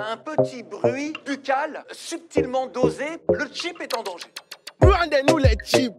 [0.00, 4.28] Un petit bruit buccal subtilement dosé, le chip est en danger.
[4.80, 5.92] Rendez-nous les chips.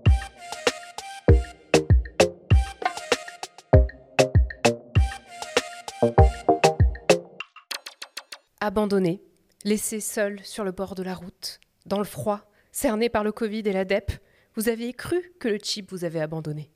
[8.61, 9.21] Abandonné,
[9.65, 12.39] laissé seul sur le bord de la route, dans le froid,
[12.71, 14.11] cerné par le Covid et la DEP,
[14.55, 16.71] vous aviez cru que le chip vous avait abandonné.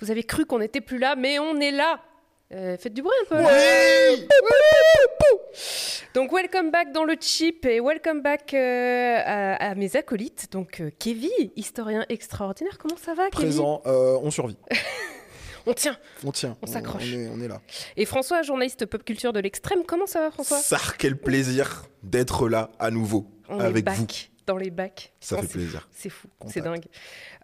[0.00, 2.00] Vous avez cru qu'on n'était plus là, mais on est là.
[2.52, 3.36] Euh, faites du bruit un peu.
[3.36, 3.48] là.
[6.14, 10.48] Donc welcome back dans le chip et welcome back euh, à, à mes acolytes.
[10.52, 13.48] Donc euh, Kevin, historien extraordinaire, comment ça va Kevin?
[13.48, 14.56] Présent, euh, on survit.
[15.66, 15.96] On tient.
[16.26, 16.58] On tient.
[16.60, 17.04] On s'accroche.
[17.14, 17.62] On, est, on est là.
[17.96, 20.58] Et François, journaliste pop culture de l'extrême, comment ça va François?
[20.58, 24.06] Ça, quel plaisir d'être là à nouveau On est avec back vous.
[24.46, 25.12] Dans les bacs.
[25.20, 25.88] Ça fait plaisir.
[25.90, 26.84] C'est fou, c'est dingue.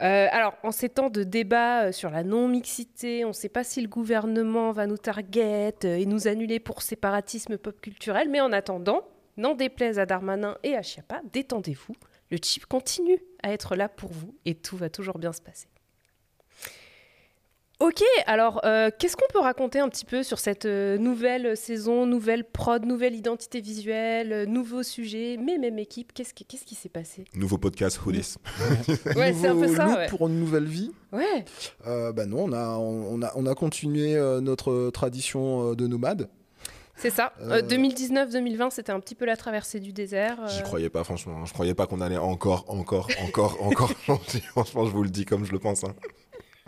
[0.00, 3.64] Euh, alors, en ces temps de débat euh, sur la non-mixité, on ne sait pas
[3.64, 8.40] si le gouvernement va nous target euh, et nous annuler pour séparatisme pop culturel, mais
[8.40, 9.02] en attendant,
[9.36, 11.94] n'en déplaise à Darmanin et à Chiappa, détendez-vous,
[12.30, 15.68] le chip continue à être là pour vous et tout va toujours bien se passer.
[17.80, 22.04] Ok, alors euh, qu'est-ce qu'on peut raconter un petit peu sur cette euh, nouvelle saison,
[22.04, 26.74] nouvelle prod, nouvelle identité visuelle, euh, nouveau sujet, mais même équipe, qu'est-ce qui, qu'est-ce qui
[26.74, 27.24] s'est passé?
[27.34, 28.34] Nouveau podcast Hoodies.
[29.16, 30.06] Ouais, c'est un peu Nouveau ça, ouais.
[30.08, 30.92] pour une nouvelle vie.
[31.10, 31.46] Ouais,
[31.86, 35.86] Euh, bah non, on a, on, a, on a continué euh, notre tradition euh, de
[35.86, 36.28] nomade.
[36.96, 37.32] c'est ça.
[37.40, 40.38] Euh, Euh, 2019-2020, c'était un petit peu la traversée du désert.
[40.42, 41.38] euh, J'y croyais pas, franchement.
[41.40, 41.44] hein.
[41.46, 43.90] Je croyais pas qu'on allait encore, encore, encore, encore.
[44.50, 45.82] Franchement, je vous le dis comme je le pense.
[45.84, 45.94] hein.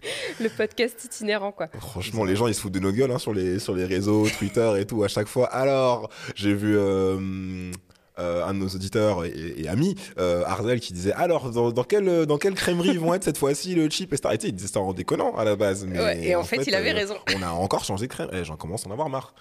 [0.40, 1.68] le podcast itinérant, quoi.
[1.78, 4.26] Franchement, les gens, ils se foutent de nos gueules hein, sur, les, sur les réseaux,
[4.38, 5.46] Twitter et tout, à chaque fois.
[5.46, 7.70] Alors, j'ai vu euh,
[8.18, 11.84] euh, un de nos auditeurs et, et amis, euh, Arzel, qui disait Alors, dans, dans,
[11.84, 14.68] quelle, dans quelle crèmerie ils vont être cette fois-ci, le chip et ça Il disait
[14.68, 15.84] ça en déconnant à la base.
[15.86, 17.16] Mais Ouais, et en fait, il avait raison.
[17.36, 18.28] On a encore changé de crème.
[18.32, 19.34] Eh, J'en commence à en avoir marre.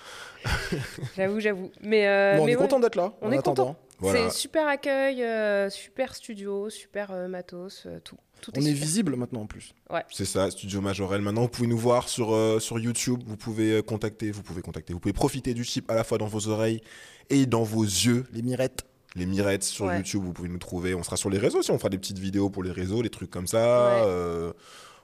[1.17, 1.71] J'avoue, j'avoue.
[1.81, 3.13] Mais, euh, Bon, on mais est ouais, content d'être là.
[3.21, 3.65] on en est attendant.
[3.67, 3.79] content.
[3.99, 4.31] Voilà.
[4.31, 8.15] C'est super accueil, euh, super studio, super euh, matos, euh, tout.
[8.41, 9.73] Tout On est visible maintenant en plus.
[10.09, 11.21] C'est ça, Studio Majorel.
[11.21, 13.21] Maintenant, vous pouvez nous voir sur, euh, sur YouTube.
[13.25, 16.17] Vous pouvez euh, contacter, vous pouvez contacter, vous pouvez profiter du chip à la fois
[16.17, 16.81] dans vos oreilles
[17.29, 18.25] et dans vos yeux.
[18.33, 18.83] Les mirettes.
[19.15, 19.97] Les mirettes sur Ouais.
[19.97, 20.95] YouTube, vous pouvez nous trouver.
[20.95, 21.71] On sera sur les réseaux aussi.
[21.71, 23.57] On fera des petites vidéos pour les réseaux, les trucs comme ça.
[23.59, 24.03] Ouais.
[24.07, 24.53] Euh,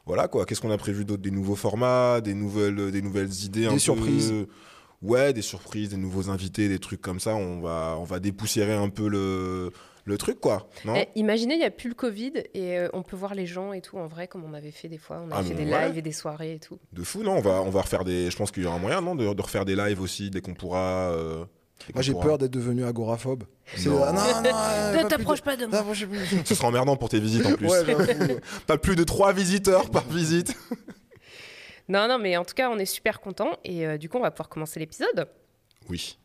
[0.05, 0.45] voilà quoi.
[0.45, 1.21] Qu'est-ce qu'on a prévu d'autre?
[1.21, 3.65] Des nouveaux formats, des nouvelles, des nouvelles idées.
[3.65, 4.33] un Des peu- surprises.
[5.03, 7.35] Ouais, des surprises, des nouveaux invités, des trucs comme ça.
[7.35, 9.71] On va, on va dépoussiérer un peu le,
[10.07, 10.67] le truc quoi.
[10.85, 13.45] Non Eh, imaginez, il n'y a plus le Covid et euh, on peut voir les
[13.45, 15.21] gens et tout en vrai, comme on avait fait des fois.
[15.25, 15.87] On a Ah, fait des ouais.
[15.87, 16.79] lives et des soirées et tout.
[16.93, 18.31] De fou, non On va, on va refaire des.
[18.31, 20.53] Je pense qu'il y aura moyen, non de, de refaire des lives aussi dès qu'on
[20.53, 21.11] pourra.
[21.11, 21.45] euh,
[21.93, 23.43] Moi j'ai peur d'être devenu agoraphobe.
[23.85, 24.01] Non.
[24.03, 25.83] Ah, non, non, euh, Ne pas t'approche plus pas de moi.
[26.45, 27.67] Ce sera emmerdant pour tes visites en plus.
[27.67, 27.83] Ouais.
[28.67, 30.55] Pas plus de 3 visiteurs par visite.
[31.89, 34.21] Non, non, mais en tout cas, on est super contents et euh, du coup, on
[34.21, 35.27] va pouvoir commencer l'épisode.
[35.89, 36.17] Oui.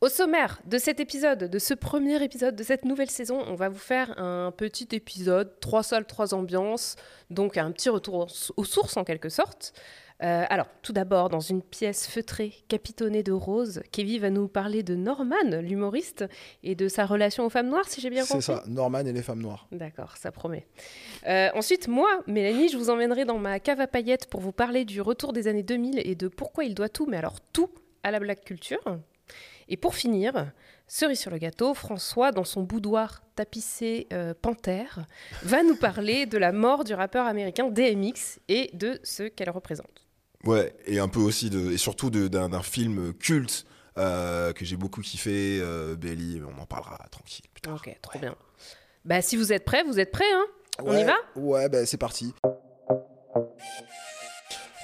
[0.00, 3.68] Au sommaire de cet épisode, de ce premier épisode de cette nouvelle saison, on va
[3.68, 6.94] vous faire un petit épisode, trois salles, trois ambiances,
[7.30, 9.72] donc un petit retour aux- sources en quelque sorte.
[10.22, 14.84] Euh, alors, tout d'abord, dans une pièce feutrée, capitonnée de rose, Kevin va nous parler
[14.84, 16.24] de Norman, l'humoriste,
[16.62, 18.42] et de sa relation aux femmes noires, si j'ai bien compris.
[18.42, 19.66] C'est ça, Norman et les femmes noires.
[19.72, 20.66] D'accord, ça promet.
[21.26, 24.84] Euh, ensuite, moi, Mélanie, je vous emmènerai dans ma cave à paillettes pour vous parler
[24.84, 27.70] du retour des années 2000 et de pourquoi il doit tout, mais alors tout,
[28.04, 28.82] à la black culture.
[29.68, 30.52] Et pour finir,
[30.86, 35.06] cerise sur le gâteau, François, dans son boudoir tapissé euh, panthère,
[35.42, 40.06] va nous parler de la mort du rappeur américain DMX et de ce qu'elle représente.
[40.44, 43.66] Ouais, et un peu aussi, de, et surtout d'un film culte
[43.98, 47.44] euh, que j'ai beaucoup kiffé, euh, Belly, on en parlera tranquille.
[47.52, 47.74] plus tard.
[47.74, 48.34] Ok, trop bien.
[49.04, 50.46] Bah, si vous êtes prêts, vous êtes prêts, hein?
[50.84, 51.16] On y va?
[51.34, 52.32] Ouais, ben c'est parti.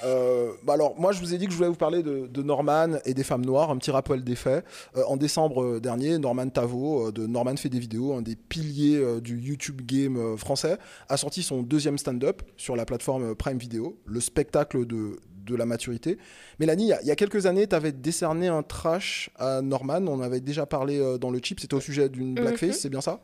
[0.05, 2.43] Euh, bah alors, moi, je vous ai dit que je voulais vous parler de, de
[2.43, 4.63] Norman et des femmes noires, un petit rappel des faits.
[4.95, 8.35] Euh, en décembre euh, dernier, Norman Tavo, euh, de Norman fait des vidéos, un des
[8.35, 10.77] piliers du YouTube game français,
[11.09, 15.65] a sorti son deuxième stand-up sur la plateforme Prime Video, le spectacle de, de la
[15.65, 16.17] maturité.
[16.59, 19.61] Mélanie, il y a- il y, a quelques années, tu avais décerné un trash à
[19.61, 22.73] Norman, on avait déjà parlé dans le chip, c'était au sujet d'une blackface, Mhm.
[22.73, 23.19] c'est bien ça?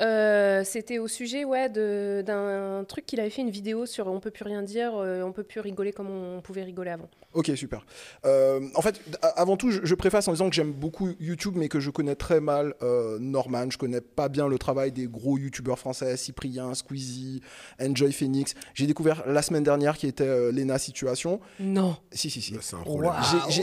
[0.00, 4.30] Euh, C'était au sujet ouais, d'un truc qu'il avait fait une vidéo sur On peut
[4.30, 7.08] plus rien dire, euh, on peut plus rigoler comme on pouvait rigoler avant.
[7.32, 7.84] Ok, super.
[8.24, 9.00] Euh, en fait,
[9.36, 12.16] avant tout, je, je préface en disant que j'aime beaucoup YouTube, mais que je connais
[12.16, 13.70] très mal euh, Norman.
[13.70, 17.40] Je connais pas bien le travail des gros YouTubeurs français, Cyprien, Squeezie,
[17.80, 18.54] Enjoy Phoenix.
[18.74, 21.40] J'ai découvert la semaine dernière qui était euh, Lena Situation.
[21.60, 21.96] Non.
[22.10, 22.56] Si, si, si.
[22.60, 23.12] C'est un problème.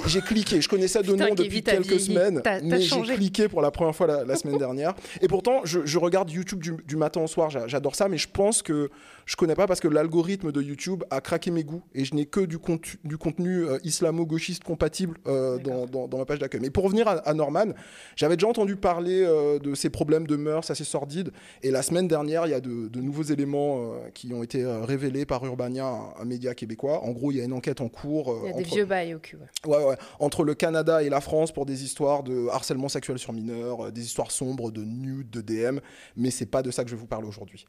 [0.05, 2.05] J'ai- cliqué, je connaissais de Putain, nom depuis quelques vieilli.
[2.05, 4.93] semaines, mais j'ai cliqué pour la première fois la, la semaine dernière.
[5.21, 8.27] Et pourtant, je, je regarde YouTube du, matin au soir, j'a- j'adore ça, mais je
[8.27, 8.89] pense que
[9.27, 12.25] je connais pas parce que l'algorithme de YouTube a craqué mes goûts et je n'ai
[12.25, 16.61] que du, contu- du contenu euh, islamo-gauchiste compatible euh, dans, dans- dans ma page d'accueil.
[16.61, 17.73] Mais pour revenir à, à Norman,
[18.15, 21.31] j'avais déjà entendu parler euh, de ses problèmes de mœurs assez sordides
[21.61, 25.25] et la semaine dernière, il y a de, de nouveaux éléments qui ont été révélés
[25.25, 27.03] par Urbania, un, un média québécois.
[27.03, 28.33] En gros, il y a une enquête en cours.
[28.43, 29.35] Il y a des vieux bails au cul.
[29.35, 29.75] ouais.
[29.77, 29.95] Ouais, ouais.
[30.19, 34.01] Entre le Canada et la France pour des histoires de harcèlement sexuel sur mineurs, des
[34.05, 35.79] histoires sombres de nude, de DM,
[36.15, 37.65] mais c'est pas de ça que je vous parler aujourd'hui.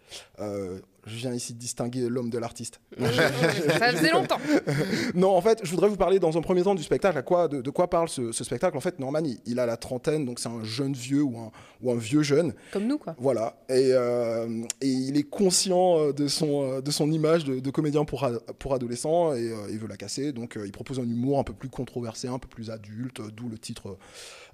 [1.08, 2.80] Je viens ici de distinguer l'homme de l'artiste.
[2.98, 4.38] Ça faisait longtemps.
[5.14, 7.18] non, en fait, je voudrais vous parler dans un premier temps du spectacle.
[7.18, 9.66] À quoi, de, de quoi parle ce, ce spectacle En fait, Norman, il, il a
[9.66, 11.50] la trentaine, donc c'est un jeune vieux ou un,
[11.82, 12.54] ou un vieux jeune.
[12.72, 13.14] Comme nous, quoi.
[13.18, 13.56] Voilà.
[13.68, 17.70] Et, euh, et il est conscient euh, de son, euh, de son image de, de
[17.70, 20.32] comédien pour, a- pour adolescent et euh, il veut la casser.
[20.32, 23.48] Donc euh, il propose un humour un peu plus controversé, un peu plus adulte, d'où
[23.48, 23.96] le titre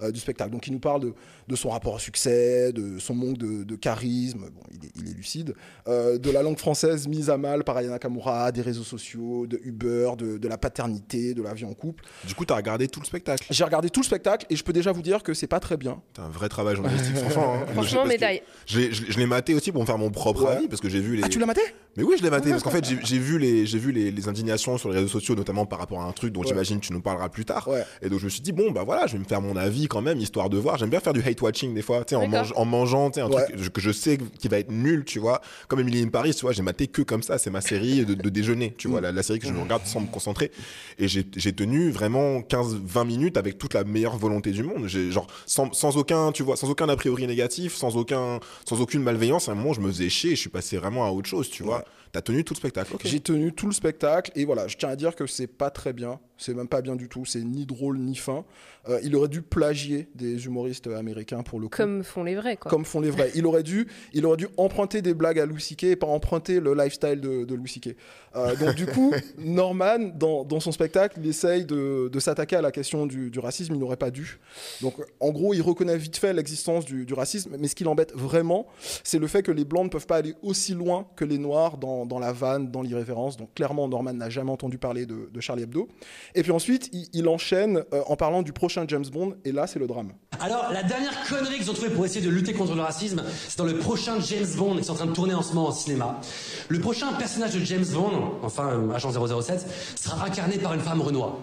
[0.02, 0.50] euh, du spectacle.
[0.50, 1.14] Donc il nous parle de,
[1.48, 4.50] de son rapport au succès, de son manque de, de charisme.
[4.54, 5.54] Bon, il est, il est lucide.
[5.88, 9.60] Euh, de la langue française mise à mal par Ayana Kamura, des réseaux sociaux, de
[9.64, 12.04] Uber, de, de la paternité, de la vie en couple.
[12.26, 13.46] Du coup, t'as regardé tout le spectacle.
[13.50, 15.76] J'ai regardé tout le spectacle et je peux déjà vous dire que c'est pas très
[15.76, 16.00] bien.
[16.14, 17.54] T'as un vrai travail journalistique, franchement.
[17.54, 17.66] hein.
[17.74, 18.42] Franchement, médaille.
[18.66, 18.80] Je
[19.18, 20.50] l'ai- maté aussi pour me faire mon propre Ouais.
[20.52, 21.22] avis parce que j'ai vu les.
[21.24, 21.62] Ah, tu l'as maté?
[21.96, 24.28] Mais oui, je l'ai maté parce qu'en fait, j'ai vu les, j'ai vu les, les
[24.28, 26.48] indignations sur les réseaux sociaux, notamment par rapport à un truc dont Ouais.
[26.48, 27.66] j'imagine tu nous parleras plus tard.
[27.68, 27.82] Ouais.
[28.02, 29.86] Et donc je me suis dit bon bah voilà, je vais me faire mon avis
[29.94, 30.76] quand même histoire de voir.
[30.76, 33.14] J'aime bien faire du hate watching des fois, tu sais en, mange- en mangeant, tu
[33.14, 33.44] sais un Ouais.
[33.46, 35.40] truc que je sais qui va être nul, tu vois.
[35.68, 38.14] Comme Emily in Paris, tu vois, j'ai maté que comme ça, c'est ma série de,
[38.14, 40.50] de déjeuner, tu vois, la, la série que je regarde sans me concentrer.
[40.98, 44.86] Et j'ai tenu vraiment 15-20 minutes avec toute la meilleure volonté du monde.
[44.88, 49.02] Genre sans, sans aucun, tu vois, sans aucun a priori négatif, sans aucun, sans aucune
[49.02, 49.48] malveillance.
[49.48, 51.48] À un moment, je me faisais chier, et je suis passé vraiment à autre chose,
[51.48, 51.84] tu vois.
[52.12, 52.94] T'as tenu tout le spectacle.
[52.94, 53.00] ok.
[53.04, 55.92] J'ai tenu tout le spectacle et voilà, je tiens à dire que c'est pas très
[55.92, 58.44] bien, c'est même pas bien du tout, c'est ni drôle ni fin.
[58.88, 61.76] Euh, il aurait dû plagier des humoristes américains pour le coup.
[61.76, 62.70] Comme font les vrais, quoi.
[62.70, 63.30] Comme font les vrais.
[63.34, 65.84] Il aurait dû, il aurait dû emprunter des blagues à Louis C.K.
[65.84, 67.96] et pas emprunter le lifestyle de, de Louis C.K.
[68.36, 72.62] Euh, donc du coup, Norman, dans, dans son spectacle, il essaye de, de s'attaquer à
[72.62, 73.74] la question du, du racisme.
[73.74, 74.38] Il n'aurait pas dû.
[74.82, 78.12] Donc en gros, il reconnaît vite fait l'existence du, du racisme, mais ce qui l'embête
[78.14, 78.66] vraiment,
[79.02, 81.78] c'est le fait que les blancs ne peuvent pas aller aussi loin que les noirs
[81.78, 83.36] dans, dans la vanne, dans l'irrévérence.
[83.36, 85.88] Donc clairement, Norman n'a jamais entendu parler de, de Charlie Hebdo.
[86.34, 89.78] Et puis ensuite, il, enchaîne euh, en parlant du prochain James Bond, et là, c'est
[89.78, 90.12] le drame.
[90.40, 93.58] Alors, la dernière connerie qu'ils ont trouvée pour essayer de lutter contre le racisme, c'est
[93.58, 95.72] dans le prochain James Bond qui est en train de tourner en ce moment au
[95.72, 96.20] cinéma.
[96.68, 99.66] Le prochain personnage de James Bond, enfin euh, agent 007,
[99.96, 101.34] sera incarné par une femme Renoir.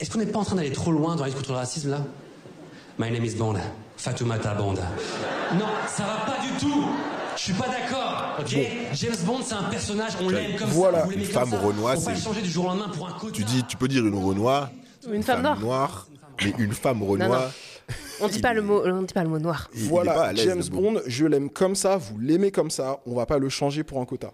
[0.00, 1.90] Est-ce qu'on n'est pas en train d'aller trop loin dans la lutte contre le racisme
[1.90, 2.04] là?
[2.98, 3.56] My name is Bond,
[3.96, 4.74] Fatoumata Bond.
[5.54, 6.84] Non, ça va pas du tout.
[7.36, 8.56] Je suis pas d'accord, ok
[8.94, 10.98] James Bond, c'est un personnage, on l'aime comme Voilà.
[11.00, 11.04] ça.
[11.04, 11.56] Vous l'aimez Une femme pas
[12.00, 13.32] c'est- le changer du jour au lendemain pour un quota.
[13.32, 14.70] Tu dis, tu peux dire une Renoir,
[15.10, 16.08] Une femme noire.
[16.42, 17.06] mais une femme non.
[17.06, 17.50] Renoir.
[18.20, 19.68] On dit pas le mot, on dit pas le mot noir.
[19.74, 20.62] il- voilà, James.
[20.70, 24.00] Bond, je l'aime comme ça, vous l'aimez comme ça, on va pas le changer pour
[24.00, 24.32] un quota.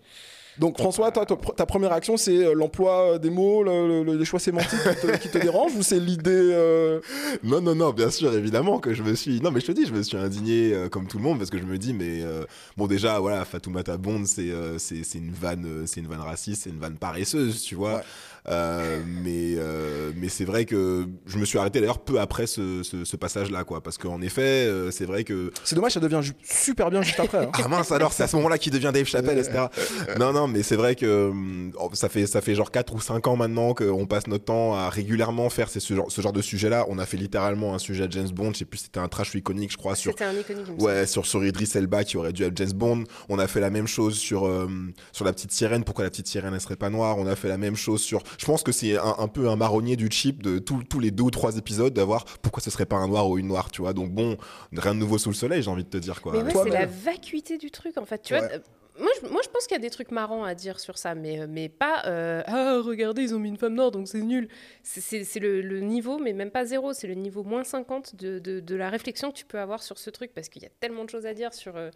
[0.59, 4.25] Donc François, toi, ta, ta première action, c'est euh, l'emploi des mots, le- le- les
[4.25, 7.01] choix sémantiques qui te, qui te dérangent ou c'est l'idée euh,
[7.43, 9.41] Non, non, non, bien sûr, évidemment que je me suis.
[9.41, 11.51] Non, mais je te dis, je me suis indigné euh, comme tout le monde parce
[11.51, 12.45] que je me dis, mais euh,
[12.77, 16.65] bon, déjà, voilà, Fatoumata Bond, c'est euh, c'est une vanne, euh, c'est une vanne raciste,
[16.65, 17.95] c'est une vanne paresseuse, tu vois.
[17.97, 18.03] Ouais.
[18.49, 22.83] Euh, mais euh, mais c'est vrai que je me suis arrêté d'ailleurs peu après ce,
[22.83, 26.19] ce, ce passage-là, quoi, parce qu'en effet, euh, c'est vrai que C'est dommage, ça devient
[26.23, 27.39] ju- super bien juste après.
[27.47, 27.51] hein.
[27.55, 29.67] ah mince alors c'est à ce moment-là qu'il devient Dave Chappelle etc
[30.19, 33.01] non non mais c'est vrai que hum, oh, ça fait ça fait genre 4 ou
[33.01, 36.33] 5 ans maintenant qu'on passe notre temps à régulièrement faire ces- ce genre, ce genre
[36.33, 38.79] de sujet là on a fait littéralement un sujet à James Bond je sais plus
[38.79, 40.81] si c'était un trash iconique je crois sur C'était un iconique.
[40.83, 43.05] Ouais, sur, sur Idris Elba qui aurait dû être James Bond.
[43.29, 44.67] On a fait la même chose sur, euh,
[45.13, 45.85] sur la petite sirène.
[45.85, 47.19] Pourquoi la petite sirène, elle serait pas noire?
[47.19, 48.23] On a fait la même chose sur.
[48.39, 51.11] Je pense que c'est un, un peu un marronnier du chip de tous tous les
[51.11, 53.83] deux ou trois épisodes d'avoir pourquoi ce serait pas un noir ou une noire, tu
[53.83, 53.93] vois.
[53.93, 54.37] Donc bon,
[54.73, 56.33] rien de nouveau sous le soleil, j'ai envie de te dire quoi.
[56.33, 58.23] Mais ouais, c'est la vacuité du truc, en fait.
[58.23, 58.41] Tu Ouais.
[58.41, 58.59] vois, euh,
[59.01, 61.15] moi, je, moi, je pense qu'il y a des trucs marrants à dire sur ça,
[61.15, 64.21] mais, euh, mais pas euh, Ah, regardez, ils ont mis une femme noire, donc c'est
[64.21, 64.49] nul.
[64.83, 68.61] C'est- le, le niveau, mais même pas zéro, c'est le niveau moins 50 de, de,
[68.61, 71.05] de la réflexion que tu peux avoir sur ce truc, parce qu'il y a tellement
[71.05, 71.91] de choses à dire sur, euh,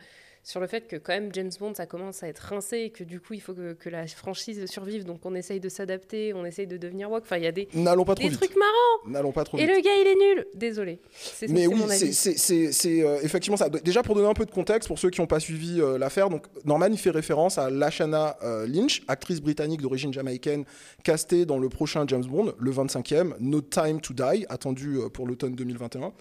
[0.47, 3.03] sur le fait que quand même James Bond, ça commence à être rincé et que
[3.03, 5.05] du coup, il faut que, que la franchise survive.
[5.05, 7.25] Donc on essaye de s'adapter, on essaye de devenir woke.
[7.25, 8.35] Enfin, il y a des, pas vite.
[8.35, 9.09] trucs marrants.
[9.09, 9.71] N'allons pas trop Et vite.
[9.75, 10.47] le gars, il est nul.
[10.55, 11.01] Désolé.
[11.11, 13.69] C'est Mais oui, c'est- euh, effectivement ça.
[13.69, 16.31] Déjà pour donner un peu de contexte pour ceux qui n'ont pas suivi euh, l'affaire,
[16.31, 20.65] donc Norman il fait référence à Lashana euh, Lynch, actrice britannique d'origine jamaïcaine,
[21.03, 25.57] castée dans le prochain James Bond, le 25e, No Time to Die, attendu pour l'automne
[25.57, 26.13] 2021.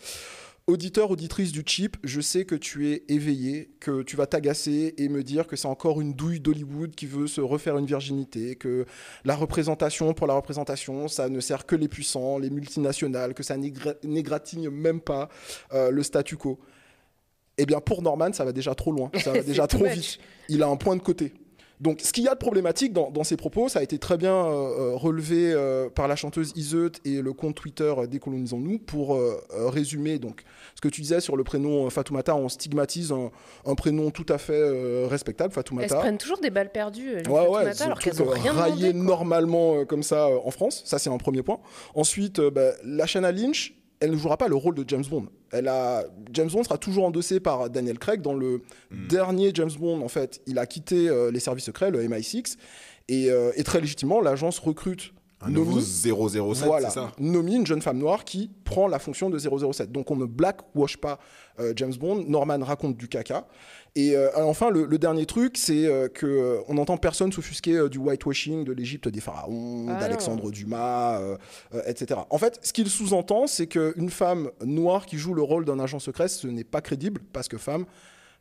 [0.69, 5.10] Auditeur, auditrice du chip, je sais que tu es éveillé, que tu vas t'agacer et
[5.10, 8.88] me dire que c'est encore une douille d'Hollywood qui veut se refaire une virginité, que
[9.25, 13.57] la représentation pour la représentation, ça ne sert que les puissants, les multinationales, que ça
[13.57, 15.29] n'égra- n'égratigne même pas
[15.72, 16.60] euh, le statu quo.
[17.60, 19.93] Eh bien, pour Norman, ça va déjà trop loin, ça va déjà trop much.
[19.93, 20.19] vite.
[20.50, 21.31] Il a un point de côté.
[21.82, 24.15] Donc, ce qu'il y a de problématique dans, dans ses propos, ça a été très
[24.17, 24.50] bien euh,
[24.94, 30.17] euh, relevé euh, par la chanteuse Iseut et le compte Twitter Décolonisons-nous pour euh, résumer
[30.17, 30.44] donc
[30.75, 32.34] ce que tu disais sur le prénom Fatoumata.
[32.36, 33.29] On stigmatise un,
[33.65, 35.96] un prénom tout à fait respectable, Elles se Fatoumata.
[35.98, 38.94] prennent toujours des balles perdues, Ouais, ouais, Fatoumata, c'est alors le qu'elles ont rien raillé
[38.94, 39.08] demandé.
[39.08, 40.82] normalement comme ça en France.
[40.86, 41.60] Ça, c'est un premier point.
[41.94, 45.28] Ensuite, bah, Lashana Lynch, elle ne jouera pas le rôle de James Bond.
[45.52, 46.04] Elle a...
[46.34, 48.22] James Bond sera toujours endossé par Daniel Craig.
[48.22, 48.62] Dans le
[48.92, 49.08] Hmm.
[49.08, 52.58] dernier James Bond, en fait, il a quitté euh, les services secrets, le MI6.
[53.08, 55.84] Et, euh, et très légitimement, l'agence recrute Un nouveau Nomi.
[55.86, 57.12] 007, voilà, c'est ça?
[57.20, 59.92] Nomi, une jeune femme noire qui prend la fonction de 007.
[59.92, 61.20] Donc on ne blackwash pas
[61.60, 62.24] euh, James Bond.
[62.28, 63.46] Norman raconte du caca.
[63.98, 67.78] Et euh, enfin, le, le dernier truc, c'est euh, que euh, on n'entend personne s'offusquer
[67.78, 71.22] euh, du whitewashing de l'Égypte des pharaons, Ah d'Alexandre Dumas,
[71.86, 72.20] etc.
[72.30, 76.00] En fait, ce qu'il sous-entend, c'est qu'une femme noire qui joue le rôle d'un agent
[76.00, 77.86] secret, ce n'est pas crédible parce que femme,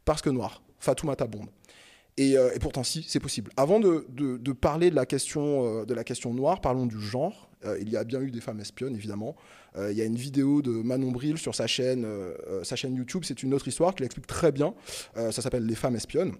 [0.04, 0.61] parce que noire.
[0.80, 1.46] Fatoumata Bond.
[2.16, 3.50] Et, et pourtant, si, c'est possible.
[3.56, 7.49] Avant de, de- de parler de la, question, de la question noire, parlons du genre.
[7.80, 9.34] Il y a bien eu des femmes espionnes, évidemment.
[9.76, 12.76] Euh, il y a une vidéo de Manon Bril sur sa chaîne, euh, euh, sa
[12.76, 13.22] chaîne YouTube.
[13.24, 14.74] C'est une autre histoire qui l'explique très bien.
[15.16, 16.32] Ça s'appelle Les femmes espionnes.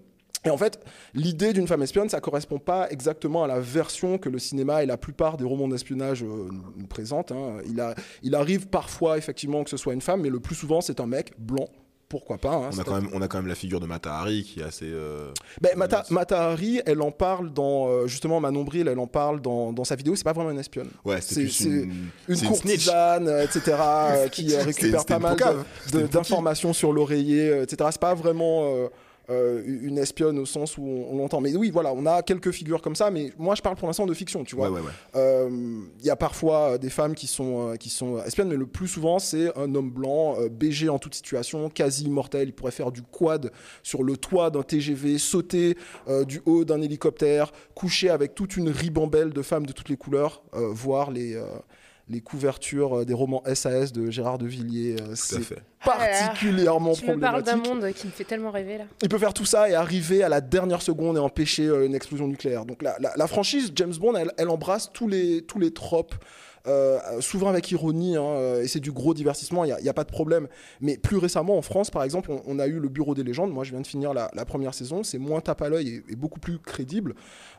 [0.47, 0.79] Et en fait,
[1.15, 4.87] l'idée d'une femme espionne, ça correspond pas exactement à la version que le cinéma et
[4.87, 7.33] la plupart des romans d'espionnage nous- présentent.
[7.33, 7.59] hein.
[8.23, 11.07] Il arrive parfois, effectivement, que ce soit une femme, mais le plus souvent, c'est un
[11.07, 11.69] mec blanc.
[12.15, 14.15] Pourquoi pas hein, on a, quand même, on a quand même la figure de Mata
[14.15, 14.85] Hari qui est assez.
[14.89, 16.11] euh, ben, Mata, Yes.
[16.13, 19.83] Mata Hari, elle en parle dans euh, justement Manon Bril, elle en parle dans, dans
[19.83, 20.15] sa vidéo.
[20.15, 23.77] C'est pas vraiment une espionne, Ouais, c'est une, une courtisane, euh, etc.,
[24.31, 25.37] qui récupère pas mal
[26.13, 27.89] d'informations sur l'oreiller, etc.
[27.91, 28.89] C'est pas vraiment
[29.31, 31.41] euh, une espionne au sens où on, on l'entend.
[31.41, 33.11] Mais oui, voilà, on a quelques figures comme ça.
[33.11, 34.71] Mais moi, je parle pour l'instant de fiction, tu vois.
[34.71, 34.93] Ouais, ouais, ouais.
[35.17, 38.57] Euh, Il y a parfois euh, des femmes qui sont, euh, qui sont espionnes, mais
[38.57, 42.49] le plus souvent, c'est un homme blanc, BG en toute situation, quasi immortel.
[42.49, 43.51] Il pourrait faire du quad
[43.83, 45.77] sur le toit d'un TGV, sauter
[46.27, 50.43] du haut d'un hélicoptère, coucher avec toute une ribambelle de femmes de toutes les couleurs,
[50.53, 51.41] voir les.
[52.09, 55.37] Les couvertures euh, des romans SAS de Gérard de Villiers, euh, c'est.
[55.87, 56.19] Ah là là.
[56.29, 57.83] particulièrement Tu me parles d'un problématique.
[57.83, 58.85] monde qui me fait tellement rêver là.
[59.03, 61.95] Il peut faire tout ça et arriver à la dernière seconde et empêcher euh, une
[61.95, 62.65] explosion nucléaire.
[62.67, 66.15] Donc la, la- la franchise James Bond, elle, elle embrasse tous les, tous les tropes,
[66.67, 70.05] euh, souvent avec ironie, hein, euh, et c'est du gros divertissement, il n'y a, pas
[70.05, 70.49] de problème.
[70.81, 73.53] Mais plus récemment, en France, par exemple, on, a eu le Bureau des légendes.
[73.53, 76.17] Moi, je viens de finir la, première saison, c'est moins tape à l'œil et, et
[76.17, 77.15] beaucoup plus crédible.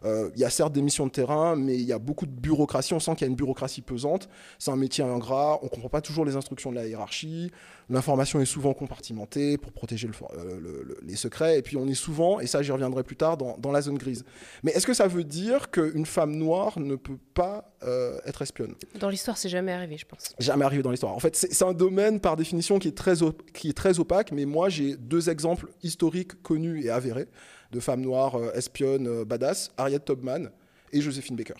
[0.05, 2.31] Euh, Il y a certes des missions de terrain, mais il y a beaucoup de
[2.31, 2.93] bureaucratie.
[2.93, 4.27] On sent qu'il y a une bureaucratie pesante.
[4.57, 5.59] C'est un métier ingrat.
[5.61, 7.51] On comprend pas toujours les instructions de la hiérarchie.
[7.89, 11.59] L'information est souvent compartimentée pour protéger le euh, le- le- les secrets.
[11.59, 13.97] Et puis on est souvent, et ça j'y reviendrai plus tard, dans, dans la zone
[13.97, 14.23] grise.
[14.63, 18.73] Mais est-ce que ça veut dire qu'une femme noire ne peut pas euh, être espionne?
[18.99, 20.33] Dans l'histoire, c'est jamais arrivé, je pense.
[20.39, 21.13] Jamais arrivé dans l'histoire.
[21.13, 24.31] En fait, c'est un domaine par définition qui est très, op- qui est très opaque,
[24.31, 27.27] mais moi j'ai deux exemples historiques connus et avérés
[27.71, 30.49] de femmes noires euh, espionnes euh, badass, Harriet Tubman
[30.91, 31.53] et Joséphine Baker.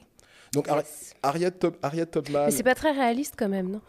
[0.53, 1.13] Donc Yes.
[1.21, 2.45] Harriet, Tub- Harriet Tubman.
[2.45, 3.81] Mais c'est pas très réaliste quand même, non?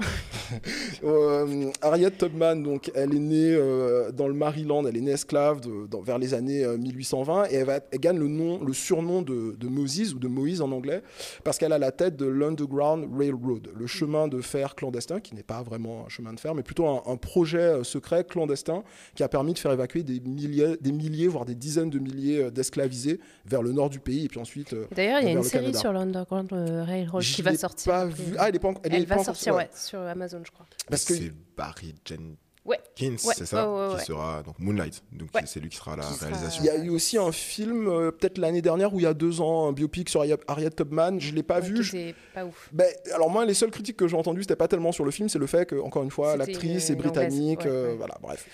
[1.05, 5.61] Euh, Harriet Tubman, donc, elle est née euh, dans le Maryland, elle est née esclave
[5.61, 8.73] de- dans- vers les années euh, 1820 et elle, va- elle gagne le, nom, le
[8.73, 11.03] surnom de, de Moses ou de Moïse en anglais
[11.45, 15.43] parce qu'elle a la tête de l'Underground Railroad, le chemin de fer clandestin qui n'est
[15.43, 18.83] pas vraiment un chemin de fer mais plutôt un, un projet euh, secret clandestin
[19.15, 22.45] qui a permis de faire évacuer des milliers, des milliers voire des dizaines de milliers
[22.45, 24.73] euh, d'esclavisés vers le nord du pays et puis ensuite.
[24.73, 25.79] euh, D'ailleurs, il y a une série Canada.
[25.79, 27.93] sur l'Underground euh, Railroad qui va sortir.
[27.93, 28.15] Pas après.
[28.15, 28.35] vu.
[28.39, 30.67] Ah, elle est pas, elle Elle est va pas sortir, ouais, sur Amazon, je crois.
[30.89, 32.81] Parce que c'est Barry Jenkins, Ouais.
[33.01, 34.05] Ouais, c'est ça, ouais, qui ouais.
[34.05, 35.01] sera donc Moonlight.
[35.13, 35.43] Donc Ouais.
[35.47, 36.63] c'est lui qui sera à la Qui sera- réalisation.
[36.65, 39.15] Il y a eu aussi un film, euh, peut-être l'année dernière ou il y a
[39.15, 41.21] deux ans, un biopic sur Harriet- Tubman.
[41.21, 41.83] Je l'ai pas Ouais, vu.
[41.85, 42.69] je- pas ouf.
[42.73, 45.29] Ben, alors moi, les seules critiques que j'ai entendues, c'était pas tellement sur le film,
[45.29, 48.45] c'est le fait que, encore une fois, l'actrice est britannique, ouais, euh, voilà, bref.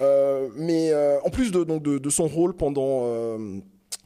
[0.00, 3.58] Euh, mais euh, en plus de, donc, de, de son rôle pendant, euh,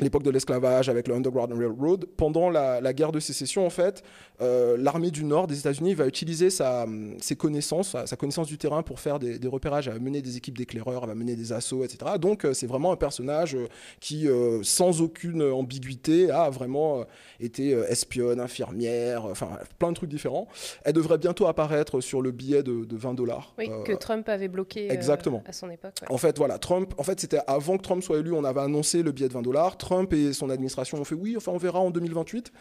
[0.04, 2.06] l'époque de l'esclavage avec le Underground Railroad.
[2.16, 4.02] Pendant la, la guerre de sécession, en fait,
[4.40, 6.86] euh, l'armée du Nord des États-Unis va utiliser sa,
[7.20, 10.22] ses connaissances, sa, sa connaissance du terrain pour faire des, des repérages, elle va mener
[10.22, 12.12] des équipes d'éclaireurs, elle va mener des assauts, etc.
[12.18, 13.66] Donc euh, c'est vraiment un personnage euh,
[14.00, 17.04] qui, euh, sans aucune ambiguïté, a vraiment
[17.38, 20.48] été espionne, infirmière, enfin plein de trucs différents.
[20.84, 23.54] Elle devrait bientôt apparaître sur le billet de, de 20 dollars.
[23.58, 25.42] Oui, que Trump avait bloqué exactement.
[25.46, 25.94] à son époque.
[26.02, 26.08] ouais.
[26.10, 29.02] En fait, voilà, Trump, en fait, c'était avant que Trump soit élu, on avait annoncé
[29.02, 29.78] le billet de 20 dollars.
[29.90, 32.52] Trump et son administration ont fait oui, enfin, on verra en 2028.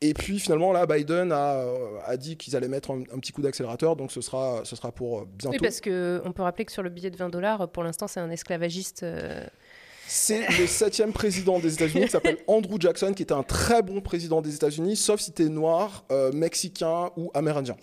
[0.00, 3.32] Et puis, finalement, là, Biden a, euh, a dit qu'ils allaient mettre un, un petit
[3.32, 5.52] coup d'accélérateur, donc ce sera, ce sera pour euh, bientôt.
[5.52, 8.20] Oui, parce qu'on peut rappeler que sur le billet de 20 dollars, pour l'instant, c'est
[8.20, 9.02] un esclavagiste.
[9.02, 9.46] euh,
[10.06, 14.00] C'est le septième président des États-Unis qui s'appelle Andrew Jackson, qui était un très bon
[14.00, 17.76] président des États-Unis, sauf si t'es noir, euh, mexicain ou amérindien.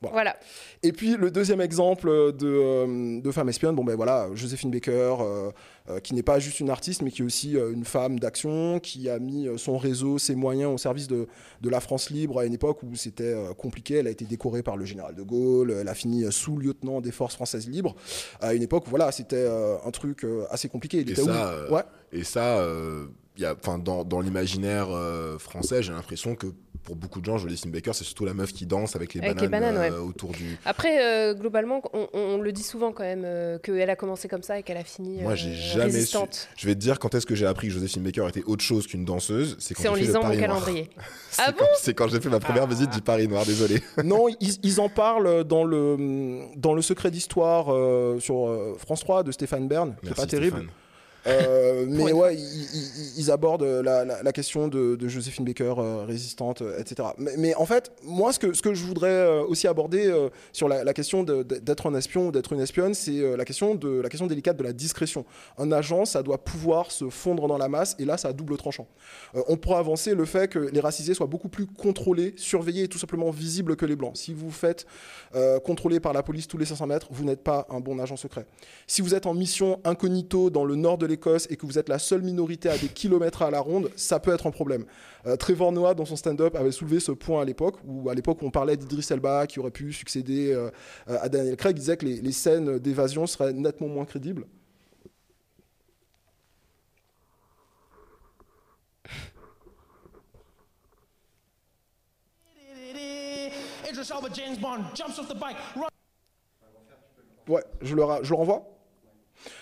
[0.00, 0.12] Voilà.
[0.12, 0.36] Voilà.
[0.82, 5.16] Et puis le deuxième exemple de, euh, de femme espionne, bon ben voilà, Joséphine Baker,
[5.20, 5.50] euh,
[5.88, 8.80] euh, qui n'est pas juste une artiste, mais qui est aussi euh, une femme d'action,
[8.80, 11.26] qui a mis euh, son réseau, ses moyens au service de,
[11.60, 13.94] de la France libre à une époque où c'était euh, compliqué.
[13.96, 17.12] Elle a été décorée par le général de Gaulle, elle a fini euh, sous-lieutenant des
[17.12, 17.94] forces françaises libres,
[18.40, 20.98] à une époque où voilà, c'était euh, un truc euh, assez compliqué.
[20.98, 21.82] Il Et était ça, euh, Ouais.
[22.12, 26.46] Et ça, euh, il y a, enfin, dans, dans l'imaginaire euh, français, j'ai l'impression que
[26.84, 29.40] pour beaucoup de gens, Jolie Baker, c'est surtout la meuf qui danse avec les Avec
[29.40, 30.58] les bananes, euh, autour du.
[30.64, 34.42] Après, euh, globalement, on, on le dit souvent quand même euh, qu'elle a commencé comme
[34.42, 36.16] ça et qu'elle a fini Moi, euh, j'ai jamais su.
[36.56, 38.86] Je vais te dire quand est-ce que j'ai appris que Joséphine Baker était autre chose
[38.86, 39.56] qu'une danseuse.
[39.60, 40.48] C'est quand C'est en j'ai fait le lisant mon Paris Noir.
[40.48, 40.90] calendrier.
[41.30, 43.82] C'est Ah quand- C'est quand j'ai fait ma première visite du Paris Noir, désolé.
[44.04, 49.00] non, ils, ils en parlent dans le, dans le secret d'histoire euh, sur euh, France
[49.00, 50.66] 3 de Stéphane Bern, qui est Merci, pas terrible.
[51.26, 52.36] Euh, mais ouais,
[53.16, 57.08] ils, abordent la, la- la question de, de Joséphine Baker euh, résistante, euh, etc.
[57.18, 60.68] Mais, mais en fait, moi, ce que, ce que je voudrais aussi aborder euh, sur
[60.68, 64.08] la, la question d'être un espion ou d'être une espionne, c'est la question de la
[64.08, 65.24] question délicate de la discrétion.
[65.58, 68.56] Un agent, ça doit pouvoir se fondre dans la masse, et là, ça a double
[68.56, 68.86] tranchant.
[69.48, 72.98] On pourrait avancer le fait que les racisés soient beaucoup plus contrôlés, surveillés et tout
[72.98, 74.16] simplement visibles que les blancs.
[74.16, 74.86] Si vous faites
[75.64, 78.46] contrôler par la police tous les 500 mètres, vous n'êtes pas un bon agent secret.
[78.86, 81.88] Si vous êtes en mission incognito dans le nord de l'Écosse et que vous êtes
[81.88, 84.84] la seule minorité à des kilomètres à la ronde, ça peut être un problème.
[85.26, 88.38] Euh, Trevor Noah, dans son stand-up, avait soulevé ce point à l'époque, où à l'époque
[88.42, 90.70] on parlait d'Idris Elba qui aurait pu succéder euh,
[91.06, 94.46] à Daniel Craig, il disait que les, les scènes d'évasion seraient nettement moins crédibles.
[107.46, 108.73] Ouais, je le, je le renvoie.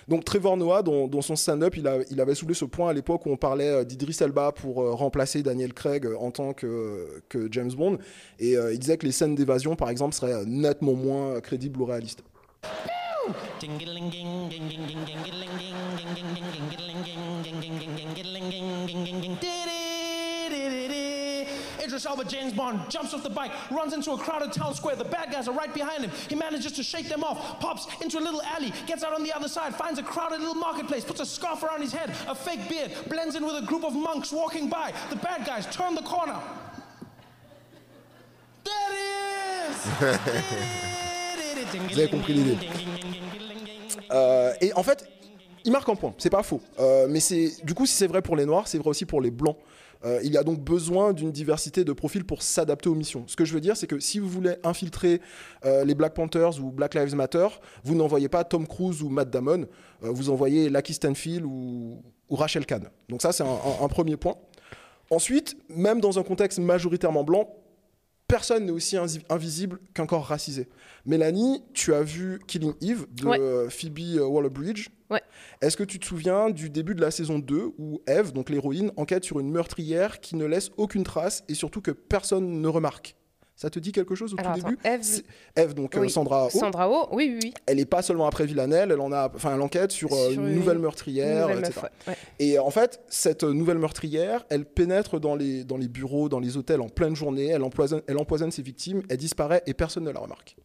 [0.08, 3.36] Donc Trevor Noah, dans, son stand-up, il, avait soulevé ce point à l'époque où on
[3.36, 7.98] parlait euh, d'Idris Elba pour euh, remplacer Daniel Craig euh, en tant que, James Bond.
[8.38, 11.80] Et euh, il disait que les scènes d'évasion, par exemple, seraient euh, nettement moins crédibles
[11.80, 12.22] ou réalistes.
[22.06, 24.96] Elba, James Bond, jumps off the bike, runs into a crowded town square.
[24.96, 26.10] The bad guys are right behind him.
[26.28, 29.34] He manages to shake them off, pops into a little alley, gets out on the
[29.34, 32.68] other side, finds a crowded little marketplace, puts a scarf around his head, a fake
[32.68, 34.92] beard, blends in with a group of monks walking by.
[35.10, 36.40] The bad guys turn the corner.
[41.90, 42.56] Vous avez compris l'idée.
[44.10, 45.06] Euh, et en fait,
[45.64, 46.60] il marque un point, c'est pas faux.
[46.78, 49.20] Euh, mais c'est du coup, si c'est vrai pour les noirs, c'est vrai aussi pour
[49.20, 49.56] les blancs.
[50.04, 53.24] Euh, il y a donc besoin d'une diversité de profils pour s'adapter aux missions.
[53.26, 55.20] Ce que je veux dire, c'est que si vous voulez infiltrer
[55.64, 57.46] euh, les Black Panthers ou Black Lives Matter,
[57.84, 59.66] vous n'envoyez pas Tom Cruise ou Matt Damon,
[60.02, 62.88] euh, vous envoyez Lucky Stanfield ou, Rachel Kahn.
[63.10, 64.36] Donc ça, c'est un premier point.
[65.10, 67.54] Ensuite, même dans un contexte majoritairement blanc,
[68.32, 68.96] personne n'est aussi
[69.28, 70.66] invisible qu'un corps racisé.
[71.04, 73.38] Mélanie, tu as vu Killing Eve de Ouais.
[73.38, 74.88] euh, Phoebe euh, Waller-Bridge.
[75.10, 75.20] Ouais.
[75.60, 78.90] Est-ce que tu te souviens du début de la saison 2 où Eve, donc l'héroïne,
[78.96, 83.16] enquête sur une meurtrière qui ne laisse aucune trace et surtout que personne ne remarque?
[83.62, 85.22] Ça te dit quelque chose au Alors, tout attends, début Eve-
[85.54, 86.08] Eve, donc euh.
[86.08, 87.54] Sandra Oh, Sandra Oh, oui, oui, oui.
[87.66, 90.42] elle est pas seulement après Villanelle, elle en a, enfin, elle enquête sur, euh, Sur
[90.44, 91.80] une nouvelle meurtrière, Nouvelle etc.
[91.80, 92.12] meuf, ouais.
[92.12, 92.18] Ouais.
[92.40, 96.56] Et en fait, cette nouvelle meurtrière, elle pénètre dans les, dans les bureaux, dans les
[96.56, 100.10] hôtels en pleine journée, elle empoisonne, elle empoisonne ses victimes, elle disparaît et personne ne
[100.10, 100.56] la remarque.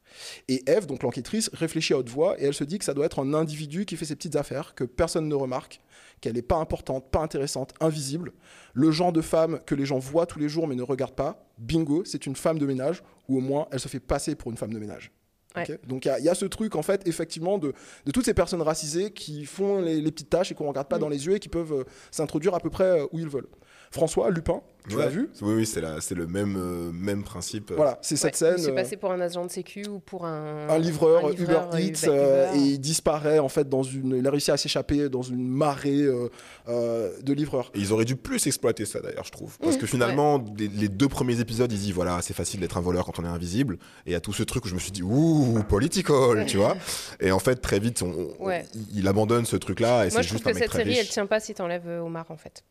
[0.47, 3.05] Et Eve, donc l'enquêtrice, réfléchit à haute voix et elle se dit que ça doit
[3.05, 5.81] être un individu qui fait ses petites affaires, que personne ne remarque,
[6.21, 8.32] qu'elle n'est pas importante, pas intéressante, invisible.
[8.73, 11.47] Le genre de femme que les gens voient tous les jours mais ne regardent pas,
[11.58, 14.58] bingo, c'est une femme de ménage, ou au moins elle se fait passer pour une
[14.58, 15.12] femme de ménage.
[15.56, 15.80] Ouais.
[15.88, 17.73] Donc il y a- il y, a ce truc en fait effectivement de,
[18.06, 20.88] de toutes ces personnes racisées qui font les, les petites tâches et qu'on ne regarde
[20.88, 21.01] pas Mm.
[21.01, 23.47] dans les yeux et qui peuvent euh, s'introduire à peu près euh, où ils veulent.
[23.89, 25.04] François Lupin, Tu Ouais.
[25.04, 27.73] l'as vu Oui, oui, c'est la- c'est le même, euh, même principe.
[27.76, 28.54] Voilà, c'est cette Ouais, scène.
[28.58, 31.32] Il s'est euh, passé pour un agent de sécu ou pour un, un livreur, un
[31.32, 32.60] Uber euh, Eats Uber- euh, Uber.
[32.60, 34.15] et il disparaît en fait dans une.
[34.17, 36.30] Il a réussi à s'échapper dans une marée euh,
[36.69, 37.69] euh, de livreurs.
[37.76, 39.58] Et ils auraient dû plus exploiter ça d'ailleurs, je trouve.
[39.60, 42.78] Parce Mmh, que finalement, les, les deux premiers épisodes, ils disent voilà, c'est facile d'être
[42.78, 43.76] un voleur quand on est invisible.
[44.06, 46.58] Et il y a tout ce truc où je me suis dit ouh, political, tu
[46.58, 46.76] vois.
[47.19, 48.65] Et en fait, très vite, on- on- Ouais.
[48.73, 50.71] il, il abandonne ce truc-là et Moi, c'est je trouve juste que un mec cette
[50.71, 52.63] série, elle tient pas si t'enlèves Omar, en fait.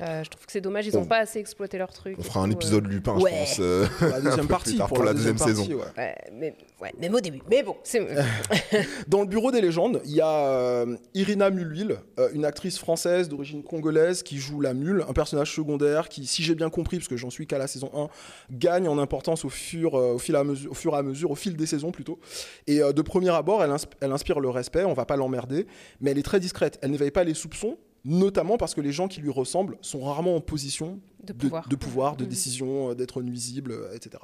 [0.00, 2.14] Euh, je trouve que c'est dommage, ils On- ont pas assez exploité leur truc.
[2.18, 3.32] On fera un tout, épisode Lupin, Ouais.
[3.32, 3.56] je pense.
[3.60, 4.70] euh, la un deuxième peu partie.
[4.70, 5.66] plus tard, pour la deuxième partie, saison.
[5.74, 5.82] ouais.
[5.82, 7.40] euh, ouais, mais, ouais, même au début.
[7.50, 8.06] Mais bon, c'est.
[9.08, 13.64] Dans le bureau des légendes, il y a euh, Irina euh, une actrice française d'origine
[13.64, 17.16] congolaise qui joue la mule, un personnage secondaire qui, si j'ai bien compris, parce que
[17.16, 18.08] j'en suis qu'à la saison 1,
[18.52, 21.30] gagne en importance au fur, euh, au, fil à mesure, au fur et à mesure,
[21.32, 22.20] au fil des saisons plutôt.
[22.68, 25.66] Et euh, de premier abord, elle, insp- elle inspire le respect, on va pas l'emmerder,
[26.00, 26.78] mais elle est très discrète.
[26.82, 27.76] Elle n'éveille pas les soupçons,
[28.08, 31.68] notamment parce que les gens qui lui ressemblent sont rarement en position De pouvoir.
[31.68, 32.30] de, pouvoir, de Mhm.
[32.30, 34.22] décision, euh, d'être nuisible, euh, etc.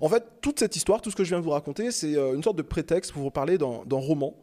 [0.00, 2.34] En fait, toute cette histoire, tout ce que je viens de vous raconter, c'est euh,
[2.34, 4.34] une sorte de prétexte pour vous parler d'un roman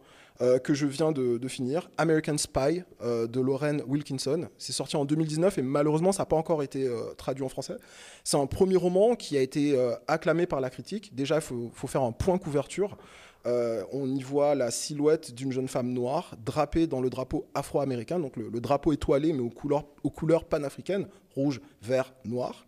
[0.41, 4.47] euh, que je viens de, de finir, American Spy, euh, de Lauren Wilkinson.
[4.57, 7.75] C'est sorti en 2019 et malheureusement, ça n'a pas encore été euh, traduit en français.
[8.23, 11.13] C'est un premier roman qui a été acclamé par la critique.
[11.13, 12.97] Déjà, il faut, faut faire un point couverture.
[13.45, 18.19] Euh, on y voit la silhouette d'une jeune femme noire drapée dans le drapeau afro-américain,
[18.19, 22.65] donc le, drapeau étoilé mais aux couleurs, aux couleurs panafricaines, rouge, vert, noir.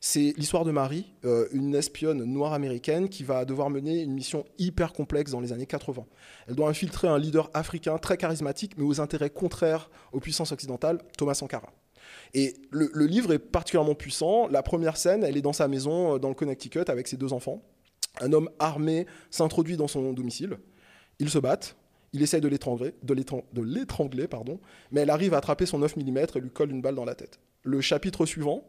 [0.00, 4.44] C'est l'histoire de Marie, euh, une espionne noire américaine qui va devoir mener une mission
[4.58, 6.04] hyper complexe dans les années 80.
[6.48, 10.98] Elle doit infiltrer un leader africain très charismatique mais aux intérêts contraires aux puissances occidentales,
[11.18, 11.72] Thomas Sankara.
[12.34, 14.48] Et le, le livre est particulièrement puissant.
[14.48, 17.32] La première scène, elle est dans sa maison euh, dans le Connecticut avec ses deux
[17.32, 17.62] enfants.
[18.20, 20.58] Un homme armé s'introduit dans son domicile.
[21.18, 21.76] Ils se battent.
[22.12, 24.58] Il essaye de l'étrangler, de pardon,
[24.90, 27.14] mais elle arrive à attraper son 9 mm et lui colle une balle dans la
[27.14, 27.40] tête.
[27.62, 28.64] Le chapitre suivant,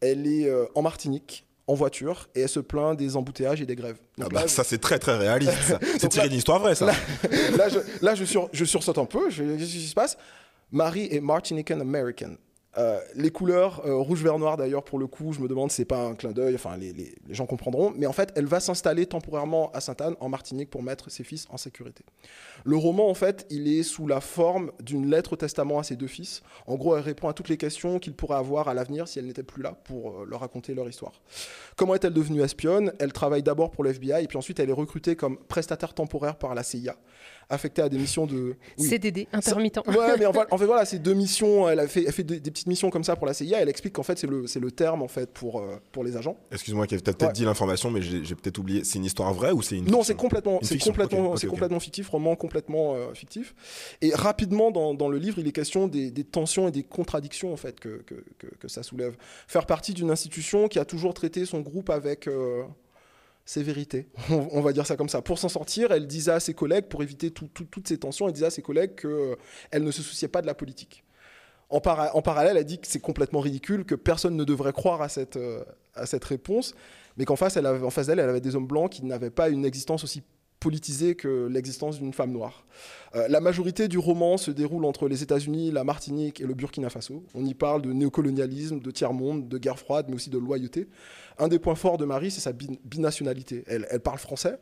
[0.00, 3.74] elle est euh, en Martinique, en voiture, et elle se plaint des embouteillages et des
[3.74, 3.98] grèves.
[4.20, 5.76] Ah bah, là, ça, c'est très très réaliste.
[5.98, 6.86] C'est tiré d'une histoire vraie, ça.
[6.86, 6.92] là,
[7.56, 9.28] là, je, là, je, sur- je sursaute un peu.
[9.30, 10.16] Je, qu'est-ce qui se passe?
[10.70, 12.36] Marie est Martinican American.
[12.76, 15.84] Euh, les couleurs euh, rouge, vert, noir, d'ailleurs, pour le coup, je me demande, c'est
[15.84, 17.92] pas un clin d'œil, enfin, les, gens comprendront.
[17.96, 21.46] Mais en fait, elle va s'installer temporairement à Sainte-Anne, en Martinique, pour mettre ses fils
[21.50, 22.04] en sécurité.
[22.64, 25.96] Le roman, en fait, il est sous la forme d'une lettre au testament à ses
[25.96, 26.42] deux fils.
[26.66, 29.26] En gros, elle répond à toutes les questions qu'ils pourraient avoir à l'avenir si elle
[29.26, 31.20] n'était plus là pour euh, leur raconter leur histoire.
[31.76, 32.92] Comment est-elle devenue espionne?
[32.98, 36.36] Elle travaille d'abord pour le FBI et puis ensuite elle est recrutée comme prestataire temporaire
[36.36, 36.96] par la CIA,
[37.50, 38.54] affectée à des missions de.
[38.78, 38.88] Oui.
[38.88, 39.78] CDD, intermittent.
[39.86, 41.68] Ouais, mais en fait, en fait, voilà, c'est deux missions.
[41.68, 43.60] Elle a fait, elle fait des, des petites missions comme ça pour la CIA.
[43.60, 46.16] Elle explique qu'en fait c'est le, c'est le terme en fait pour euh, pour les
[46.16, 46.36] agents.
[46.52, 47.32] Excuse-moi, Kev, t'as peut-être Ouais.
[47.32, 48.84] dit l'information, mais j'ai j'ai peut-être oublié.
[48.84, 51.18] C'est une histoire vraie ou c'est une Non, fiction c'est complètement, Une c'est fiction, complètement,
[51.26, 51.50] ok, ok, c'est ok.
[51.52, 53.54] complètement fictif, roman complètement euh, fictif.
[54.02, 57.52] Et rapidement dans, dans le livre, il est question des, des tensions et des contradictions
[57.52, 59.16] en fait que, que, que, que ça soulève.
[59.48, 62.62] Faire partie d'une institution qui a toujours traité son groupe avec euh,
[63.44, 65.22] sévérité, on, on va dire ça comme ça.
[65.22, 68.26] Pour s'en sortir, elle disait à ses collègues, pour éviter tout- tout- toutes ces tensions,
[68.26, 71.04] elle disait à ses collègues qu'elle ne se souciait pas de la politique.
[71.70, 75.02] En, para- en parallèle, elle dit que c'est complètement ridicule, que personne ne devrait croire
[75.02, 75.64] à cette, euh,
[76.24, 76.74] réponse,
[77.16, 77.56] mais qu'en face,
[77.90, 80.22] face d'elle, elle avait des hommes blancs qui n'avaient pas une existence aussi
[80.68, 82.64] politisée que l'existence d'une femme noire.
[83.14, 86.88] Euh, la majorité du roman se déroule entre les États-Unis, la Martinique et le Burkina
[86.88, 87.22] Faso.
[87.34, 90.88] On y parle de néocolonialisme, de tiers-monde, de guerre froide, mais aussi de loyauté.
[91.38, 93.62] Un des points forts de Marie, c'est sa bin- binationalité.
[93.66, 94.56] Elle, elle parle français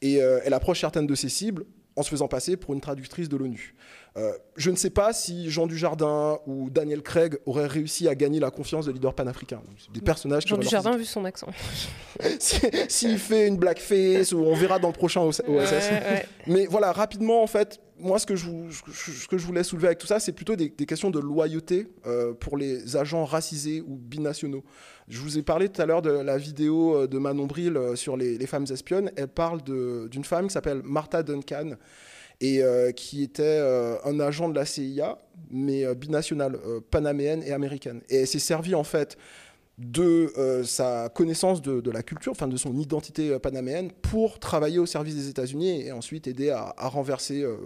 [0.00, 1.64] et euh, elle approche certaines de ses cibles
[1.96, 3.74] en se faisant passer pour une traductrice de l'ONU.
[4.16, 8.40] Euh, je ne sais pas si Jean Dujardin ou Daniel Craig auraient réussi à gagner
[8.40, 9.60] la confiance de leaders panafricains.
[9.92, 11.48] Des personnages qui Jean leur Dujardin, vu son accent.
[12.38, 15.42] Si- S'il fait une blackface, ou on verra dans le prochain OSS.
[15.48, 16.26] Ouais, ouais.
[16.46, 20.32] Mais voilà, rapidement, en fait, moi, ce que je, voulais soulever avec tout ça, c'est
[20.32, 24.64] plutôt des, questions de loyauté euh, pour les agents racisés ou binationaux.
[25.08, 27.96] Je vous ai parlé tout à l'heure de la vidéo euh, de Manon Bril euh,
[27.96, 29.10] sur les, femmes espionnes.
[29.16, 31.72] Elle parle d'une femme qui s'appelle Martha Duncan
[32.42, 32.62] et
[32.96, 33.60] qui était
[34.02, 35.18] un agent de la CIA,
[35.50, 36.58] mais binationale,
[36.90, 38.00] panaméenne et américaine.
[38.08, 39.18] Et elle s'est servie, en fait,
[39.80, 44.78] de euh, sa connaissance de, la culture, enfin de son identité euh, panaméenne, pour travailler
[44.78, 47.56] au service des États-Unis et ensuite aider à, à renverser euh,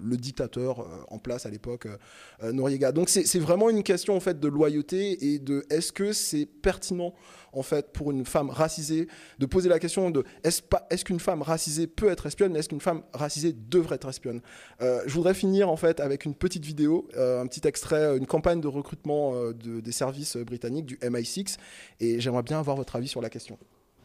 [0.00, 1.96] le dictateur euh, en place à l'époque, euh,
[2.42, 2.92] euh, Noriega.
[2.92, 7.14] Donc c'est vraiment une question en fait de loyauté et de est-ce que c'est pertinent
[7.52, 11.42] en fait pour une femme racisée de poser la question de est-ce est-ce qu'une femme
[11.42, 14.40] racisée peut être espionne, mais est-ce qu'une femme racisée devrait être espionne?
[14.80, 18.68] Je voudrais finir en fait avec une petite vidéo, un petit extrait, une campagne de
[18.68, 21.56] recrutement de- des services britanniques du MI6
[22.00, 23.58] et j'aimerais bien avoir votre avis sur la question.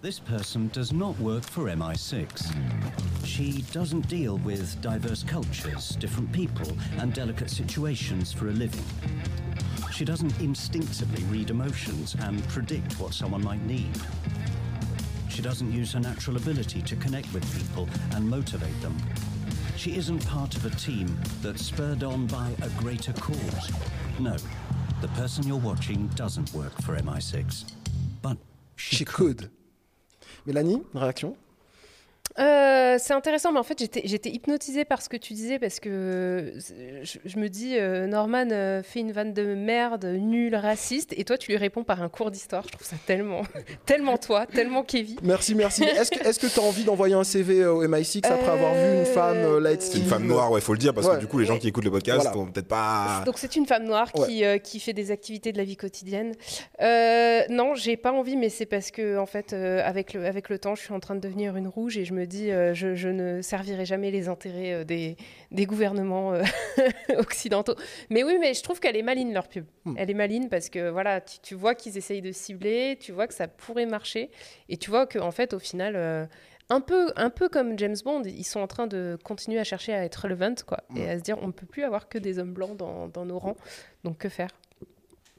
[0.04, 3.26] This person does not work for MI6.
[3.26, 8.84] She doesn't deal with diverse cultures, different people, and delicate situations for a living.
[9.94, 13.94] She doesn't instinctively read emotions and predict what someone might need.
[15.30, 18.98] She doesn't use her natural ability to connect with people and motivate them.
[19.78, 23.72] She isn't part of a team that's spurred on by a greater cause.
[24.20, 24.36] No,
[25.00, 27.72] the person you're watching doesn't work for MI6.
[28.22, 28.36] But
[28.76, 29.50] she, She could.
[30.46, 31.38] Mélanie, réaction?
[32.40, 36.54] Euh, c'est intéressant, mais en fait, j'étais, hypnotisée par ce que tu disais parce que
[37.04, 41.24] je, je me dis, euh, Norman euh, fait une vanne de merde, nulle, raciste, et
[41.26, 42.64] toi, tu lui réponds par un cours d'histoire.
[42.68, 43.42] Je trouve ça tellement,
[43.86, 45.18] tellement toi, tellement Kevin.
[45.24, 45.84] Merci, merci.
[45.84, 49.38] Est-ce que tu as envie d'envoyer un CV au MI6 après avoir vu une femme
[49.38, 51.16] euh, light C'est une skin femme noire, ouais, faut le dire, parce Ouais.
[51.16, 52.32] que du coup, les gens qui écoutent le podcast Voilà.
[52.36, 53.22] vont peut-être pas.
[53.26, 54.28] Donc c'est une femme noire Ouais.
[54.28, 56.34] qui, euh, qui fait des activités de la vie quotidienne.
[56.82, 60.50] Euh, non, j'ai pas envie, mais c'est parce que en fait, euh, avec le avec
[60.50, 62.74] le temps, je suis en train de devenir une rouge et je me dis, euh,
[62.74, 65.18] je, je ne servirai jamais les intérêts euh, des
[65.52, 66.44] des gouvernements euh,
[67.18, 67.76] occidentaux.
[68.10, 69.66] Mais oui, mais je trouve qu'elle est maline leur pub.
[69.86, 69.96] Hmm.
[69.98, 73.28] Elle est maline parce que voilà, tu, tu vois qu'ils essayent de cibler, tu vois
[73.28, 74.30] que ça pourrait marcher
[74.70, 75.96] et tu vois que en fait, au final.
[75.96, 76.26] euh,
[76.70, 79.94] un peu, un peu comme James Bond, ils sont en train de continuer à chercher
[79.94, 82.40] à être relevant, quoi, et à se dire on ne peut plus avoir que des
[82.40, 83.58] hommes blancs dans, dans nos rangs,
[84.06, 84.50] donc que faire?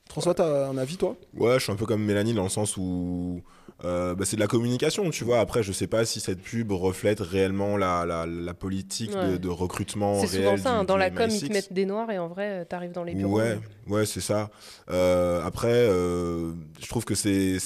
[0.08, 1.16] François, t'as un avis, toi?
[1.34, 3.40] Ouais, je suis un peu comme Mélanie dans le sens où
[3.84, 5.40] euh, bah, c'est de la communication, tu vois.
[5.40, 9.38] Après, je sais pas si cette pub reflète réellement la, la, la politique de, Ouais.
[9.38, 11.48] de recrutement C'est souvent ça, hein, dans la com, ils MI6.
[11.48, 13.38] te mettent des noirs et en vrai, tu arrives dans les bureaux.
[13.38, 13.58] Ouais,
[13.88, 14.50] ouais, c'est ça.
[14.90, 17.58] Euh, après, euh, je trouve que c'est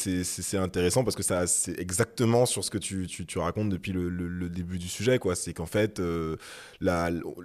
[0.56, 4.08] intéressant parce que ça c'est exactement sur ce que tu, tu, tu racontes depuis le,
[4.08, 5.34] le- le début du sujet, quoi.
[5.34, 6.36] C'est qu'en fait, euh,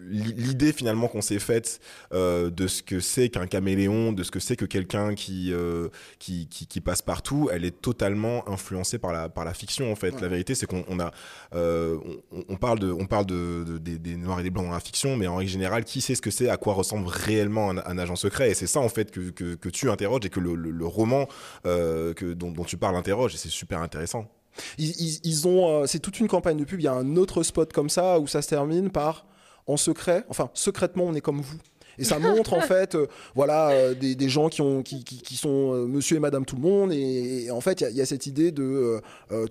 [0.02, 1.80] l'idée finalement qu'on s'est faite
[2.14, 5.90] euh, de ce que c'est qu'un caméléon, de ce que c'est que quelqu'un qui, euh,
[6.20, 9.96] qui, qui, qui passe partout, elle est totalement influencée par la, par la fiction, en
[9.96, 10.12] fait.
[10.12, 10.22] Ouais.
[10.22, 11.12] La vérité, c'est qu'on on a,
[11.56, 11.98] euh,
[12.32, 14.72] on, on parle, de, on parle de, de- des, des noirs et des blancs dans
[14.72, 17.72] la fiction, mais en règle générale, qui sait ce que c'est, à quoi ressemble réellement
[17.72, 18.52] un, un agent secret?
[18.52, 20.86] Et c'est ça, en fait, que, que, que tu interroges et que le, le- le
[20.86, 21.28] roman
[21.66, 24.28] euh, que, dont, dont tu parles interroge, et c'est super intéressant.
[24.78, 26.80] ils, ils- ils ont, euh, c'est toute une campagne de pub.
[26.80, 29.26] Il y a un autre spot comme ça où ça se termine par
[29.66, 31.58] en secret, enfin secrètement, on est comme vous.
[32.00, 35.22] Et ça montre en fait, euh, voilà, euh, des, des gens qui ont, qui, qui,
[35.22, 36.92] qui sont euh, Monsieur et Madame tout le monde.
[36.94, 39.00] Et, et en fait, il y a- il y, a cette idée de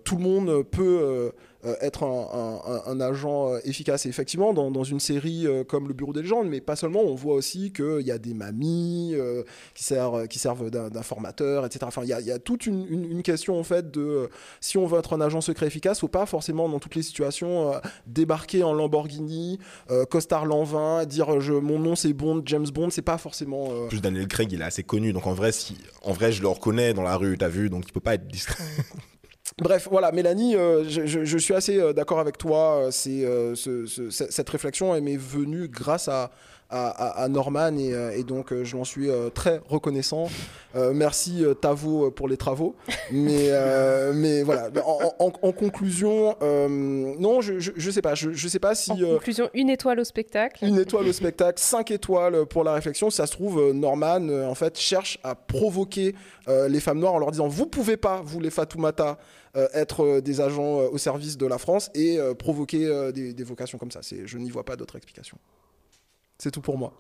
[0.05, 1.33] tout le monde peut
[1.64, 4.07] euh, être un, un- un- un agent euh, efficace.
[4.07, 7.01] Et effectivement, dans, dans une série euh, comme Le Bureau des légendes, mais pas seulement,
[7.03, 9.42] on voit aussi qu'il y a des mamies euh,
[9.75, 11.81] qui servent, qui servent d'in- d'informateurs, etc.
[11.87, 14.29] Enfin, il y a, il y a toute une, une- une question en fait de
[14.61, 17.72] si on veut être un agent secret efficace, faut pas forcément dans toutes les situations
[17.75, 19.59] euh, débarquer en Lamborghini,
[19.90, 23.68] euh, costard 20, dire je, mon nom c'est Bond, James Bond, c'est pas forcément.
[23.70, 26.33] euh, En plus, Daniel Craig, il est assez connu, donc en vrai, si, en vrai,
[26.33, 28.62] je le reconnais dans la rue, t'as vu, donc il peut pas être discret.
[29.61, 32.85] Bref, voilà, Mélanie, euh, je, je- je suis assez euh, d'accord avec toi.
[32.87, 33.23] euh, C'est
[33.55, 36.31] ce- ce- ce- cette réflexion, m'est venue grâce à,
[36.71, 40.29] à, à- à Norman et, et donc je l'en suis très reconnaissant.
[40.75, 42.75] Merci Tavo pour les travaux.
[43.11, 43.51] Mais,
[44.15, 48.75] mais voilà, en, en- en conclusion, non, je, je, je sais pas, je, sais pas
[48.75, 48.91] si.
[48.93, 50.65] En conclusion, une étoile au spectacle.
[50.65, 53.11] une étoile au spectacle, cinq étoiles pour la réflexion.
[53.11, 56.15] Si ça se trouve, Norman, en fait, cherche à provoquer
[56.49, 59.19] les femmes noires en leur disant Vous pouvez pas, vous les Fatoumata,
[59.55, 63.33] être euh, des agents euh, au service de la France et euh, provoquer euh, des,
[63.35, 64.01] des vocations comme ça.
[64.03, 65.38] Je n'y vois pas d'autre explication.
[66.38, 66.93] C'est tout pour moi.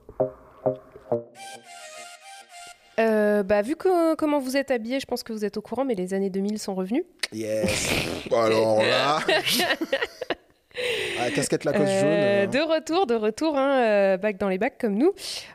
[3.00, 5.84] Euh, bah, vu que, comment vous êtes habillés, je pense que vous êtes au courant,
[5.84, 7.04] mais les années 2000 sont revenues.
[7.32, 7.90] Yes
[8.30, 9.20] Alors là,
[11.20, 12.08] Ah, Casquette Lacoste Euh, jaune.
[12.10, 12.46] euh.
[12.46, 15.12] de retour, de retour, hein, euh, bac dans les bacs comme nous.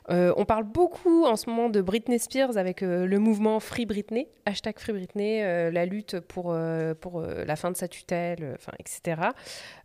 [0.09, 3.85] Euh, on parle beaucoup en ce moment de Britney Spears avec euh, le mouvement Free
[3.85, 6.55] Britney, hashtag Free Britney, la lutte pour,
[7.01, 9.21] pour la fin de sa tutelle, enfin, etc.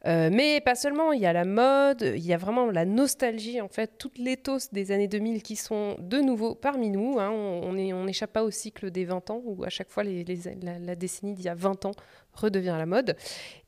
[0.05, 3.69] Mais pas seulement, il y a la mode, il y a vraiment la nostalgie, en
[3.69, 7.19] fait, toutes les l'éthos des années 2000 qui sont de nouveau parmi nous.
[7.19, 7.31] hein.
[7.31, 10.05] on on est- on n'échappe pas au cycle des 20 ans où à chaque fois
[10.05, 11.91] les- les- la, la décennie d'il y a 20 ans
[12.35, 13.17] redevient à la mode.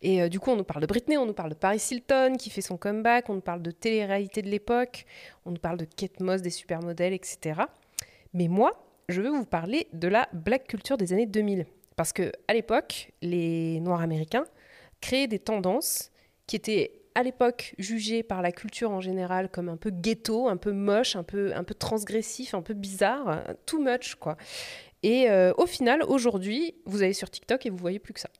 [0.02, 2.36] Et euh, du coup, on nous parle de Britney, on nous parle de Paris Hilton
[2.38, 5.06] qui fait son comeback, on nous parle de télé-réalité de l'époque,
[5.44, 7.62] on nous parle de Kate Moss, des supermodèles, etc.
[8.32, 11.66] Mais moi, je veux vous parler de la black culture des années 2000.
[11.96, 14.44] Parce que à l'époque, les Noirs américains
[15.00, 16.10] créaient des tendances
[16.46, 20.56] qui étaient à l'époque jugées par la culture en général comme un peu ghetto, un
[20.56, 24.36] peu moche, un peu, un peu transgressif, un peu bizarre, euh, too much quoi.
[25.02, 28.30] Et euh, au final, aujourd'hui, vous allez sur TikTok et vous voyez plus que ça.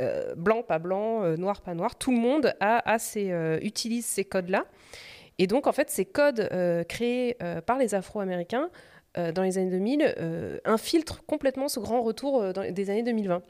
[0.00, 4.24] Euh, blanc, pas blanc, euh, noir, pas noir, tout le monde a, euh, utilise ces
[4.24, 4.64] codes-là.
[5.38, 6.48] Et donc, en fait, ces codes
[6.88, 8.70] créés par les Afro-Américains
[9.16, 13.42] dans les années 2000 euh, infiltrent complètement ce grand retour dans- des années 2020.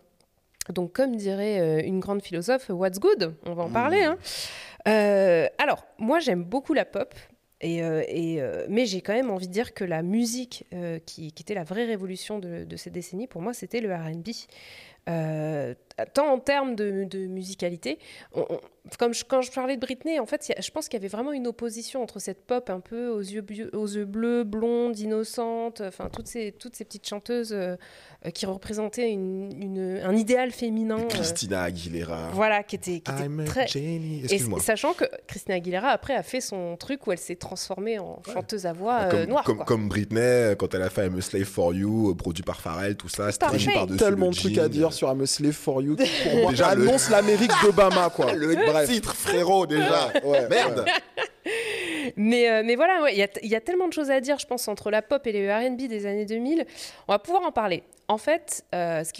[0.70, 3.34] Donc, comme dirait une grande philosophe, what's good?
[3.44, 4.02] On va en parler.
[4.02, 4.16] hein.
[5.58, 7.14] Alors, moi, j'aime beaucoup la pop.
[7.60, 11.42] Et, et, mais j'ai quand même envie de dire que la musique, euh, qui, qui
[11.42, 14.28] était la vraie révolution de, de cette décennie, pour moi, c'était le RB.
[15.08, 15.74] Euh,
[16.14, 17.98] tant en termes de, de musicalité,
[18.34, 18.60] on- on-
[18.98, 21.08] comme je- quand je parlais de Britney, en fait, a- je pense qu'il y avait
[21.14, 24.98] vraiment une opposition entre cette pop un peu aux yeux, bieu- aux yeux bleus, blonde,
[24.98, 27.76] innocente, enfin toutes ces, toutes ces petites chanteuses euh,
[28.26, 30.98] euh, qui représentaient une, une- un idéal féminin.
[31.08, 32.30] Christina Aguilera.
[32.32, 33.66] voilà, qui était, qui était I'm a très.
[33.76, 34.60] Et Excuse-moi.
[34.60, 38.66] sachant que Christina Aguilera après a fait son truc où elle s'est transformée en chanteuse
[38.66, 39.44] à voix Ah, euh, comme, noire.
[39.44, 39.66] comme, quoi.
[39.66, 43.08] comme Britney, quand elle a fait I'm a Slave for You, produit par Pharrell, tout
[43.08, 43.58] ça, Parfait.
[43.58, 45.96] stretché par-dessus Tellement le de trucs à dire sur I'm a Slave for You.
[45.96, 48.32] qui, Pour moi, Déjà, le- annonce l'Amérique d'Obama, quoi.
[48.34, 48.88] Le Bref.
[48.88, 50.10] titre, frérot, déjà.
[50.24, 50.86] Ouais, Merde.
[52.16, 54.20] Mais, euh, mais voilà, ouais, il y, a, il y a tellement de choses à
[54.20, 56.66] dire, je pense, entre la pop et les RB des années 2000.
[57.08, 57.82] On va pouvoir en parler.
[58.06, 59.12] En fait, euh, ce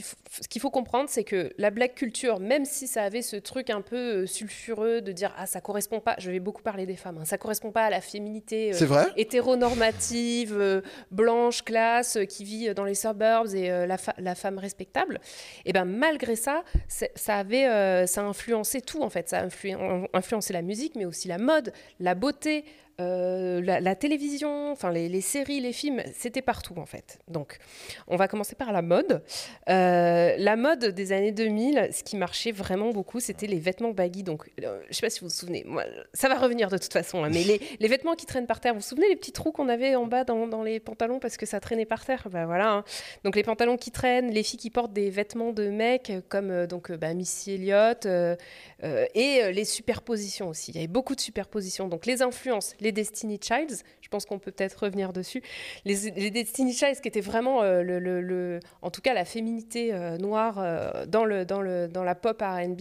[0.49, 3.81] qu'il faut, comprendre, c'est que la black culture, même si ça avait ce truc un
[3.81, 7.17] peu euh, sulfureux de dire ah ça correspond pas, je vais beaucoup parler des femmes,
[7.19, 9.07] hein, ça correspond pas à la féminité euh, C'est vrai?
[9.17, 15.19] hétéronormative, euh, blanche, classe, qui vit dans les suburbs et la, femme respectable,
[15.65, 19.29] et ben malgré ça, ça avait, ça a influencé tout en fait.
[19.29, 22.65] Ça a influ- influencé la musique, mais aussi la mode, la beauté,
[23.01, 27.19] euh, la, la télévision, enfin les, les séries, les films, c'était partout en fait.
[27.29, 27.59] Donc,
[28.07, 29.23] on va commencer par la mode.
[29.69, 34.23] Euh, la mode des années 2000, ce qui marchait vraiment beaucoup, c'était les vêtements baggy.
[34.23, 36.93] Donc, euh, je sais pas si vous vous souvenez, moi, ça va revenir de toute
[36.93, 39.33] façon, hein, mais les, les vêtements qui traînent par terre, vous vous souvenez les petits
[39.33, 42.29] trous qu'on avait en bas dans, dans les pantalons parce que ça traînait par terre?
[42.31, 42.71] Bah voilà.
[42.71, 42.85] hein.
[43.25, 46.67] Donc les pantalons qui traînent, les filles qui portent des vêtements de mecs comme euh,
[46.67, 48.07] donc bah, Missy Elliott
[49.15, 50.71] et les superpositions aussi.
[50.71, 51.89] Il y avait beaucoup de superpositions.
[51.89, 55.43] Donc les influences, les Destiny Childs, je pense qu'on peut peut-être revenir dessus.
[55.85, 60.59] Les, Destiny Childs qui étaient vraiment euh, le, en tout cas la féminité euh, noire
[60.59, 62.81] euh, dans, le, dans, le, dans la pop R&B.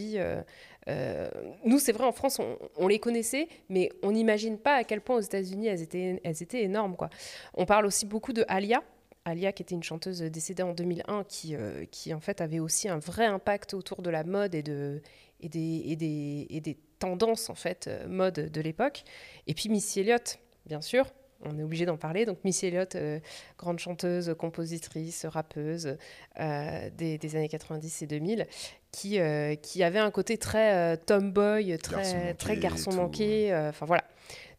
[1.65, 2.39] nous, c'est vrai, en France,
[2.77, 6.43] on, les connaissait, mais on n'imagine pas à quel point aux États-Unis elles étaient, elles
[6.43, 6.95] étaient énormes.
[6.95, 7.09] Quoi.
[7.53, 8.83] On parle aussi beaucoup de Alia.
[9.25, 11.55] Alia, qui était une chanteuse décédée en 2001, qui,
[11.89, 15.01] qui en fait avait aussi un vrai impact autour de la mode et, de,
[15.39, 19.03] et, des, et, des, et des tendances en fait euh, mode de l'époque.
[19.47, 21.05] Et puis Missy Elliott, bien sûr,
[21.45, 22.25] on est obligé d'en parler.
[22.25, 23.19] Donc Missy Elliott, euh,
[23.57, 25.97] grande chanteuse, compositrice, rappeuse
[26.39, 28.47] euh, des, des années 90 et 2000,
[28.91, 33.67] qui, euh, qui avait un côté très tomboy, très Garçon manqué très garçon manqué.
[33.69, 34.03] Enfin voilà.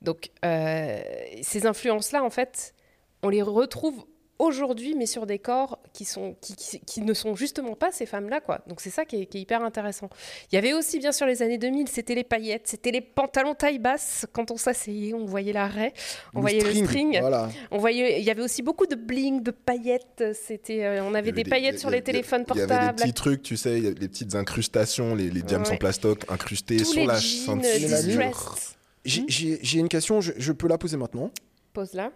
[0.03, 2.75] Donc ces influences-là, en fait,
[3.23, 4.05] on les retrouve
[4.39, 8.05] aujourd'hui, mais sur des corps qui, sont, qui, qui- qui ne sont justement pas ces
[8.07, 8.41] femmes-là.
[8.41, 8.61] quoi.
[8.67, 10.11] Donc c'est ça qui est, qui est hyper intéressant.
[10.51, 13.55] Il y avait aussi, bien sûr, les années 2000, c'était les paillettes, c'était les pantalons
[13.55, 14.27] taille basse.
[14.33, 15.93] Quand on s'asseyait, on voyait l'arrêt,
[16.35, 17.19] on voyait le string.
[17.21, 17.49] Voilà.
[17.71, 20.25] On voyait, il y avait aussi beaucoup de bling, de paillettes.
[20.35, 22.97] C'était, euh, on avait des paillettes sur les téléphones Il y avait portables.
[22.99, 25.75] des petits trucs, tu sais, des petites incrustations, les, les diamants Ouais.
[25.75, 28.57] en plastoc incrustés Tous sur les la jeans ceinture.
[28.57, 28.61] Hmm
[29.05, 31.31] J'ai j'ai une question, je, je peux la poser maintenant?
[31.75, 32.11] Pose là.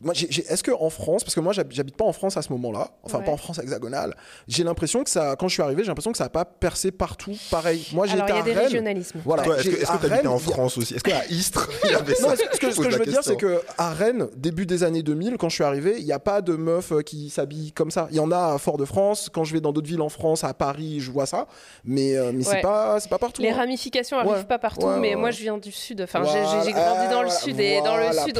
[0.00, 2.38] Moi, j'ai- j'ai- Est-ce que en France, parce que moi j'hab- j'habite pas en France
[2.38, 3.24] à ce moment-là, enfin Ouais.
[3.24, 4.16] pas en France hexagonale,
[4.48, 6.90] j'ai l'impression que ça, quand je suis arrivé, j'ai l'impression que ça a pas percé
[6.90, 7.86] partout pareil.
[7.92, 8.64] Moi j'ai Alors été il y a à des Rennes.
[8.64, 9.20] régionalismes.
[9.24, 9.42] Voilà.
[9.42, 10.94] Toi, est-ce que j'ai- est-ce à que t'habitais Rennes, en France aussi?
[10.94, 13.36] Est-ce qu'à Istres, il y avait ça Non, que, ce que- je veux dire, c'est
[13.36, 16.40] que à Rennes, début des années 2000, quand je suis arrivé, il n'y a pas
[16.40, 18.08] de meufs euh, qui s'habillent comme ça.
[18.10, 19.28] Il y en a à Fort-de-France.
[19.32, 21.46] Quand je vais dans d'autres villes en France, à Paris, je vois ça.
[21.84, 22.54] Mais, euh, mais Ouais.
[22.56, 23.42] c'est pas, c'est pas partout.
[23.42, 23.56] Les hein.
[23.56, 24.44] ramifications n'arrivent Ouais.
[24.44, 26.00] pas partout, Ouais, mais ouais, moi je viens du sud.
[26.00, 28.38] Enfin, j'ai- grandi dans le sud et dans le sud,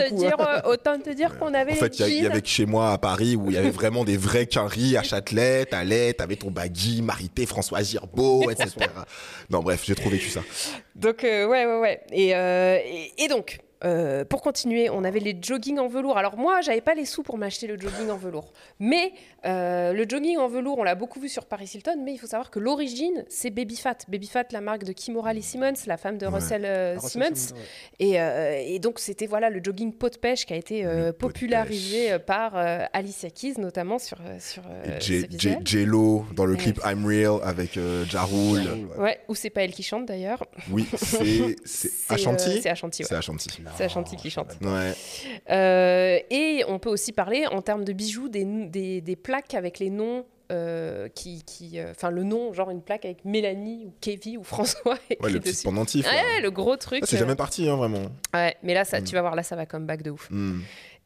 [0.00, 0.20] te du coup.
[0.20, 2.92] dire, euh, autant te dire qu'on avait En fait, il y avait que chez moi
[2.92, 6.50] à Paris où il y avait vraiment des vrais quinries à Châtelet, t'allais, t'avais ton
[6.50, 8.70] baggy, Marité, François Girbeau, etc.
[9.50, 10.40] non, bref, j'ai trop vécu ça.
[10.94, 12.00] Donc, euh, ouais, ouais, ouais.
[12.12, 16.18] Et, euh, et, et donc, euh, pour continuer, on avait les jogging en velours.
[16.18, 18.52] Alors, moi, j'avais pas les sous pour m'acheter le jogging en velours.
[18.78, 19.12] Mais
[19.46, 21.96] euh, le jogging en velours, on l'a beaucoup vu sur Paris Hilton.
[22.04, 23.96] Mais il faut savoir que l'origine, c'est Baby Fat.
[24.08, 26.34] Baby Fat, la marque de Kimora Lee Simmons, la femme de Ouais.
[26.34, 27.34] Russell, euh, Russell Simmons.
[27.34, 28.06] Simmons, ouais.
[28.06, 31.12] Et, euh, et donc, c'était voilà, le jogging pot de pêche qui a été euh,
[31.12, 34.98] popularisé par euh, Alicia Keys, notamment sur, sur euh.
[35.64, 38.88] J-Lo dans le clip I'm Real avec euh, Ja Rule.
[38.98, 40.44] Ouais, ou c'est pas elle qui chante d'ailleurs.
[40.70, 41.56] Oui, c'est
[42.08, 42.60] Ashanti.
[42.62, 43.08] c'est Ashanti, ouais.
[43.08, 43.48] C'est Ashanti.
[43.76, 44.56] C'est Ashanti qui chante.
[44.60, 44.92] Ouais.
[45.50, 49.78] Euh, et on peut aussi parler en termes de bijoux des, des, des plaques avec
[49.78, 50.24] les noms.
[50.52, 54.42] euh, qui, qui, euh, enfin le nom, genre une plaque avec Mélanie ou Kevin ou
[54.42, 55.62] François Ouais, le petit dessus.
[55.62, 56.04] pendentif.
[56.10, 57.04] Ouais, le gros truc.
[57.04, 58.02] Ça, c'est euh, jamais parti, hein, vraiment.
[58.34, 59.04] ouais, mais là, ça, Mm.
[59.04, 60.26] tu vas voir, là, ça va comme back de ouf.
[60.28, 60.58] Hmm.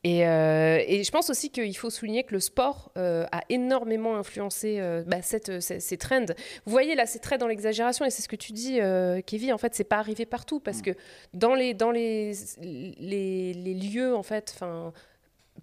[0.04, 4.16] Et, euh, et je pense aussi qu'il faut souligner que le sport euh, a énormément
[4.16, 6.26] influencé euh, bah, cette, ces, ces trends.
[6.66, 8.80] Vous voyez, là, c'est très dans l'exagération, et c'est ce que tu dis,
[9.26, 10.90] Kevin, en fait, c'est pas arrivé partout, parce que
[11.32, 14.92] dans les, dans les, les, les lieux, en fait, enfin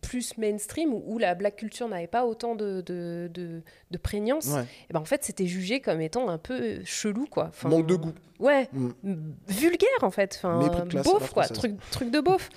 [0.02, 3.62] plus mainstream, où, où la black culture n'avait pas autant de, de, de-
[3.92, 4.64] de prégnance, Ouais.
[4.90, 7.46] et ben en fait, c'était jugé comme étant un peu chelou, quoi.
[7.50, 8.14] Enfin, Manque de goût.
[8.40, 8.90] Ouais, Mm.
[9.50, 10.60] vulgaire en fait, enfin,
[11.04, 12.50] beauf quoi, truc, truc de beauf.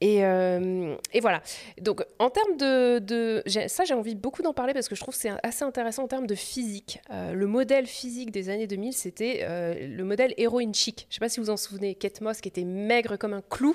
[0.00, 1.42] Et, euh, et voilà.
[1.80, 5.14] Donc en termes de, de ça j'ai envie beaucoup d'en parler parce que je trouve
[5.14, 7.00] que c'est assez intéressant en termes de physique.
[7.10, 11.06] Euh, le modèle physique des années 2000, c'était euh, le modèle héroïne chic.
[11.10, 13.74] Je sais pas si vous en souvenez, Kate Moss qui était maigre comme un clou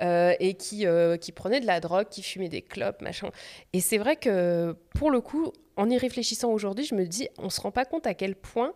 [0.00, 0.86] et qui,
[1.20, 3.30] qui prenait de la drogue, qui fumait des clopes, machin.
[3.72, 7.50] Et c'est vrai que pour le coup, en y réfléchissant aujourd'hui, je me dis, on
[7.50, 8.74] se rend pas compte à quel point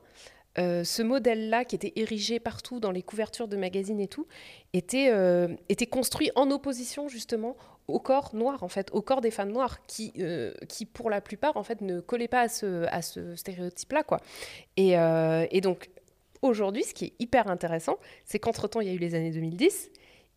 [0.59, 4.27] euh, ce modèle-là, qui était érigé partout dans les couvertures de magazines et tout,
[4.73, 7.57] était, euh, était construit en opposition justement
[7.87, 11.21] au corps noir, en fait, au corps des femmes noires, qui, euh, qui pour la
[11.21, 14.21] plupart, en fait, ne collaient pas à ce, à ce stéréotype-là, quoi.
[14.77, 15.91] Et, et donc,
[16.43, 19.91] aujourd'hui, ce qui est hyper intéressant, c'est qu'entre-temps, il y a eu les années 2010,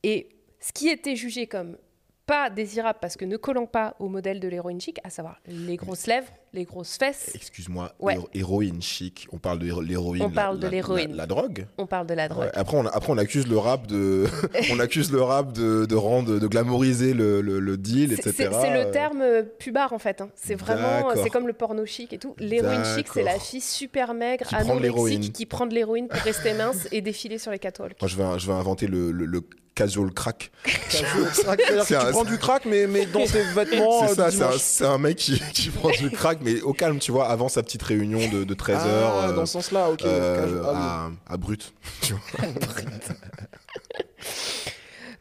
[0.04, 0.30] et
[0.60, 1.78] ce qui était jugé comme
[2.26, 5.76] pas désirable parce que ne collant pas au modèle de l'héroïne chic, à savoir les
[5.76, 8.18] grosses lèvres, les grosses fesses, Excuse-moi, Ouais.
[8.34, 9.28] héroïne chic.
[9.32, 10.22] On parle de héro- l'héroïne.
[10.24, 11.10] On la- parle de la- l'héroïne.
[11.12, 11.66] La, la drogue.
[11.78, 12.46] on parle de la drogue.
[12.46, 14.26] Ouais, Après, on, après, on accuse le rap de,
[14.72, 18.50] on accuse le rap de, de rendre, de glamouriser le, le, le deal, C'est- etc.
[18.62, 20.22] C'est le terme euh, pubard en fait.
[20.22, 20.30] hein.
[20.36, 21.14] C'est vraiment, D'accord.
[21.24, 22.36] c'est comme le porno chic et tout.
[22.38, 25.14] L'héroïne chic, c'est la fille super maigre, Qui prend de l'héroïne.
[25.16, 28.00] anorexique, qui prend de l'héroïne pour rester mince et défiler sur les catwalks.
[28.02, 29.42] Moi, je vais, je vais inventer le, le, le
[29.76, 30.52] casual crack.
[30.90, 34.08] C'est-à-dire C'est que tu un- prends du crack, mais, mais dans tes vêtements.
[34.08, 36.74] c'est euh, ça, du c'est un, un mec qui, qui prend du crack, mais au
[36.74, 39.14] calme, tu vois, avant sa petite réunion de, de 13 heures.
[39.24, 40.04] Ah, euh, dans ce sens-là, ok.
[40.06, 40.62] euh, casual.
[40.66, 41.16] Ah oui.
[41.30, 41.74] à, à brut.
[42.02, 42.48] tu vois.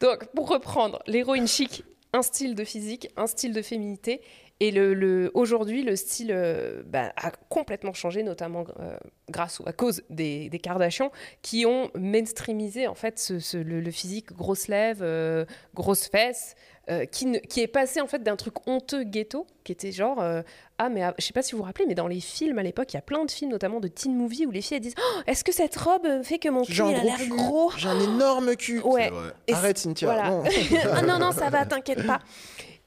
[0.00, 4.20] Donc, pour reprendre, l'héroïne chic, un style de physique, un style de féminité.
[4.60, 8.96] Et le, le- aujourd'hui, le style euh, bah, a complètement changé, notamment euh,
[9.28, 11.10] grâce ou à cause des, des Kardashians,
[11.40, 15.44] qui ont mainstreamisé en fait ce- ce- le, le physique grosse lèvres, euh,
[15.74, 16.54] grosses fesses,
[16.90, 20.20] euh, qui, ne- qui est passé en fait d'un truc honteux ghetto, qui était genre
[20.20, 20.42] euh,
[20.78, 22.62] ah mais ah, je sais pas si vous vous rappelez, mais dans les films à
[22.64, 24.82] l'époque, il y a plein de films, notamment de teen movie, où les filles elles
[24.82, 27.06] disent Oh, est-ce que cette robe fait que mon cul J'ai un il a gros
[27.06, 28.80] l'air gros J'ai un énorme cul.
[28.84, 29.10] Ouais.
[29.52, 30.08] Arrête, Cynthia.
[30.12, 30.30] voilà.
[30.30, 30.42] non.
[30.92, 32.18] ah non, non, ça va, t'inquiète pas.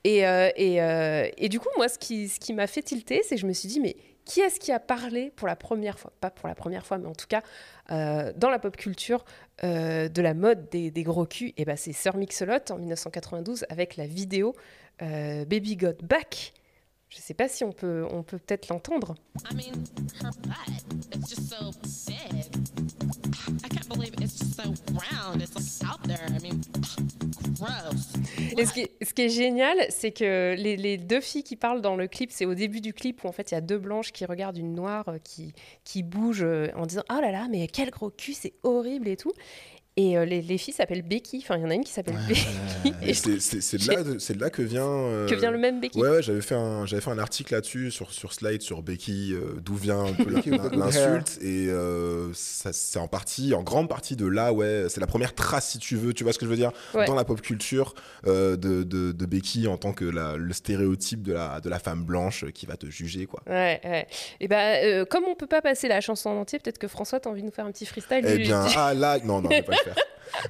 [0.04, 3.22] Et, euh, et, euh, et du coup, moi, ce qui, ce qui m'a fait tilter,
[3.24, 3.96] c'est que je me suis dit, mais
[4.26, 7.08] qui est-ce qui a parlé pour la première fois Pas pour la première fois, mais
[7.08, 7.42] en tout cas,
[7.92, 9.24] euh, dans la pop culture,
[9.64, 13.96] euh, de la mode des, gros culs Et ben, c'est Sir Mix-a-Lot en 1992 avec
[13.96, 14.56] la vidéo
[15.02, 16.54] euh, Baby Got Back.
[17.10, 19.16] Je sais pas si on peut, on peut peut-être l'entendre.
[19.52, 19.84] I mean,
[28.58, 31.82] Et ce qui est, ce qui est génial, c'est que les, deux filles qui parlent
[31.82, 33.78] dans le clip, c'est au début du clip où en fait il y a deux
[33.78, 37.48] blanches qui regardent une noire euh, qui, qui bouge euh, en disant Oh là là,
[37.50, 39.34] mais quel gros cul, c'est horrible et tout.
[39.98, 41.38] Et euh, les, les filles s'appellent Becky.
[41.42, 42.46] Enfin, il y en a une qui s'appelle Becky.
[43.02, 44.84] Et Et c'est de, là de- que vient.
[44.86, 45.98] euh, que vient le même Becky.
[45.98, 49.32] Ouais, ouais, j'avais fait un, j'avais fait un article là-dessus sur sur Slide sur Becky,
[49.34, 54.52] euh, d'où vient Becky l'insulte et euh, c'est en partie, en grande partie de là,
[54.52, 56.72] ouais, c'est la première trace si tu veux, tu vois ce que je veux dire,
[56.94, 57.06] Ouais.
[57.06, 57.96] dans la pop culture
[58.28, 61.80] euh, de, de, de Becky en tant que la, le stéréotype de la de la
[61.80, 63.42] femme blanche qui va te juger quoi.
[63.48, 64.08] Ouais, ouais.
[64.42, 67.22] Et ben, euh, comme on peut pas passer la chanson en entier, peut-être que François,
[67.22, 68.26] t'as envie de nous faire un petit freestyle.
[68.28, 69.96] Eh bien, ah là, non, non, pas faire.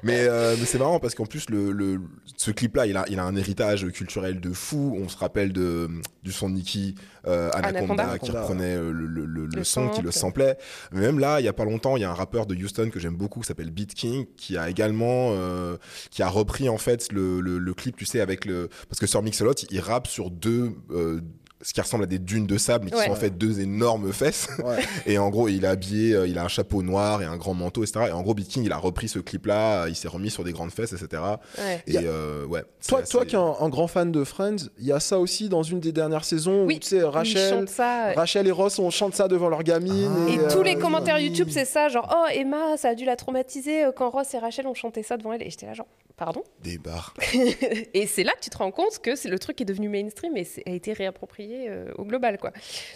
[0.01, 2.01] Mais, euh, mais c'est marrant parce qu'en plus, le, le-
[2.37, 4.97] ce clip-là, il a, il a un héritage culturel de fou.
[4.99, 5.87] On se rappelle de,
[6.23, 6.95] du son de Nicki
[7.27, 8.17] euh, Anaconda, Anaconda.
[8.17, 10.57] qui reprenait euh, le, le- le- le Le son, qui le samplait.
[10.91, 12.89] Mais même là, il y a pas longtemps, il y a un rappeur de Houston
[12.91, 15.77] que j'aime beaucoup qui s'appelle Beat King qui a également euh,
[16.09, 19.05] qui a repris en fait le, le- le clip, tu sais, avec le parce que
[19.07, 21.21] sur Mixolot, il rappe sur deux euh,
[21.65, 23.05] ce qui ressemble à des dunes de sable, mais qui Ouais.
[23.07, 24.47] sont en fait deux énormes fesses.
[24.63, 24.77] Ouais.
[25.07, 27.55] Et en gros, il est habillé, euh, il a un chapeau noir et un grand
[27.55, 28.05] manteau, etc.
[28.09, 30.43] Et en gros, Beat King, il a repris ce clip-là, euh, il s'est remis sur
[30.43, 31.23] des grandes fesses, etc.
[31.57, 31.83] Ouais.
[31.87, 32.63] Et a- euh, ouais.
[32.79, 34.99] c'est Toi, assez- toi qui es un, un grand fan de Friends, il y a
[34.99, 38.13] ça aussi dans une des dernières saisons Oui, où tu sais, Rachel, ça.
[38.15, 40.11] Rachel et Ross, on chante ça devant leur gamine.
[40.27, 40.31] Ah.
[40.31, 43.15] Et euh, tous les commentaires YouTube, c'est ça, genre oh Emma, ça a dû la
[43.15, 45.41] traumatiser euh, quand Ross et Rachel ont chanté ça devant elle.
[45.41, 45.87] Et j'étais là genre
[46.17, 46.43] pardon.
[46.63, 47.13] Des barres.
[47.93, 49.89] et c'est là que tu te rends compte que c'est le truc qui est devenu
[49.89, 52.51] mainstream et a été réapproprié euh, au global quoi.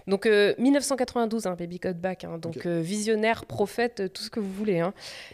[0.08, 4.30] Donc euh, 1992, hein, Baby Got Back, hein, donc euh, visionnaire, prophète, euh, tout ce
[4.30, 4.80] que vous voulez.
[4.80, 4.94] hein.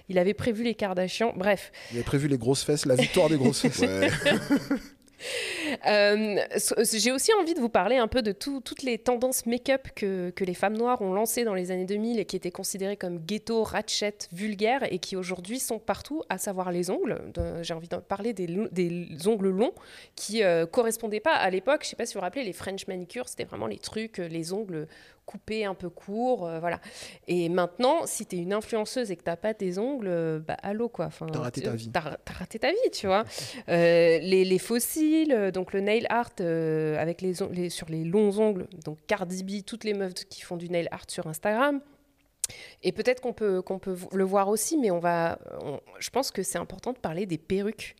[0.09, 1.33] Il avait prévu les Kardashians.
[1.35, 3.83] Bref, Il avait prévu les grosses fesses, la victoire des grosses fesses.
[5.87, 6.37] Euh,
[6.93, 10.31] j'ai aussi envie de vous parler un peu de tout- toutes les tendances make-up que,
[10.39, 13.63] les femmes noires ont lancées dans les années 2000 et qui étaient considérées comme ghetto,
[13.63, 17.19] ratchet, vulgaires et qui aujourd'hui sont partout, à savoir les ongles.
[17.61, 18.47] J'ai envie de parler des,
[19.27, 19.73] ongles longs
[20.15, 21.81] qui euh, correspondaient pas à l'époque.
[21.83, 24.27] Je sais pas si vous vous rappelez, les French manicures, c'était vraiment les trucs, euh,
[24.27, 24.87] les ongles
[25.25, 26.79] coupés un peu courts, euh, voilà.
[27.27, 30.55] Et maintenant, si tu es une influenceuse et que t'as pas tes ongles, euh, bah
[30.63, 31.05] allô quoi.
[31.07, 31.91] Enfin, T'as raté ta vie.
[31.91, 33.23] T'as t'as raté ta vie, tu vois.
[33.67, 37.89] Euh, les, les fossiles, donc donc le nail art euh, avec les, on- les- sur
[37.89, 41.25] les longs ongles, donc Cardi B, toutes les meufs qui font du nail art sur
[41.25, 41.81] Instagram.
[42.83, 46.29] Et peut-être qu'on peut, qu'on peut le voir aussi, mais on va, on- je pense
[46.29, 47.95] que c'est important de parler des perruques.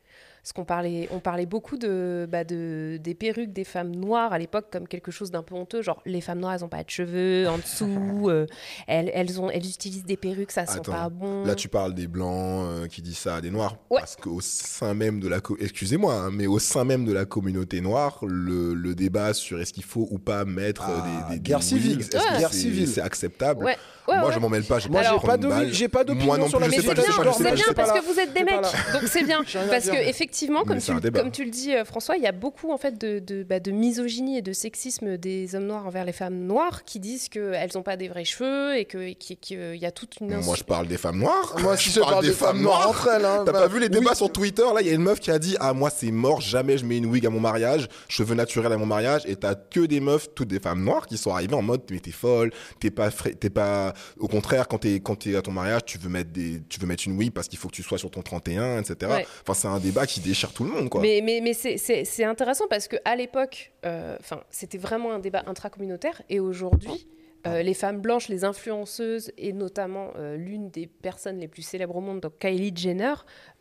[0.46, 4.38] Parce qu'on parlait, on parlait beaucoup de, bah, de, des perruques des femmes noires à
[4.38, 5.82] l'époque comme quelque chose d'un peu honteux.
[5.82, 8.28] Genre, les femmes noires, elles n'ont pas de cheveux en dessous.
[8.30, 8.46] euh,
[8.86, 11.46] elles, elles, ont, elles utilisent des perruques, ça sent pas bon.
[11.46, 13.78] Là, tu parles des blancs euh, qui disent ça à des noirs.
[13.89, 14.02] Ouais.
[14.02, 15.39] Parce qu'au sein même de la.
[15.60, 19.74] Excusez-moi, hein, mais au sein même de la communauté noire, le, le débat sur est-ce
[19.74, 21.98] qu'il faut ou pas mettre euh, Ah, des, des, des guerre civile.
[21.98, 22.34] wigs, est-ce Ouais.
[22.36, 22.88] que Guerre c'est- civile.
[22.88, 23.66] C'est acceptable.
[23.66, 23.78] Ouais,
[24.08, 24.34] ouais, Moi, ouais.
[24.36, 24.78] je m'en mêle pas.
[24.91, 27.12] Moi, pas j'ai pas d'opinion Moi non sur plus, la je sais pas, c'est je
[27.12, 28.46] sais bien, pas, je sais c'est pas, je bien parce que vous êtes des C'est
[28.46, 29.43] mecs, donc c'est bien.
[29.72, 30.08] Parce que.
[30.36, 33.19] Effectivement, comme tu, comme le dis, euh, François, il y a beaucoup en fait de,
[33.19, 36.99] de, bah, de misogynie et de sexisme des hommes noirs envers les femmes noires qui
[36.99, 40.38] disent qu'elles n'ont pas des vrais cheveux et que- qu'il qu'il y a toute une
[40.41, 41.55] Moi, je parle des femmes noires.
[41.59, 43.25] Moi, si je parle des femmes noires entre elles.
[43.25, 44.15] hein, T'as bah, pas vu les débats oui.
[44.15, 46.41] sur Twitter Là, il y a une meuf qui a dit Ah, moi, c'est mort,
[46.41, 49.23] jamais je mets une wig à mon mariage, cheveux naturels à mon mariage.
[49.25, 51.99] Et t'as que des meufs, toutes des femmes noires, qui sont arrivées en mode Mais
[51.99, 53.93] t'es folle, t'es pas, t'es pas.
[54.19, 56.88] Au contraire, quand t'es, quand t'es à ton mariage, tu veux mettre, des, tu veux
[56.88, 59.11] mettre une wig parce qu'il faut que tu sois sur ton 31, etc.
[59.11, 59.27] Ouais.
[59.47, 61.01] Enfin, c'est un débat qui déchire tout le monde, quoi.
[61.01, 61.78] Mais, mais, mais c'est-
[62.23, 64.17] intéressant parce qu'à l'époque, euh,
[64.49, 67.07] c'était vraiment un débat intracommunautaire et aujourd'hui,
[67.46, 71.96] euh, les femmes blanches, les influenceuses et notamment euh, l'une des personnes les plus célèbres
[71.96, 73.14] au monde, Kylie Jenner,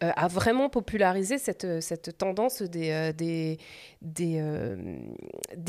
[0.02, 3.58] euh, a vraiment popularisé cette, tendance des,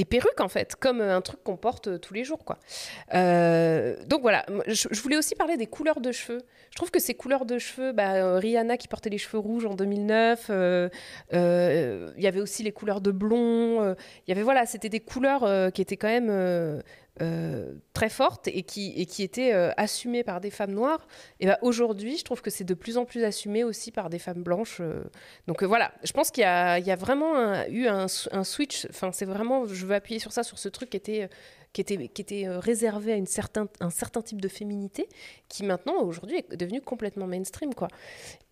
[0.09, 2.39] perruques en fait, comme un truc qu'on porte tous les jours.
[2.45, 6.41] Donc voilà, je, voulais aussi parler des couleurs de cheveux.
[6.71, 9.75] Je trouve que ces couleurs de cheveux, bah, Rihanna qui portait les cheveux rouges en
[9.75, 10.89] 2009, euh,
[11.33, 13.95] euh, il y avait aussi les couleurs de blond.
[14.27, 16.81] Il y avait voilà, c'était des couleurs qui étaient quand même
[17.21, 21.07] euh, très fortes et qui, étaient euh, assumées par des femmes noires.
[21.39, 24.19] Et bah, aujourd'hui, je trouve que c'est de plus en plus assumé aussi par des
[24.19, 24.81] femmes blanches.
[24.81, 25.01] euh.
[25.47, 28.07] Donc voilà, je pense qu'il y a, vraiment eu un,
[28.43, 28.85] switch.
[28.89, 31.29] Enfin, c'est vraiment, je veux appuyer sur ça, sur ce truc qui était
[31.77, 35.07] était, était réservé à un certain type de féminité,
[35.47, 37.73] qui maintenant, aujourd'hui, est devenu complètement mainstream.
[37.73, 37.87] Quoi.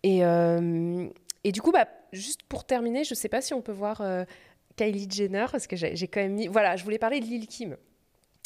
[0.02, 0.22] Et,
[1.52, 4.02] du coup, bah, juste pour terminer, je ne sais pas si on peut voir
[4.76, 6.46] Kylie Jenner, parce que j'ai quand même mis...
[6.46, 7.76] Voilà, je voulais parler de Lil Kim.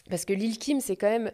[0.08, 1.30] Parce que Lil Kim, c'est quand même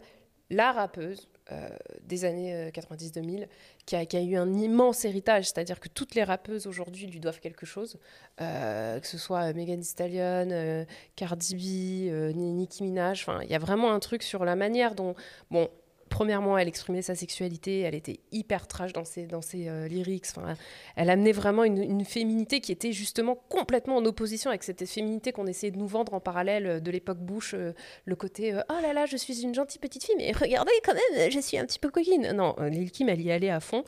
[0.49, 1.69] la rappeuse euh,
[2.03, 3.47] des années euh, 90-2000
[3.85, 7.19] qui a, qui a eu un immense héritage, c'est-à-dire que toutes les rappeuses aujourd'hui lui
[7.19, 7.99] doivent quelque chose,
[8.41, 13.49] euh, que ce soit Megan Thee Stallion, euh, Cardi B, euh, Ni- Nicki Minaj, il
[13.49, 15.13] y a vraiment un truc sur la manière dont,
[15.51, 15.69] bon,
[16.15, 20.23] premièrement, elle exprimait sa sexualité, elle était hyper trash dans ses, dans ses euh, lyrics,
[20.33, 20.53] enfin,
[20.95, 25.33] elle amenait vraiment une, une féminité qui était justement complètement en opposition avec cette féminité
[25.33, 27.73] qu'on essayait de nous vendre en parallèle euh, de l'époque Bush, euh,
[28.05, 30.93] le côté euh, oh là là, je suis une gentille petite fille, mais regardez quand
[30.93, 32.31] même, je suis un petit peu coquine.
[32.31, 33.83] Non, Lil Kim, elle y allait à fond.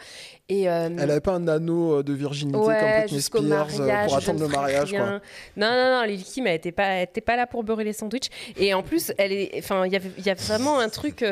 [0.49, 4.17] Et, Elle avait pas un anneau de virginité comme Ouais, Britney jusqu'au Spears mariage, pour
[4.17, 4.91] attendre le mariage.
[4.91, 5.21] Quoi.
[5.55, 7.93] Non, non, non, Lil Kim, elle était pas, elle était pas là pour beurrer les
[7.93, 8.29] sandwichs.
[8.57, 11.23] Et en plus, elle est, enfin, il y avait- il y a vraiment un truc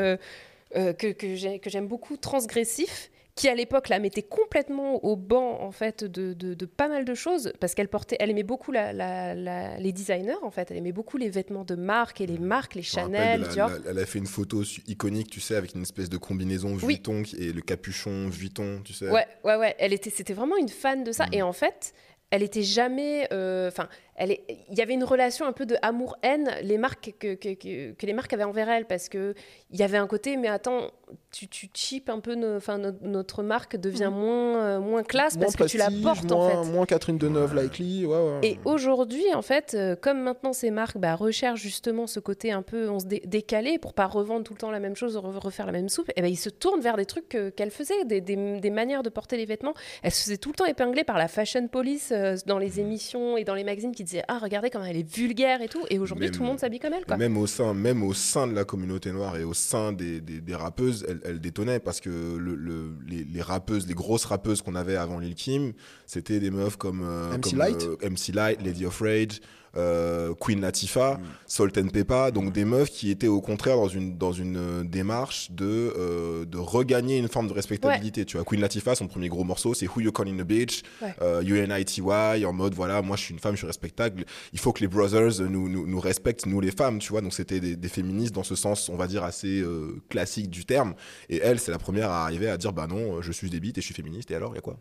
[0.74, 5.14] euh, que, que j'ai- que j'aime beaucoup, transgressif, qui à l'époque la mettait complètement au
[5.14, 8.42] banc en fait de, de- de pas mal de choses, parce qu'elle portait, elle aimait
[8.42, 12.22] beaucoup la- la- la- les designers en fait, elle aimait beaucoup les vêtements de marque
[12.22, 13.44] et les marques, les Je Chanel,
[13.86, 16.74] elle a fait une photo iconique, tu sais, avec une espèce de combinaison.
[16.76, 19.10] Vuitton et le capuchon Vuitton, tu sais.
[19.10, 19.74] Ouais, ouais, ouais.
[19.78, 21.26] Elle était, c'était vraiment une fan de ça.
[21.26, 21.34] Mm.
[21.34, 21.92] Et en fait,
[22.30, 23.28] elle était jamais.
[23.32, 27.14] euh, Enfin, elle est- il y avait une relation un peu de amour-haine les marques
[27.18, 29.34] que, que, que- que les marques avaient envers elle parce que
[29.70, 30.36] il y avait un côté.
[30.36, 30.90] Mais attends,
[31.30, 32.34] tu, tu cheap un peu.
[32.34, 35.88] no- Enfin, no- notre marque devient moins, euh, moins classe Moins parce que tu la
[36.02, 36.70] portes moins, en fait.
[36.72, 38.06] Moins Catherine Deneuve, likely.
[38.06, 38.40] Ouais, ouais.
[38.42, 42.62] Et aujourd'hui, en fait, euh, comme maintenant ces marques bah, recherchent justement ce côté un
[42.62, 45.38] peu on se dé- décalé pour pas revendre tout le temps la même chose, re-
[45.38, 48.04] refaire la même soupe, et ben ils se tournent vers des trucs que- qu'elle faisait,
[48.04, 49.74] des, des- des manières de porter les vêtements.
[50.02, 53.36] Elle se faisait tout le temps épingler par la fashion police euh, dans les émissions
[53.36, 55.84] et dans les magazines qui disaient ah regardez comment elle est vulgaire et tout.
[55.90, 57.04] Et aujourd'hui, Même- tout le monde s'habille comme elle.
[57.04, 57.16] Quoi.
[57.18, 60.40] Même au sein, même au sein de la communauté noire et au sein des, des,
[60.40, 64.62] des rappeuses, elle, elle détonnait parce que le, le- les, les rappeuses, les grosses rappeuses
[64.62, 65.72] qu'on avait avant Lil Kim,
[66.06, 67.82] c'était des meufs comme, euh, MC comme, Light.
[67.82, 69.40] euh, MC Light, Lady of Rage,
[69.76, 71.22] euh, Queen Latifah, Mm.
[71.46, 74.82] Salt and Peppa, donc des meufs qui étaient au contraire dans une, dans une euh,
[74.84, 75.64] démarche de,
[75.96, 78.24] euh, de regagner une forme de respectabilité.
[78.24, 81.14] Tu vois, Queen Latifah, son premier gros morceau, c'est Who You Calling a Bitch, Ouais.
[81.22, 82.00] euh, UNITY,
[82.44, 84.88] en mode voilà, moi je suis une femme, je suis respectable, il faut que les
[84.88, 87.20] brothers nous, nous, nous respectent, nous les femmes, tu vois.
[87.20, 90.64] Donc c'était des, des féministes dans ce sens, on va dire, assez euh, classique du
[90.64, 90.94] terme.
[91.28, 93.80] Et elle, c'est la première à arriver à dire bah non, je suis débite et
[93.80, 94.76] je suis féministe, et alors, il y a quoi?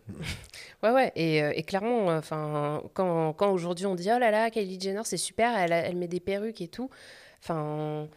[0.84, 1.12] Ouais, ouais.
[1.16, 5.18] Et, et clairement, enfin, quand, quand aujourd'hui on dit oh là là, Kylie Jenner, c'est
[5.18, 6.90] super, elle, met des perruques et tout.
[7.42, 8.08] Enfin.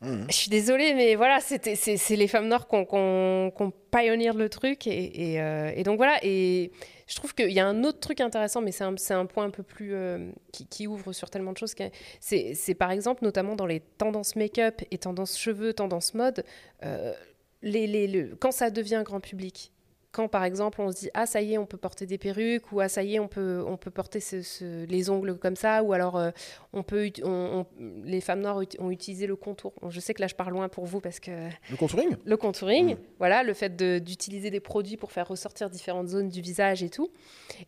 [0.00, 0.26] Mhm.
[0.28, 3.52] Je suis désolée, mais voilà, c'est les femmes noires qui ont,
[3.90, 4.86] pioneer le truc.
[4.86, 6.72] Et, et, euh, et donc voilà, et
[7.06, 9.62] je trouve qu'il y a un autre truc intéressant, mais c'est un, point un peu
[9.62, 9.94] plus.
[9.94, 11.74] euh, qui, qui ouvre sur tellement de choses.
[12.20, 16.44] C'est par exemple, notamment dans les tendances make-up et tendances cheveux, tendances mode,
[16.84, 17.14] euh,
[17.62, 19.70] les, les- le- quand ça devient grand public.
[20.14, 22.70] Quand par exemple on se dit ah ça y est on peut porter des perruques
[22.70, 25.56] ou ah ça y est on peut on peut porter ce- ce- les ongles comme
[25.56, 26.30] ça ou alors euh,
[26.72, 29.72] on peut ut- on- on- les femmes noires ut- ont utilisé le contour.
[29.88, 31.32] Je sais que là je pars loin pour vous parce que
[31.68, 32.10] Le contouring?
[32.24, 36.40] Le contouring, voilà, le fait de- d'utiliser des produits pour faire ressortir différentes zones du
[36.40, 37.08] visage et tout.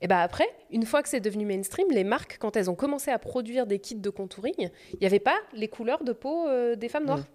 [0.00, 3.10] Et ben après, une fois que c'est devenu mainstream, les marques, quand elles ont commencé
[3.10, 4.54] à produire des kits de contouring,
[4.92, 7.26] il n'y avait pas les couleurs de peau euh, des femmes noires?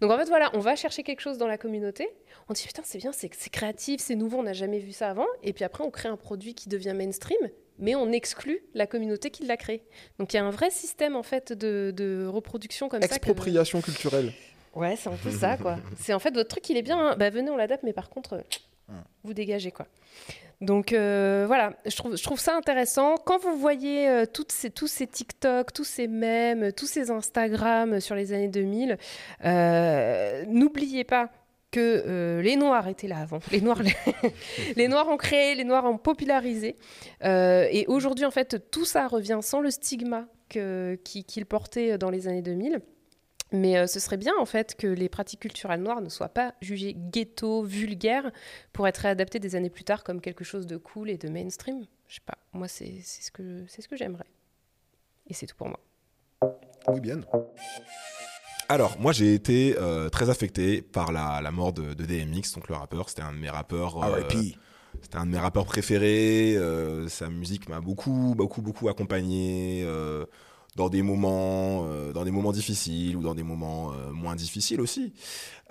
[0.00, 2.08] Donc en fait, voilà, on va chercher quelque chose dans la communauté.
[2.48, 5.26] On dit putain, c'est bien, c'est créatif, c'est nouveau, on n'a jamais vu ça avant.
[5.42, 7.38] Et puis après, on crée un produit qui devient mainstream,
[7.78, 9.82] mais on exclut la communauté qui l'a créé.
[10.18, 13.06] Donc il y a un vrai système en fait de, de reproduction comme ça.
[13.08, 14.32] que- Expropriation culturelle.
[14.74, 15.78] Ouais, c'est un peu ça, quoi.
[16.00, 16.98] C'est en fait votre truc, il est bien.
[16.98, 17.16] hein.
[17.18, 18.42] Bah venez, on l'adapte, mais par contre,
[19.24, 19.86] vous dégagez, quoi.
[20.60, 23.14] Donc euh, voilà, je trouve, ça intéressant.
[23.16, 24.46] Quand vous voyez euh, tous
[24.86, 28.98] ces TikTok, tous ces mèmes, tous ces Instagram sur les années 2000,
[29.44, 31.30] euh, n'oubliez pas
[31.70, 33.38] que les Noirs étaient là avant.
[33.52, 33.60] Les
[34.88, 36.74] Noirs, ont créé, les Noirs ont popularisé.
[37.22, 42.42] Et aujourd'hui, en fait, tout ça revient sans le stigma qu'ils portaient dans les années
[42.42, 42.80] 2000.
[43.52, 46.54] Mais euh, ce serait bien en fait que les pratiques culturelles noires ne soient pas
[46.60, 48.30] jugées ghetto, vulgaires,
[48.72, 51.86] pour être réadaptées des années plus tard comme quelque chose de cool et de mainstream.
[52.08, 54.26] Je sais pas, moi c'est c'est ce que, c'est ce que j'aimerais.
[55.26, 55.80] Et c'est tout pour moi.
[56.88, 57.20] Oui, bien.
[58.68, 62.68] Alors, moi, j'ai été euh, très affecté par la, la mort de, de DMX, donc
[62.68, 63.08] le rappeur.
[63.08, 64.02] C'était un de mes rappeurs.
[64.02, 64.56] euh, R.I.P..
[65.02, 66.56] C'était un de mes rappeurs préférés.
[66.56, 70.24] euh, sa musique m'a beaucoup, beaucoup, beaucoup accompagné euh,
[70.80, 74.80] dans des moments, euh, dans des moments difficiles ou dans des moments euh, moins difficiles
[74.80, 75.12] aussi.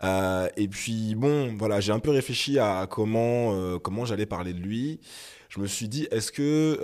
[0.03, 4.59] Euh, et puis bon, voilà, j'ai un peu réfléchi à comment, comment j'allais parler de
[4.59, 4.99] lui.
[5.49, 6.77] Je me suis dit, est-ce que,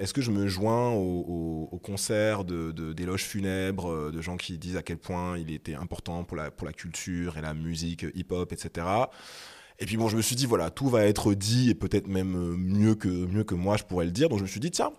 [0.00, 4.82] est-ce que je me joins au, concert de, d'éloges funèbres, de gens qui disent à
[4.82, 8.84] quel point il était important pour la, pour la culture et la musique hip-hop, etc.
[9.78, 12.56] Et puis bon, je me suis dit, voilà, tout va être dit et peut-être même
[12.56, 14.28] mieux que, mieux que moi, je pourrais le dire.
[14.28, 14.90] Donc je me suis dit, tiens,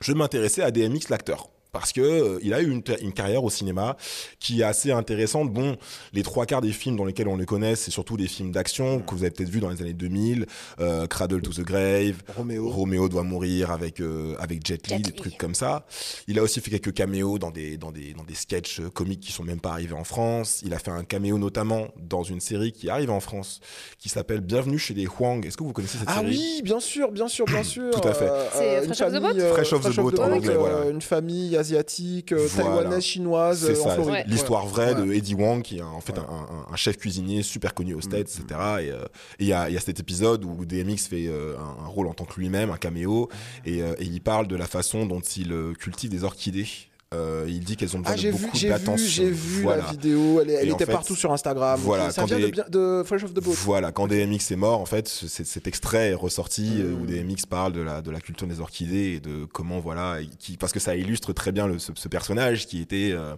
[0.00, 1.50] je vais m'intéresser à DMX, l'acteur.
[1.72, 3.96] Parce que euh, il a eu une, une carrière au cinéma
[4.40, 5.52] qui est assez intéressante.
[5.52, 5.76] Bon,
[6.12, 9.00] les trois quarts des films dans lesquels on le connaît, c'est surtout des films d'action
[9.00, 10.46] que vous avez peut-être vu dans les années 2000,
[10.80, 12.68] euh, Cradle to the Grave, Roméo.
[12.70, 15.16] Roméo doit mourir avec euh, avec Jet Li, Jet des Li.
[15.16, 15.84] trucs comme ça.
[16.26, 19.32] Il a aussi fait quelques caméos dans des dans des dans des sketchs comiques qui
[19.32, 20.62] sont même pas arrivés en France.
[20.64, 23.60] Il a fait un caméo notamment dans une série qui arrive en France
[23.98, 25.44] qui s'appelle Bienvenue chez les Huang.
[25.44, 26.28] Est-ce que vous connaissez cette Ah série?
[26.36, 27.90] oui, bien sûr, bien sûr, bien sûr.
[27.90, 28.30] Tout à fait.
[28.54, 30.58] C'est Fresh off the famille, Boat euh, Fresh off the Boat Boat, en anglais, euh,
[30.58, 30.90] voilà.
[30.90, 32.70] Une famille asiatique, euh, Voilà.
[32.76, 34.00] taïwanaise, chinoise, C'est euh, ça.
[34.00, 34.24] Ouais.
[34.26, 35.12] l'histoire vraie de.
[35.12, 36.24] Eddie Wang, qui est en fait Ouais.
[36.28, 36.32] un,
[36.70, 38.60] un- un chef cuisinier super connu aux States, Mm, etc.
[38.80, 39.04] Et euh,
[39.38, 42.06] et il y, a, il y a cet épisode où DMX fait un, un rôle
[42.06, 43.28] en tant que lui-même, un caméo,
[43.66, 46.66] et, et il parle de la façon dont il cultive des orchidées.
[47.14, 48.96] Euh, il dit qu'elles ont besoin Ah, de beaucoup d'attention.
[49.08, 49.84] j'ai vu Voilà.
[49.86, 50.42] la vidéo.
[50.42, 51.80] Elle, était fait, partout sur Instagram.
[51.82, 53.52] voilà, ça quand vient des- de, de Fresh of the Boat.
[53.64, 57.46] Voilà, quand DMX est mort, en fait, ce- cet, extrait est ressorti euh, où DMX
[57.48, 60.80] parle de la, de la culture des orchidées et de comment, voilà, qui, parce que
[60.80, 63.34] ça illustre très bien le, ce, ce personnage qui était euh,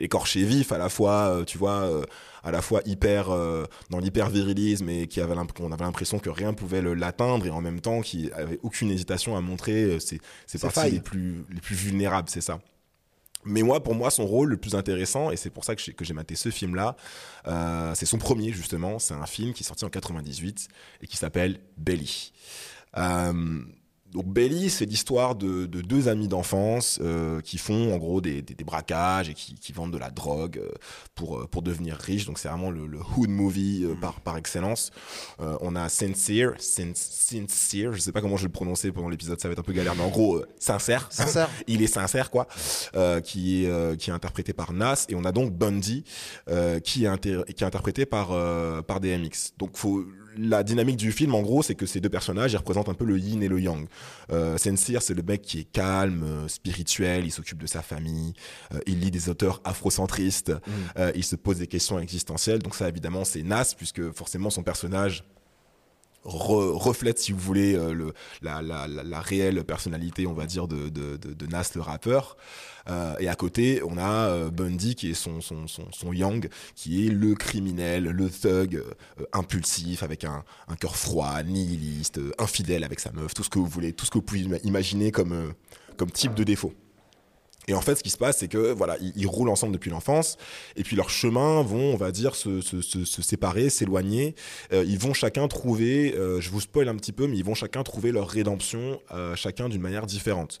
[0.00, 1.88] écorché vif, à la fois, euh, tu vois,
[2.42, 3.28] à la fois hyper,
[3.90, 7.60] dans l'hyper virilisme et qui avait qu'on avait l'impression que rien pouvait l'atteindre et en
[7.60, 11.76] même temps qui avait aucune hésitation à montrer ses, ses parties les plus, les plus
[11.76, 12.58] vulnérables, c'est ça.
[13.46, 16.14] Mais moi, pour moi, son rôle le plus intéressant, et c'est pour ça que j'ai,
[16.14, 16.96] maté ce film-là,
[17.46, 18.98] euh, c'est son premier justement.
[18.98, 20.68] C'est un film qui est sorti en 98
[21.02, 22.32] et qui s'appelle Belly.
[22.98, 23.62] Euh,
[24.16, 28.40] donc Belly, c'est l'histoire de, de deux amis d'enfance euh, qui font en gros des,
[28.40, 30.70] des, des braquages et qui, qui vendent de la drogue euh,
[31.14, 32.24] pour, euh, pour devenir riches.
[32.24, 34.90] Donc c'est vraiment le, le hood movie euh, par, par excellence.
[35.40, 39.10] Euh, on a Sincere, Sin- Sincere, je sais pas comment je vais le prononcer pendant
[39.10, 41.08] l'épisode, ça va être un peu galère, mais en gros, sincère.
[41.10, 41.50] Sincère.
[41.66, 42.46] Il est sincère, quoi,
[43.22, 45.04] qui, est, qui est interprété par Nas.
[45.10, 46.04] Et on a donc Bundy,
[46.84, 48.28] qui, est qui est interprété par,
[48.84, 49.52] par DMX.
[49.58, 50.04] Donc faut,
[50.38, 53.04] la dynamique du film, en gros, c'est que ces deux personnages, ils représentent un peu
[53.04, 53.86] le yin et le yang.
[54.32, 58.34] Euh, Sincere, c'est le mec qui est calme, euh, spirituel, il s'occupe de sa famille,
[58.74, 60.52] euh, il lit des auteurs afrocentristes,
[60.98, 62.60] euh, il se pose des questions existentielles.
[62.60, 65.24] Donc ça, évidemment, c'est Nas, puisque forcément son personnage
[66.26, 68.12] re- reflète, si vous voulez, euh, le,
[68.42, 71.80] la, la, la, la réelle personnalité, on va dire, de, de, de, de Nas, le
[71.80, 72.36] rappeur.
[72.88, 76.48] Euh, et à côté, on a euh, Bundy, qui est son, son, son, son Yang,
[76.74, 82.32] qui est le criminel, le thug, euh, impulsif, avec un, un cœur froid, nihiliste, euh,
[82.38, 84.60] infidèle avec sa meuf, tout ce que vous voulez, tout ce que vous pouvez ima-
[84.64, 85.48] imaginer comme, euh,
[85.96, 86.72] comme type de défaut.
[87.68, 90.36] Et en fait, ce qui se passe, c'est que voilà, ils, roulent ensemble depuis l'enfance,
[90.76, 94.36] et puis leurs chemins vont, on va dire, se, séparer, s'éloigner.
[94.72, 97.54] Euh, ils vont chacun trouver, euh, je vous spoil un petit peu, mais ils vont
[97.54, 100.60] chacun trouver leur rédemption, euh, chacun d'une manière différente.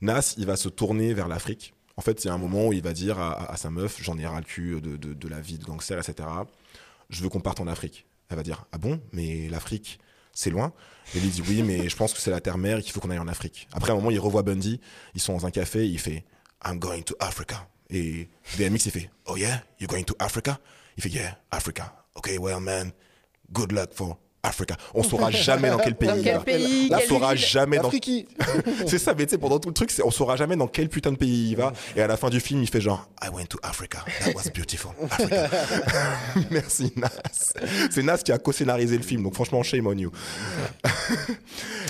[0.00, 1.74] Nas, il va se tourner vers l'Afrique.
[1.96, 4.18] En fait, il y a un moment où il va dire à, sa meuf, j'en
[4.18, 6.28] ai ras le cul de, la vie de gangster, etc.
[7.08, 8.06] Je veux qu'on parte en Afrique.
[8.28, 10.00] Elle va dire, ah bon, mais l'Afrique,
[10.32, 10.72] c'est loin?
[11.14, 13.10] Et il dit, oui, mais je pense que c'est la terre-mère et qu'il faut qu'on
[13.10, 13.68] aille en Afrique.
[13.72, 14.80] Après, à un moment, il revoit Bundy,
[15.14, 16.24] ils sont dans un café, et il fait,
[16.64, 17.66] I'm going to Africa.
[17.90, 20.58] Et DMX, il fait, oh yeah, you're going to Africa?
[20.98, 21.92] Fait, yeah, Africa.
[22.16, 22.92] Okay, well, man,
[23.52, 24.76] good luck for Africa.
[24.94, 26.40] On saura jamais dans quel pays Dans il quel va.
[26.40, 27.90] pays, On saura jamais dans
[28.86, 30.88] c'est ça, mais tu sais, pendant tout le truc, c'est- on saura jamais dans quel
[30.88, 31.72] putain de pays il va.
[31.96, 34.04] Et à la fin du film, il fait genre, I went to Africa.
[34.24, 34.90] That was beautiful.
[35.10, 35.48] Africa.
[36.50, 37.10] Merci, Nas.
[37.90, 40.10] C'est Nas qui a co-scénarisé le film, donc franchement, shame on you.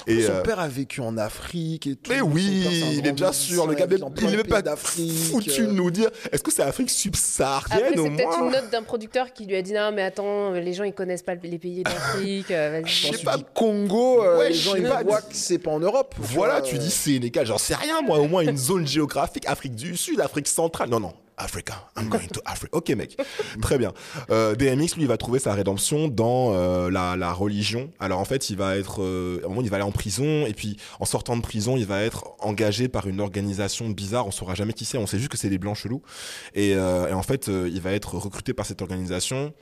[0.07, 2.11] et, Son euh, père a vécu en Afrique et tout.
[2.13, 4.51] mais oui, c'est il est bien sûr, le gars, il plein est de même pays
[4.51, 8.39] pas d'Afrique, foutu de nous dire, est-ce que c'est Afrique Après, subsaharienne c'est au peut-être
[8.39, 10.93] moins une note d'un producteur qui lui a dit non, mais attends, les gens ils
[10.95, 12.44] connaissent pas les pays d'Afrique.
[12.51, 12.91] Euh, vas-y.
[12.91, 13.37] Je sais pas.
[13.37, 16.15] dis Congo, euh, Ouais, les je gens ils voient que c'est pas en Europe.
[16.19, 19.45] Voilà, vois, tu euh, dis Sénégal, j'en sais rien, moi, au moins une zone géographique,
[19.47, 20.89] Afrique du Sud, Afrique centrale.
[20.89, 22.77] Non, non, Africa, I'm going to Africa.
[22.77, 23.21] Ok, mec,
[23.61, 23.93] très bien.
[24.31, 27.91] Euh, DMX, lui, il va trouver sa rédemption dans euh, la, la religion.
[27.99, 30.55] Alors, en fait, il va être, euh, un moment, il va aller en prison, et
[30.55, 34.55] puis, en sortant de prison, il va être engagé par une organisation bizarre, on saura
[34.55, 36.03] jamais qui c'est, on sait juste que c'est des blancs chelous.
[36.55, 39.53] Et, euh, et en fait, euh, il va être recruté par cette organisation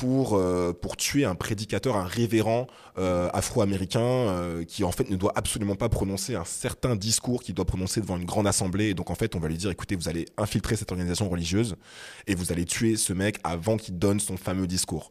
[0.00, 2.66] pour, euh, pour tuer un prédicateur, un révérend
[2.98, 7.54] euh, afro-américain euh, qui en fait ne doit absolument pas prononcer un certain discours qu'il
[7.54, 8.86] doit prononcer devant une grande assemblée.
[8.90, 11.76] Et donc en fait, on va lui dire, écoutez, vous allez infiltrer cette organisation religieuse
[12.26, 15.10] et vous allez tuer ce mec avant qu'il donne son fameux discours.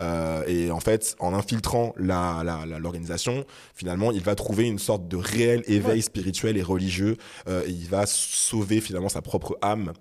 [0.00, 4.78] Euh, et en fait, en infiltrant la, la- la- l'organisation, finalement, il va trouver une
[4.78, 7.16] sorte de réel éveil spirituel et religieux.
[7.48, 9.92] euh, et il va sauver finalement sa propre âme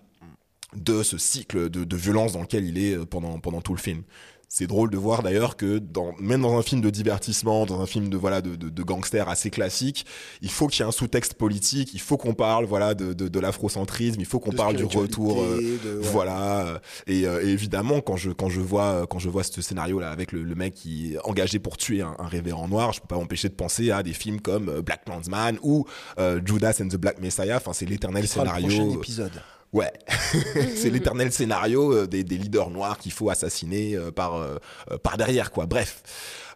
[0.75, 3.79] de ce cycle de, de violence dans lequel il est euh, pendant, pendant tout le
[3.81, 4.03] film.
[4.51, 7.85] C'est drôle de voir d'ailleurs que dans, même dans un film de divertissement, dans un
[7.85, 10.07] film de voilà de, de, de gangster assez classique,
[10.41, 13.27] il faut qu'il y ait un sous-texte politique, il faut qu'on parle voilà de, de,
[13.27, 15.99] de l'afrocentrisme, il faut qu'on parle du retour euh, ouais.
[16.01, 19.61] voilà et, euh, et évidemment quand je quand je vois euh, quand je vois ce
[19.61, 22.91] scénario là avec le, le mec qui est engagé pour tuer un, un révérend noir
[22.91, 25.85] je peux pas m'empêcher de penser à des films comme Black Klansman ou
[26.17, 29.31] euh, Judas and the Black Messiah enfin c'est l'éternel le scénario prochain épisode.
[29.71, 29.91] Ouais,
[30.75, 34.57] c'est l'éternel scénario euh, des, leaders noirs qu'il faut assassiner euh, par euh,
[35.03, 35.67] par derrière quoi.
[35.67, 36.01] Bref,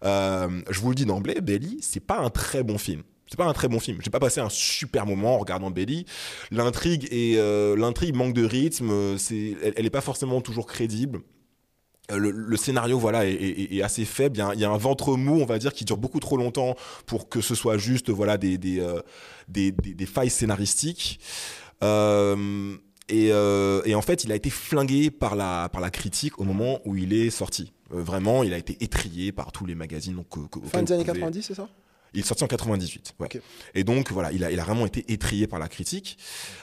[0.03, 3.03] je vous le dis d'emblée, Belly, c'est pas un très bon film.
[3.27, 3.99] C'est pas un très bon film.
[4.01, 6.05] J'ai pas passé un super moment en regardant Belly.
[6.51, 7.35] L'intrigue et
[7.77, 9.17] l'intrigue manque de rythme.
[9.17, 11.21] C'est, elle, elle est pas forcément toujours crédible.
[12.13, 14.37] Le, scénario voilà est, assez faible.
[14.53, 16.75] Il y, a un, ventre mou, on va dire, qui dure beaucoup trop longtemps
[17.07, 18.83] pour que ce soit juste voilà des des,
[19.47, 21.19] des- des failles scénaristiques.
[21.83, 22.75] Euh,
[23.09, 26.43] et, euh, et en fait, il a été flingué par la par la critique au
[26.43, 27.73] moment où il est sorti.
[27.93, 30.15] Euh, vraiment, il a été étrié par tous les magazines.
[30.15, 31.67] Donc, que- que- Fin des années pouvez- 90, c'est ça?
[32.15, 33.15] Il est sorti en 98.
[33.19, 33.25] Ouais.
[33.25, 33.41] Ok.
[33.73, 36.17] Et donc voilà, il a, il a vraiment été étrié par la critique.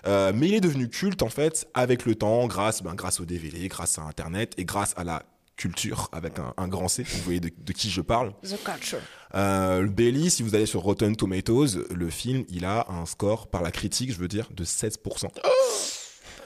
[0.07, 3.25] Euh, mais il est devenu culte en fait avec le temps, grâce, ben, grâce au
[3.25, 5.25] DVD, grâce à Internet et grâce à la
[5.57, 7.03] culture avec un, un grand C.
[7.03, 8.33] Vous voyez de, de qui je parle.
[8.45, 9.01] The Culture.
[9.35, 13.49] Euh, le Bailey, si vous allez sur Rotten Tomatoes, le film, il a un score
[13.49, 15.29] par la critique, je veux dire, de 16%.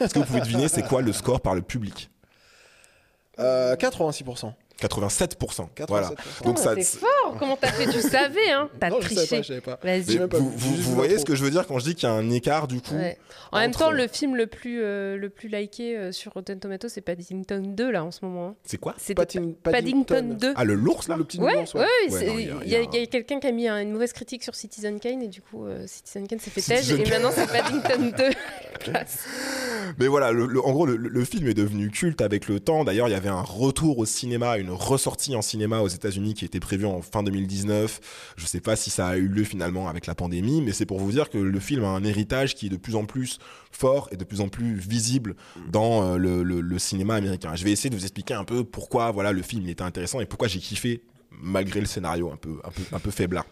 [0.01, 2.11] Est-ce que vous pouvez deviner c'est quoi le score par le public
[3.39, 4.53] Euh, 86%.
[4.81, 5.69] 87%.
[5.77, 5.87] 87%.
[5.89, 6.11] Voilà.
[6.45, 7.37] Donc ça, c'est fort.
[7.39, 9.15] Comment t'as fait Tu savais, hein T'as triché.
[9.37, 9.79] pas, je savais pas.
[9.83, 10.05] Vas-y.
[10.09, 12.13] J'ai même pas vous, voyez ce que je veux dire quand je dis qu'il y
[12.13, 13.17] a un écart du coup Ouais.
[13.53, 16.89] En même temps, le film le plus, euh, le plus liké euh, sur Rotten Tomatoes,
[16.89, 18.49] c'est Paddington 2 là en ce moment.
[18.49, 18.55] hein.
[18.65, 20.55] C'est quoi Padding- Paddington 2.
[20.57, 21.87] Ah, le l'ours là Le petit Ouais, nounours, ouais, ouais.
[22.11, 22.35] c'est-
[22.65, 25.29] il y a- quelqu'un qui a mis un- une mauvaise critique sur Citizen Kane et
[25.29, 28.31] du coup euh, Citizen Kane s'est fait têche et maintenant c'est Paddington 2.
[29.99, 32.85] Mais voilà, en gros, le, film est devenu culte avec le temps.
[32.85, 36.45] D'ailleurs, il y avait un retour au cinéma, une ressortie en cinéma aux États-Unis qui
[36.45, 38.35] était prévue en fin 2019.
[38.37, 41.01] Je sais pas si ça a eu lieu finalement avec la pandémie, mais c'est pour
[41.01, 43.39] vous dire que le film a un héritage qui est de plus en plus
[43.73, 45.35] fort et de plus en plus visible
[45.71, 47.55] dans euh, le, cinéma américain.
[47.55, 50.21] Je vais essayer de vous expliquer un peu pourquoi voilà le film il était intéressant
[50.21, 53.47] et pourquoi j'ai kiffé malgré le scénario un peu un peu un peu faiblard.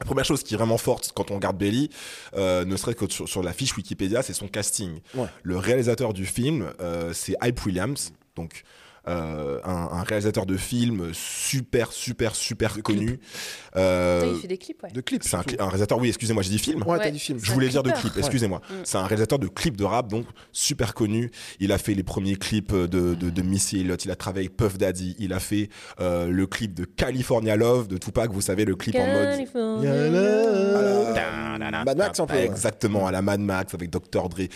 [0.00, 1.90] La première chose qui est vraiment forte quand on regarde Belly,
[2.34, 5.00] euh, ne serait-ce que sur, sur la fiche Wikipédia, c'est son casting.
[5.14, 5.26] Ouais.
[5.42, 8.12] Le réalisateur du film, euh, c'est Hype Williams.
[8.34, 8.64] Donc,
[9.08, 13.18] euh, un, un réalisateur de films super, super, super connu.
[13.76, 14.90] Euh, il fait des clips, ouais.
[14.92, 15.22] De clips.
[15.24, 16.82] c'est un, un réalisateur, oui, excusez-moi, j'ai dit film.
[16.82, 17.12] Ouais, t'as Ouais.
[17.12, 17.38] dit film.
[17.42, 18.60] Je voulais dire de clips, excusez-moi.
[18.84, 21.30] C'est un réalisateur de clips de rap, donc super connu.
[21.60, 24.56] Il a fait les premiers clips de, de, de Missy Elliott, il a travaillé avec
[24.56, 25.70] Puff Daddy, il a fait
[26.00, 29.48] euh, le clip de California Love de Tupac, vous savez, le clip en mode.
[31.58, 32.36] La Mad Max un peu.
[32.36, 34.28] Exactement, à la Mad Max avec Dr.
[34.28, 34.48] Dre.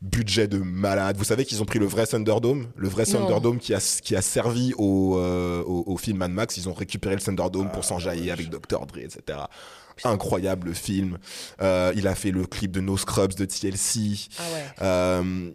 [0.00, 1.16] Budget de malade.
[1.16, 3.04] Vous savez qu'ils ont pris le vrai Thunderdome, le vrai.
[3.04, 6.56] Thunderdome qui a, qui a servi au, euh, au, au film Mad Max.
[6.56, 8.86] Ils ont récupéré le Thunderdome pour s'enjailler avec Dr.
[8.86, 9.40] Dre, etc.
[10.04, 11.18] Incroyable film.
[11.60, 14.28] Euh, il a fait le clip de No Scrubs de TLC.
[14.38, 14.64] Ah ouais.
[14.82, 15.50] Euh,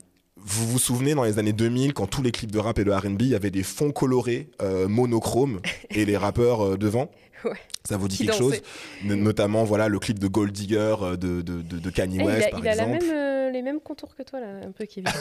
[0.45, 2.91] vous vous souvenez dans les années 2000 quand tous les clips de rap et de
[2.91, 7.09] R&B il y avait des fonds colorés euh, monochromes et les rappeurs euh, devant?
[7.45, 7.51] Ouais.
[7.87, 8.61] Ça vous dit quelque chose
[9.03, 12.25] notamment voilà le clip de Gold Digger euh, de, de, de, de Kanye Eh, il
[12.25, 14.47] West a, par il a la exemple même, euh, les mêmes contours que toi, là,
[14.65, 15.09] un peu, Kevin.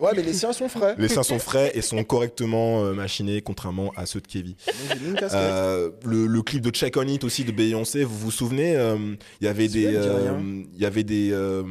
[0.00, 0.96] Ouais, mais les siens sont frais.
[0.98, 4.54] les seins sont frais et sont correctement euh, machinés contrairement à ceux de Kevin.
[5.32, 8.96] Euh, le, le clip de Check On It aussi de Beyoncé, vous vous souvenez euh,
[9.40, 10.40] Il y avait des, euh,
[10.74, 11.62] il y avait des, euh,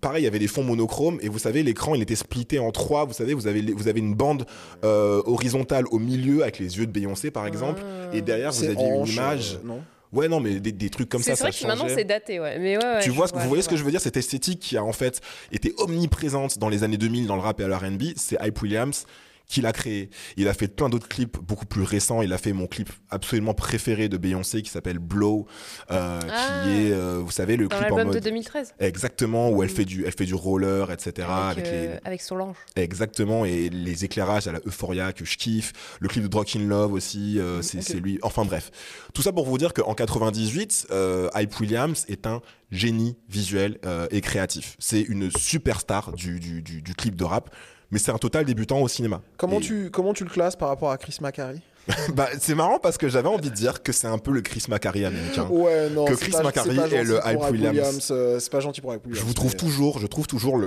[0.00, 2.72] pareil, il y avait des fonds monochromes et vous savez l'écran il était splitté en
[2.72, 3.04] trois.
[3.04, 4.46] Vous savez, vous avez vous avez une bande
[4.84, 8.16] euh, horizontale au milieu avec les yeux de Beyoncé par exemple Ah.
[8.16, 9.58] et derrière vous aviez une image.
[9.66, 12.04] Non Ouais non mais des, des trucs comme C'est ça, vrai ça que maintenant, c'est
[12.04, 12.58] daté, ouais.
[12.58, 13.80] Mais ouais, ouais, tu vois, ce que vous voyez ce que vois.
[13.80, 14.00] je veux dire?
[14.00, 17.60] Cette esthétique qui a en fait été omniprésente dans les années 2000 dans le rap
[17.60, 19.04] et à l'R&B, c'est Hype Williams
[19.48, 20.10] qui l'a créé.
[20.36, 22.20] Il a fait plein d'autres clips beaucoup plus récents.
[22.22, 25.46] Il a fait mon clip absolument préféré de Beyoncé qui s'appelle Blow,
[25.90, 26.62] euh, Ah.
[26.64, 28.74] qui est, euh, vous savez, le Dans clip en l'album de mode 2013.
[28.80, 29.74] exactement où elle Mm.
[29.74, 31.28] fait du, elle fait du roller, etc.
[31.28, 32.56] avec, avec euh, les avec Solange.
[32.76, 36.66] Exactement, et les éclairages à la Euphoria que je kiffe, le clip de Drunk in
[36.66, 37.84] Love aussi, euh, c'est ok.
[37.86, 38.18] c'est lui.
[38.22, 38.70] Enfin bref,
[39.14, 42.40] tout ça pour vous dire qu'en 98, euh, Hype Williams est un
[42.70, 44.76] génie visuel euh, et créatif.
[44.80, 47.54] C'est une superstar du, du, du, du clip de rap,
[47.90, 49.20] mais c'est un total débutant au cinéma.
[49.36, 51.60] Comment Et- tu, comment tu le classes par rapport à Chris Macari?
[52.14, 54.64] bah, C'est marrant parce que j'avais envie de dire que c'est un peu le Chris
[54.68, 55.46] Macari américain.
[55.50, 56.04] Ouais, non.
[56.04, 58.08] Que Chris pas- pas et le Hype Williams.
[58.10, 59.20] euh, c'est pas gentil pour Hype Williams.
[59.22, 60.58] Je vous trouve mais- toujours, je trouve toujours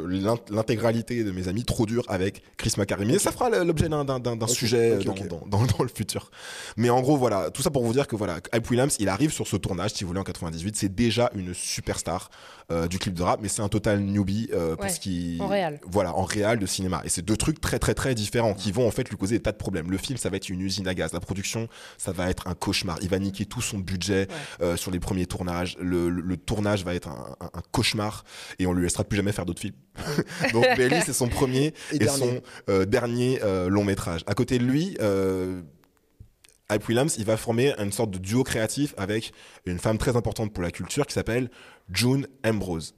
[0.50, 3.06] l'intégralité de mes amis trop dur avec Chris Macari.
[3.06, 5.28] Mais ça fera l'objet d'un- sujet dans, ok.
[5.28, 6.32] Dans, dans- dans le futur.
[6.78, 9.32] Mais en gros, voilà, tout ça pour vous dire que voilà, Hype Williams, il arrive
[9.32, 10.76] sur ce tournage, si vous voulez, en 98.
[10.76, 12.30] C'est déjà une superstar
[12.72, 15.48] euh, du clip de rap, mais c'est un total newbie euh, Ouais, parce qu'il en
[15.48, 15.80] réal.
[15.88, 17.02] voilà, en réal de cinéma.
[17.04, 19.42] Et c'est deux trucs très très très différents qui vont en fait lui causer des
[19.42, 19.90] tas de problèmes.
[19.90, 21.09] Le film, ça va être une usine à gaz.
[21.14, 22.98] La production, ça va être un cauchemar.
[23.02, 24.28] Il va niquer tout son budget
[24.62, 25.78] euh, sur les premiers tournages.
[25.80, 28.24] Le, le- le tournage va être un, un- un cauchemar
[28.60, 29.76] et on lui laissera plus jamais faire d'autres films.
[30.54, 32.20] Donc Belly, c'est son premier Et et, dernier.
[32.20, 34.22] son euh, dernier euh, long métrage.
[34.28, 34.98] À côté de lui.
[35.02, 35.62] Euh,
[36.72, 39.34] Hype Williams, il va former une sorte de duo créatif avec
[39.66, 41.50] une femme très importante pour la culture qui s'appelle
[41.92, 42.94] June Ambrose.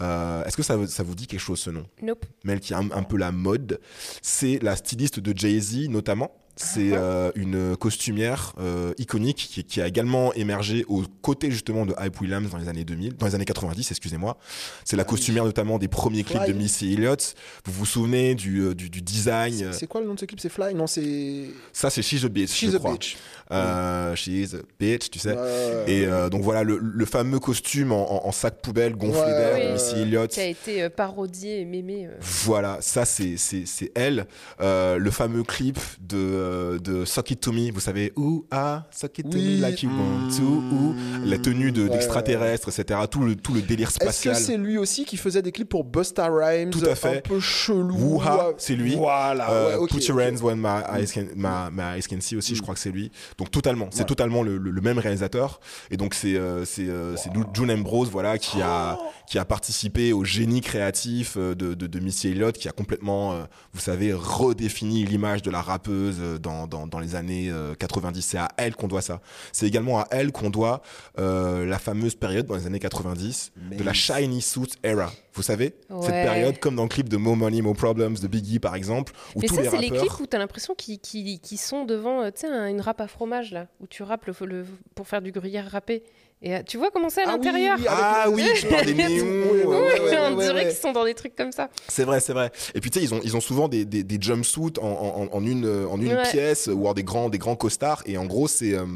[0.00, 1.84] Euh, Est-ce que ça, vous- ça vous dit quelque chose ce nom?
[2.02, 2.24] Nope.
[2.44, 3.80] mais elle qui est un, un peu la mode.
[4.22, 6.30] C'est la styliste de Jay-Z notamment.
[6.58, 6.96] C'est Ah.
[7.00, 12.18] euh, une costumière euh, iconique qui, qui a également émergé aux côtés justement de Hype
[12.20, 14.38] Williams dans les années 2000, dans les années 90, excusez-moi.
[14.84, 16.52] C'est la Ah costumière notamment des premiers clips Fly.
[16.52, 17.34] de Missy Elliott.
[17.66, 20.40] Vous vous souvenez du, euh, du, du design C'est- quoi le nom de ce clip?
[20.40, 20.74] C'est Fly?
[20.74, 21.50] Non, c'est.
[21.72, 22.92] Ça, c'est She's a Bitch, She's je a crois.
[22.92, 23.16] bitch.
[23.52, 25.34] Euh, She's a Bitch, tu sais.
[25.34, 25.84] Ouais.
[25.86, 29.26] Et euh, donc voilà, le, le fameux costume en, en- en sac poubelle gonflé Ouais,
[29.30, 29.94] d'air de Missy.
[29.96, 30.30] Elliott.
[30.30, 32.08] Qui a été parodié et mémé.
[32.20, 34.26] Voilà, ça c'est c'est c'est elle.
[34.62, 38.86] Euh, le fameux clip de euh, de Suck It To Me, vous savez, ou ah
[38.90, 39.56] Suck It To Oui.
[39.56, 40.94] Me Like You Want To, ou
[41.24, 43.00] la tenue de Ouais, d'extraterrestre, etc.
[43.10, 44.36] Tout le tout le délire Est-ce que spatial.
[44.36, 46.70] c'est lui aussi qui faisait des clips pour Busta Rhymes?
[46.70, 47.18] Tout à fait.
[47.18, 47.94] Un peu chelou.
[47.96, 48.54] Woo-ha, ouais.
[48.58, 48.94] c'est lui.
[48.96, 50.18] Voilà, Euh, ouais, ok, Put Your.
[50.20, 52.62] Hands When My Eyes Can, my, my eyes can See aussi, je Mm.
[52.62, 53.10] crois que c'est lui.
[53.38, 54.06] Donc totalement, c'est Ouais.
[54.06, 55.60] totalement le, le- le même réalisateur.
[55.90, 60.12] Et donc c'est euh, c'est euh, c'est June Ambrose, voilà, qui a qui a participé
[60.12, 64.12] au génie créatif euh, de, de, de Missy Elliott, qui a complètement, euh, vous savez,
[64.12, 68.22] redéfini l'image de la rappeuse euh, dans, dans, dans les années euh, 90.
[68.22, 69.20] C'est à elle qu'on doit ça.
[69.52, 70.82] C'est également à elle qu'on doit
[71.18, 75.10] euh, la fameuse période dans les années 90 de la Shiny Suit Era.
[75.34, 75.74] Vous savez?
[76.00, 79.12] Cette période, comme dans le clip de Mo Money, Mo Problems de Biggie par exemple,
[79.34, 81.84] où Mais tous ça, les c'est les clips où t'as l'impression qu'ils qu'ils- qu'ils sont
[81.84, 84.66] devant, euh, tu sais, un- une râpe à fromage, là, où tu râpes le, le-
[84.94, 86.02] pour faire du gruyère râpé.
[86.46, 88.84] Et euh, tu vois comment c'est à Ah oui, l'intérieur oui, Ah oui, tu parles
[88.86, 89.08] des néons.
[89.24, 90.68] Oui, ouais, oui, ouais, ouais, ouais, On ouais, dirait ouais.
[90.68, 91.70] qu'ils sont dans des trucs comme ça.
[91.88, 92.52] C'est vrai, c'est vrai.
[92.76, 95.36] Et puis tu sais, ils ont, ils ont souvent des, des, des jumpsuits en, en,
[95.36, 96.22] en une, euh, en une Ouais.
[96.30, 98.02] pièce ou alors des grands, des grands costards.
[98.06, 98.74] Et en gros, c'est.
[98.74, 98.86] euh,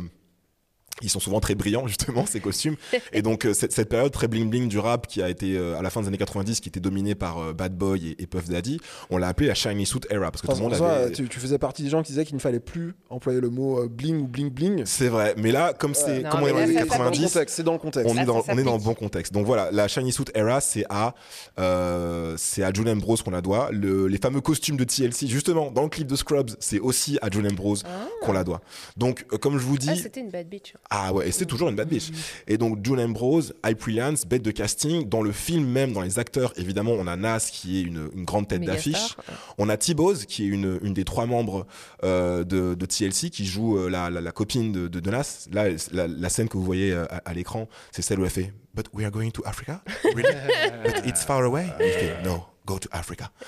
[1.03, 2.77] Ils sont souvent très brillants justement ces costumes
[3.13, 5.79] et donc euh, cette, cette période très bling bling du rap qui a été euh,
[5.79, 8.27] à la fin des années 90 qui était dominée par euh, Bad Boy et, et
[8.27, 8.81] Puff Daddy
[9.11, 11.41] on l'a appelé la shiny suit era parce que tout le monde avait tu, tu
[11.41, 14.21] faisais partie des gens qui disaient qu'il ne fallait plus employer le mot euh, bling
[14.21, 14.83] ou bling bling.
[14.85, 16.95] c'est vrai mais là comme c'est comme on est dans les années ça, ça C'est
[16.95, 17.57] dans le 90 contexte.
[17.57, 18.11] C'est dans le contexte.
[18.11, 19.33] on Là, est, dans, ça on est dans le bon contexte.
[19.33, 21.15] Donc voilà, la Shiny Suit Era, c'est à,
[21.59, 23.71] euh, c'est à John Ambrose qu'on la doit.
[23.73, 27.29] Le, les fameux costumes de TLC, justement, dans le clip de Scrubs, c'est aussi à
[27.31, 27.83] John Ambrose
[28.23, 28.61] qu'on la doit.
[28.97, 30.75] Donc, euh, comme je vous dis, Ah, c'était une bad bitch.
[30.93, 32.11] Ah ouais, et c'est toujours une bad bitch.
[32.49, 35.09] Et donc June Ambrose, Hype Williams, bête de casting.
[35.09, 38.25] Dans le film même, dans les acteurs, évidemment, on a Nas qui est une, une
[38.25, 39.17] grande tête d'affiche.
[39.57, 41.67] On a T-Boz qui est une, une des trois membres
[42.03, 45.47] euh, de, de TLC qui joue euh, la, la, la copine de, de, de Nas.
[45.53, 48.31] Là, la, la scène que vous voyez euh, à, à l'écran, c'est celle où elle
[48.31, 49.83] fait But we are going to Africa?
[50.05, 50.23] Really?
[50.85, 51.67] But it's far away?
[51.81, 52.50] Il fait No.
[52.71, 53.31] Go to Africa.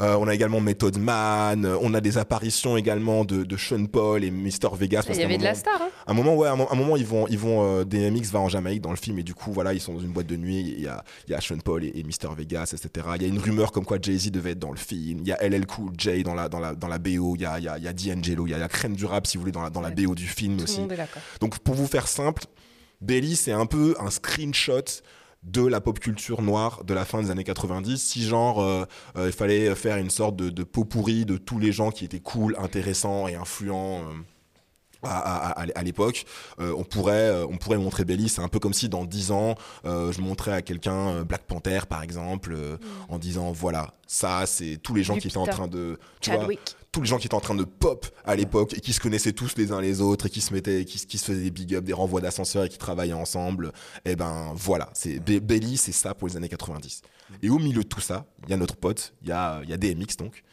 [0.00, 3.86] Euh, on a également Method Man, euh, on a des apparitions également de, de Sean
[3.86, 4.70] Paul et Mr.
[4.76, 5.04] Vegas.
[5.08, 5.80] Il y avait de la star.
[5.80, 5.88] Hein.
[6.08, 8.48] un moment, ouais, un, mo- un moment, ils vont, ils vont, euh, DMX va en
[8.48, 10.74] Jamaïque dans le film et du coup, voilà, ils sont dans une boîte de nuit.
[10.76, 12.34] Il y a, il y a Sean Paul et, et Mr.
[12.36, 13.06] Vegas, etc.
[13.16, 15.20] Il y a une rumeur comme quoi Jay Z devait être dans le film.
[15.22, 17.36] Il y a LL Cool J dans la, dans la, dans la BO.
[17.36, 18.46] Il y a, il y a, il y a D'Angelo.
[18.48, 20.14] Il y a la crème du rap, si vous voulez, dans la, dans la BO
[20.16, 20.80] du film Tout aussi.
[21.40, 22.42] Donc, pour vous faire simple,
[23.00, 24.82] Belly, c'est un peu un screenshot
[25.44, 27.98] de la pop culture noire de la fin des années 90.
[27.98, 28.84] Si genre, euh,
[29.16, 32.04] euh, il fallait faire une sorte de, de pot pourri de tous les gens qui
[32.04, 34.00] étaient cool, intéressants et influents.
[34.00, 34.14] euh,
[35.06, 36.24] à, à- à- à l'époque,
[36.60, 38.30] euh, on pourrait euh, on pourrait montrer Belly.
[38.30, 41.80] C'est un peu comme si dans 10 ans, euh, je montrais à quelqu'un Black Panther
[41.86, 42.78] par exemple, euh,
[43.10, 46.46] en disant voilà, ça c'est tous les gens qui étaient en train de tu vois.
[46.94, 49.32] Tous les gens qui étaient en train de pop à l'époque et qui se connaissaient
[49.32, 51.50] tous les uns les autres et qui se mettaient, qui, se- qui se faisaient des
[51.50, 53.72] big up, des renvois d'ascenseurs et qui travaillaient ensemble.
[54.04, 57.02] Et ben voilà, c'est Be- Belly, c'est ça pour les années 90.
[57.42, 59.70] Et au milieu de tout ça, il y a notre pote, il y a, il
[59.70, 60.44] y a DMX donc,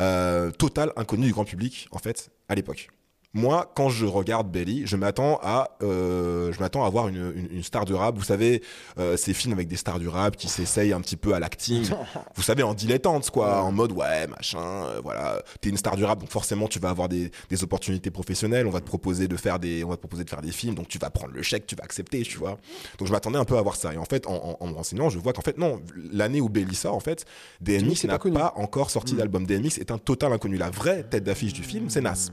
[0.00, 2.88] euh, total inconnu du grand public en fait à l'époque.
[3.36, 7.48] Moi, quand je regarde Belly, je m'attends à, euh, je m'attends à voir une, une,
[7.50, 8.16] une star du rap.
[8.16, 8.62] Vous savez,
[8.98, 11.84] euh, ces films avec des stars du rap qui s'essayent un petit peu à l'acting.
[12.36, 15.42] Vous savez, en dilettante, quoi, en mode ouais, machin, euh, voilà.
[15.60, 18.68] T'es une star du rap, donc forcément, tu vas avoir des, des opportunités professionnelles.
[18.68, 20.76] On va te proposer de faire des, on va te proposer de faire des films,
[20.76, 22.58] donc tu vas prendre le chèque, tu vas accepter, tu vois.
[22.98, 23.92] Donc je m'attendais un peu à voir ça.
[23.92, 25.80] Et en fait, en, en, en me renseignant, je vois qu'en fait non,
[26.12, 27.24] l'année où Belly sort, en fait,
[27.60, 29.44] DMX n'a pas encore sorti d'album.
[29.44, 30.56] DMX est un total inconnu.
[30.56, 32.30] La vraie tête d'affiche du film, c'est Nas.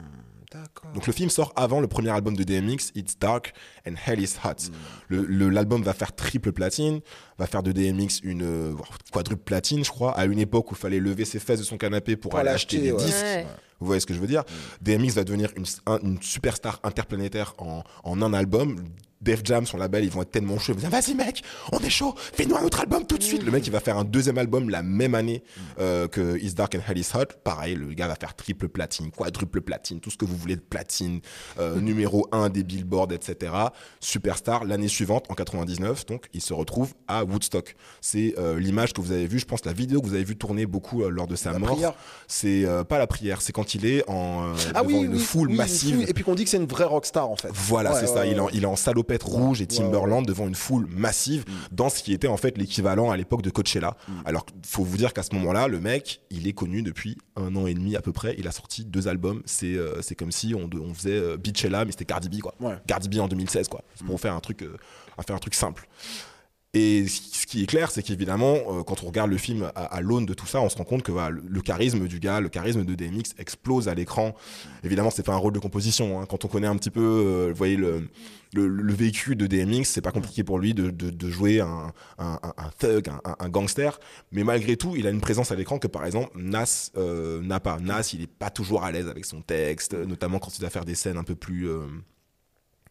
[0.93, 3.53] Donc le film sort avant le premier album de DMX, It's Dark
[3.87, 4.71] and Hell is Hot.
[5.07, 6.99] Le- le- L'album va faire triple platine,
[7.37, 8.73] va faire de DMX une euh,
[9.11, 11.77] quadruple platine, je crois, à une époque où il fallait lever ses fesses de son
[11.77, 13.03] canapé pour, Pour aller acheter des ouais.
[13.03, 13.21] disques.
[13.23, 13.45] Ouais.
[13.79, 14.43] Vous voyez ce que je veux dire?
[14.81, 18.83] DMX va devenir une, un- une superstar interplanétaire en, en un album.
[19.21, 20.73] Def Jam, son label, ils vont être tellement chauds.
[20.73, 23.43] Ils vont dire, vas-y mec, on est chaud, fais-nous un autre album tout de suite.
[23.43, 25.43] Le mec, il va faire un deuxième album la même année
[25.79, 27.25] euh, que Is Dark and Hell is Hot.
[27.43, 30.61] Pareil, le gars va faire triple platine, quadruple platine, tout ce que vous voulez de
[30.61, 31.21] platine,
[31.59, 33.53] euh, numéro 1 des billboards, etc.
[33.99, 34.65] Superstar.
[34.65, 37.75] L'année suivante, en 99, donc, il se retrouve à Woodstock.
[38.01, 40.35] C'est euh, l'image que vous avez vue, je pense, la vidéo que vous avez vue
[40.35, 41.95] tourner beaucoup lors de sa La mort.
[42.27, 45.49] C'est pas la prière, c'est quand il est en Ah devant oui, une oui, foule
[45.49, 46.05] oui, massive.
[46.07, 47.49] Et puis qu'on dit que c'est une vraie rockstar en fait.
[47.53, 48.25] Voilà, Ouais, c'est ça.
[48.25, 48.51] il, est en, ouais.
[48.53, 52.27] il est en salopette rouge et Timberland devant une foule massive dans ce qui était
[52.27, 53.95] en fait l'équivalent à l'époque de Coachella.
[54.07, 54.11] Mm.
[54.25, 57.67] Alors, faut vous dire qu'à ce moment-là, le mec, il est connu depuis un an
[57.67, 58.35] et demi à peu près.
[58.37, 59.41] Il a sorti deux albums.
[59.45, 62.55] C'est euh, c'est comme si on, faisait euh, Beachella, mais c'était Cardi B, quoi.
[62.87, 63.83] Cardi B en 2016, quoi.
[63.95, 64.77] C'est pour faire un truc, euh,
[65.17, 65.87] à faire un truc simple.
[66.73, 70.25] Et ce qui est clair, c'est qu'évidemment, euh, quand on regarde le film à, l'aune
[70.25, 72.95] de tout ça, on se rend compte que le, charisme du gars, le charisme de
[72.95, 74.33] DMX explose à l'écran.
[74.85, 76.21] Évidemment, c'est pas un rôle de composition.
[76.21, 76.25] hein.
[76.29, 78.07] Quand on connaît un petit peu, euh, voyez, le,
[78.53, 83.09] le, véhicule de DMX, c'est pas compliqué pour lui de, de, jouer un, un, thug,
[83.39, 83.99] un gangster.
[84.31, 87.59] Mais malgré tout, il a une présence à l'écran que, par exemple, Nas euh, n'a
[87.59, 87.79] pas.
[87.79, 90.85] Nas, il est pas toujours à l'aise avec son texte, notamment quand il doit faire
[90.85, 91.69] des scènes un peu plus...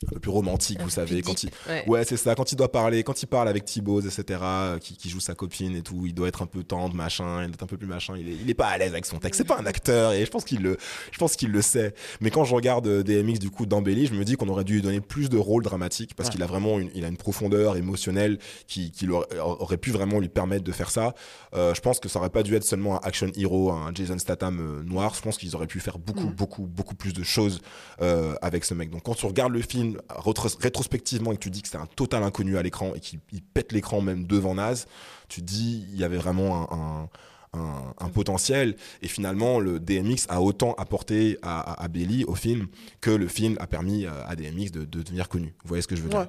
[0.02, 1.84] euh, un peu plus romantique, Un vous savez, quand deep, il, ouais.
[1.86, 2.34] Ouais, c'est ça.
[2.34, 5.34] Quand il doit parler, quand il parle avec Thibaut, etc., euh, qui, qui joue sa
[5.34, 7.76] copine et tout, il doit être un peu tendre, machin, il doit être un peu
[7.76, 8.14] plus machin.
[8.18, 9.38] Il est, il est pas à l'aise avec son texte.
[9.38, 10.76] C'est pas un acteur et je pense qu'il le,
[11.12, 11.94] je pense qu'il le sait.
[12.20, 14.74] Mais quand je regarde euh, DMX du coup d'embellie, je me dis qu'on aurait dû
[14.74, 17.76] lui donner plus de rôles dramatiques parce qu'il a vraiment une, il a une profondeur
[17.76, 19.26] émotionnelle qui, qui leur-
[19.60, 21.14] aurait pu vraiment lui permettre de faire ça.
[21.54, 24.18] Euh, je pense que ça aurait pas dû être seulement un action hero, un Jason
[24.18, 25.14] Statham euh, noir.
[25.14, 27.60] Je pense qu'ils auraient pu faire beaucoup, beaucoup, beaucoup plus de choses
[28.00, 28.90] euh, avec ce mec.
[28.90, 32.22] Donc quand tu regardes le film rétrospectivement et que tu dis que c'est un total
[32.22, 34.86] inconnu à l'écran et qu'il il pète l'écran même devant Naz,
[35.28, 40.26] tu dis il y avait vraiment un, un, un- un potentiel et finalement le DMX
[40.28, 42.68] a autant apporté à, à, à Belly au film
[43.00, 45.48] que le film a permis à DMX de, de devenir connu.
[45.62, 46.28] Vous voyez ce que je veux dire Ouais.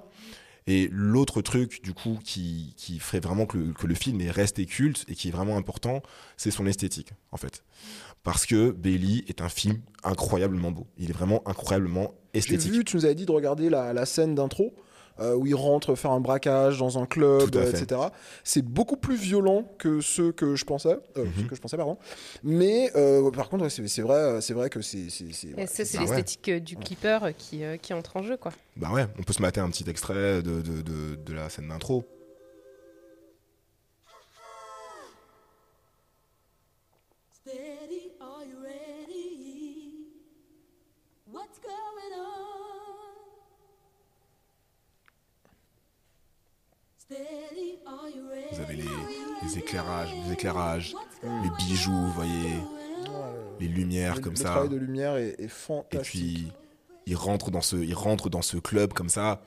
[0.68, 4.30] Et l'autre truc, du coup, qui, qui ferait vraiment que le, que le film est
[4.30, 6.04] resté culte et qui est vraiment important,
[6.38, 7.64] c'est son esthétique, en fait.
[8.24, 10.88] Parce que Bailey est un film incroyablement beau.
[10.98, 12.72] Il est vraiment incroyablement J'ai esthétique.
[12.72, 14.74] vu, tu nous avais dit de regarder la, la scène d'intro.
[15.20, 18.02] euh, où il rentre faire un braquage dans un club, euh, etc.
[18.44, 21.48] C'est beaucoup plus violent que ceux que je pensais, euh, Mhm.
[21.48, 21.98] que je pensais, pardon.
[22.44, 25.02] Mais euh, par contre, ouais, c'est vrai, c'est vrai que c'est
[25.56, 26.08] ouais, ça, c'est Ah ouais.
[26.08, 28.52] l'esthétique du clipper qui, euh, qui entre en jeu, quoi.
[28.78, 31.68] Bah ouais, on peut se mater un petit extrait de, de, de, de la scène
[31.68, 32.06] d'intro.
[48.52, 48.84] Vous avez les,
[49.44, 52.54] les éclairages, les éclairages, les bijoux, vous voyez,
[53.60, 54.44] les lumières le, comme le ça.
[54.52, 56.02] travail de lumière est, est Et fantastique.
[56.04, 56.52] puis,
[57.08, 59.42] il rentre dans ce, il rentre dans ce club comme ça,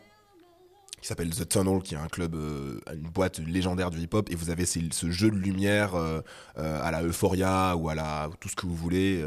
[1.01, 4.31] qui s'appelle The Tunnel, qui est un club, euh, une boîte légendaire du hip-hop.
[4.31, 6.21] Et vous avez ces- ce jeu de lumière euh,
[6.59, 9.23] euh, à la Euphoria ou à la tout ce que vous voulez.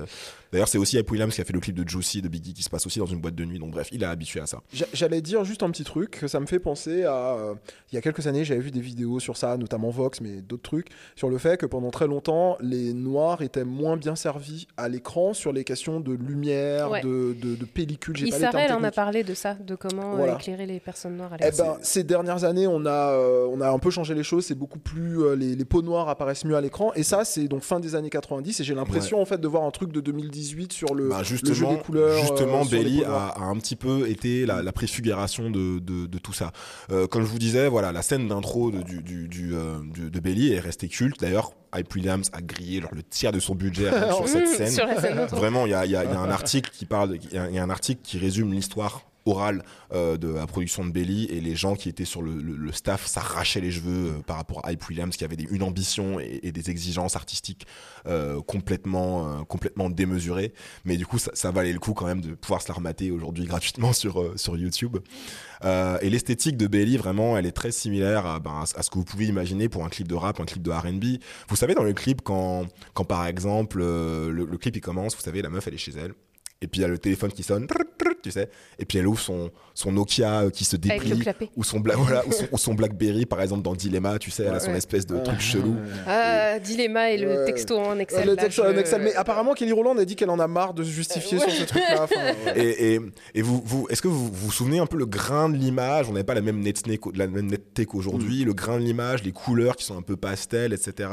[0.51, 2.63] D'ailleurs, c'est aussi Hype Williams qui a fait le clip de Juicy de Biggie qui
[2.63, 3.59] se passe aussi dans une boîte de nuit.
[3.59, 4.61] Donc bref, il est habitué à ça.
[4.73, 7.13] J'a- J'allais dire juste un petit truc que ça me fait penser à.
[7.35, 7.53] euh,
[7.91, 10.63] il y a quelques années, j'avais vu des vidéos sur ça, notamment Vox, mais d'autres
[10.63, 14.89] trucs, sur le fait que pendant très longtemps, les noirs étaient moins bien servis à
[14.89, 17.01] l'écran sur les questions de lumière, Ouais.
[17.01, 18.15] de, de, de pellicule.
[18.29, 20.33] Termes en a parlé de ça, de comment euh, Voilà.
[20.35, 21.73] éclairer les personnes noires à Eh l'écran.
[21.75, 24.45] ben, ces dernières années, on a, euh, on a un peu changé les choses.
[24.45, 25.21] C'est beaucoup plus.
[25.23, 26.91] euh, les, les peaux noires apparaissent mieux à l'écran.
[26.95, 28.59] Et ça, c'est donc fin des années 90.
[28.59, 30.01] Et j'ai l'impression, en fait, de voir un truc de
[30.37, 32.09] 2018 sur le, Bah, le jeu justement, des couleurs.
[32.17, 33.37] euh, justement peaux noires.
[33.37, 36.51] a, a un petit peu été la, la préfiguration de, de, de tout ça.
[36.91, 40.09] Euh, comme je vous disais, voilà, la scène d'intro de, du, du, du, euh, du-
[40.09, 41.19] de Belly est restée culte.
[41.19, 44.71] D'ailleurs, Hype Williams a grillé genre, le tiers de son budget que sur cette scène.
[44.71, 45.35] sur.
[45.35, 47.33] Vraiment, il y a, il y a- il y a un article qui parle, il
[47.33, 49.63] y a- il y a un article qui résume l'histoire orale
[49.93, 53.61] euh, de la production de Belly et les gens qui étaient sur le, staff s'arrachaient
[53.61, 57.15] les cheveux euh, par rapport à Hype Williams qui avait une ambition et, des exigences
[57.15, 57.67] artistiques
[58.07, 60.53] euh, complètement euh, complètement démesurées.
[60.85, 63.45] Mais du coup ça, valait le coup quand même de pouvoir se la remater aujourd'hui
[63.51, 64.97] gratuitement sur sur YouTube.
[65.63, 69.05] Et l'esthétique de Belly vraiment elle est très similaire à, ben, à ce- que vous
[69.05, 71.19] pouvez imaginer pour un clip de rap un clip de R&B
[71.49, 75.21] vous savez dans le clip quand quand par exemple le, le clip il commence vous
[75.21, 76.13] savez la meuf elle est chez elle
[76.61, 77.67] et puis il y a le téléphone qui sonne
[78.23, 78.49] tu sais
[78.79, 81.49] et puis elle ouvre son son Nokia euh, qui se Avec le déplie clapet.
[81.55, 84.43] ou son, Bla- voilà, ou, son, ou son Blackberry par exemple dans Dilemma tu sais
[84.43, 84.77] elle a son Ouais.
[84.77, 85.23] espèce de Ouais.
[85.23, 85.75] truc chelou
[86.07, 87.45] Ah, dilemma et le Ouais.
[87.45, 88.25] texto en Excel.
[88.25, 89.01] le là, texte en je- Excel.
[89.03, 91.63] Mais apparemment, Kelly Rowland a dit qu'elle en a marre de se justifier sur ce
[91.65, 92.03] truc-là.
[92.03, 92.15] Enfin,
[92.55, 92.99] et, et,
[93.35, 96.07] et vous, vous est-ce que vous vous souvenez un peu le grain de l'image?
[96.09, 99.23] On n'avait pas la même netteté qu'au- la même netteté qu'aujourd'hui le grain de l'image
[99.23, 101.09] les couleurs qui sont un peu pastel etc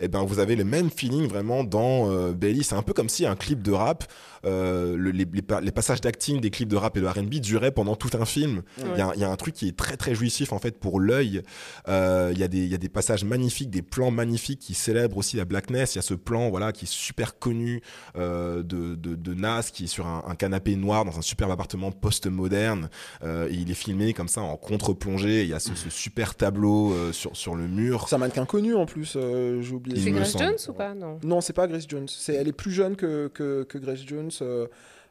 [0.00, 3.08] et ben vous avez le même feeling vraiment dans euh, Belly c'est un peu comme
[3.08, 4.04] si un clip de rap
[4.44, 7.34] euh, le- les, les pa- les passages d'acting des clips de rap et de R&B
[7.36, 8.62] duraient pendant tout un film.
[8.78, 10.78] Il y, a, il y a un truc qui est très très jouissif en fait
[10.78, 11.42] pour l'œil.
[11.88, 14.74] Euh, il y a des il y a des passages magnifiques des plans magnifiques qui
[14.74, 15.94] célèbrent aussi la blackness.
[15.94, 17.80] Il y a ce plan voilà qui est super connu
[18.16, 21.50] euh, de, de, de Nas qui est sur un, un canapé noir dans un superbe
[21.50, 22.88] appartement post-moderne.
[23.24, 25.42] Euh, et il est filmé comme ça en contre-plongée.
[25.42, 28.06] Il y a ce, ce super tableau euh, sur, sur le mur.
[28.08, 30.00] C'est un mannequin connu en plus, euh, j'ai oublié.
[30.00, 30.36] C'est Grace.
[30.38, 30.94] Jones ou pas?
[30.94, 31.18] Non.
[31.22, 32.08] Non, c'est pas Grace Jones.
[32.08, 34.66] C'est, elle est plus jeune que, que, que Grace Jones, euh,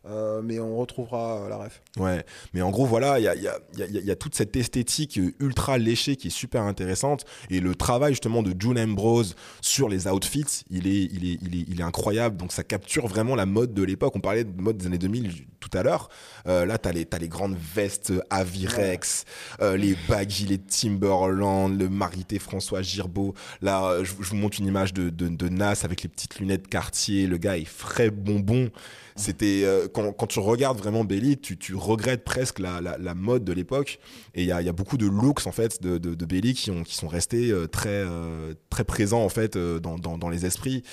[0.08, 1.80] euh, mais on retrouvera euh, la ref.
[1.98, 4.04] Ouais, mais en gros, voilà, il y a, il y, a, il y a- il
[4.06, 7.24] y a toute cette esthétique ultra léchée qui est super intéressante.
[7.52, 11.56] Et le travail justement de June Ambrose sur les outfits, il est, il est, il
[11.56, 12.36] est, il est incroyable.
[12.38, 14.16] Donc ça capture vraiment la mode de l'époque.
[14.16, 16.10] On parlait de mode des années 2000 tout à l'heure.
[16.48, 19.26] Euh, là, t'as les, t'as les grandes vestes Avirex,
[19.62, 23.36] euh, les baggy, les Timberland, le marité François Girbeau.
[23.62, 26.68] Là, je, je vous montre une image de, de, de Nas avec les petites lunettes
[26.68, 27.28] Cartier.
[27.28, 28.72] Le gars est frais bonbon.
[29.16, 33.14] C'était euh, quand, quand tu regardes vraiment Belly, tu, tu regrettes presque la, la, la
[33.14, 34.00] mode de l'époque.
[34.36, 36.26] Et il y a, il y a beaucoup de looks en fait de, de, de
[36.26, 40.18] Belly qui, ont, qui sont restés euh, très, euh, très présents en fait dans, dans,
[40.18, 40.84] dans les esprits.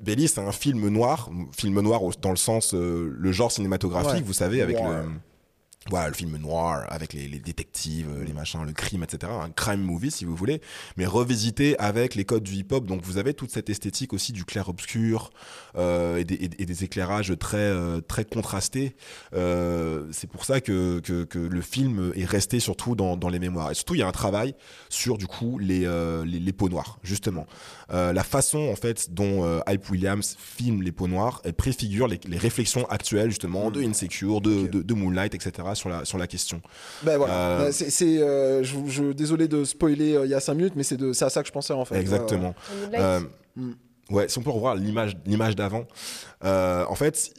[0.00, 4.20] Belly, c'est un film noir, film noir dans le sens le genre cinématographique, Ouais.
[4.22, 5.04] vous savez, avec le
[5.90, 9.32] voilà, le film noir avec les, les détectives, euh, les machins, le crime, etc.
[9.40, 10.60] Un crime movie, si vous voulez,
[10.98, 12.84] mais revisité avec les codes du hip-hop.
[12.84, 15.30] Donc vous avez toute cette esthétique aussi du clair-obscur
[15.76, 18.96] euh, et, des, et- et des éclairages très, euh, très contrastés.
[19.32, 23.38] Euh, c'est pour ça que, que, que le film est resté surtout dans, dans les
[23.38, 23.70] mémoires.
[23.70, 24.54] Et surtout, il y a un travail
[24.90, 27.46] sur, du coup, les, euh, les, les peaux noires, justement.
[27.90, 32.36] La façon, en fait, dont Hype Williams filme les peaux noires, elle préfigure les, les
[32.36, 36.60] réflexions actuelles, justement, de Insecure, de, de, de Moonlight, etc., sur la, sur la question.
[37.02, 37.34] Ben voilà.
[37.34, 40.54] Euh, Ben, c'est, c'est, euh, je, je- désolé de spoiler euh, il y a 5
[40.54, 41.96] minutes, mais c'est, de, c'est à ça que je pensais en fait.
[41.98, 42.54] Exactement.
[42.94, 43.20] Euh,
[43.56, 43.72] Mm.
[44.10, 45.84] ouais, si on peut revoir l'image, l'image d'avant.
[46.44, 47.32] Euh, en fait,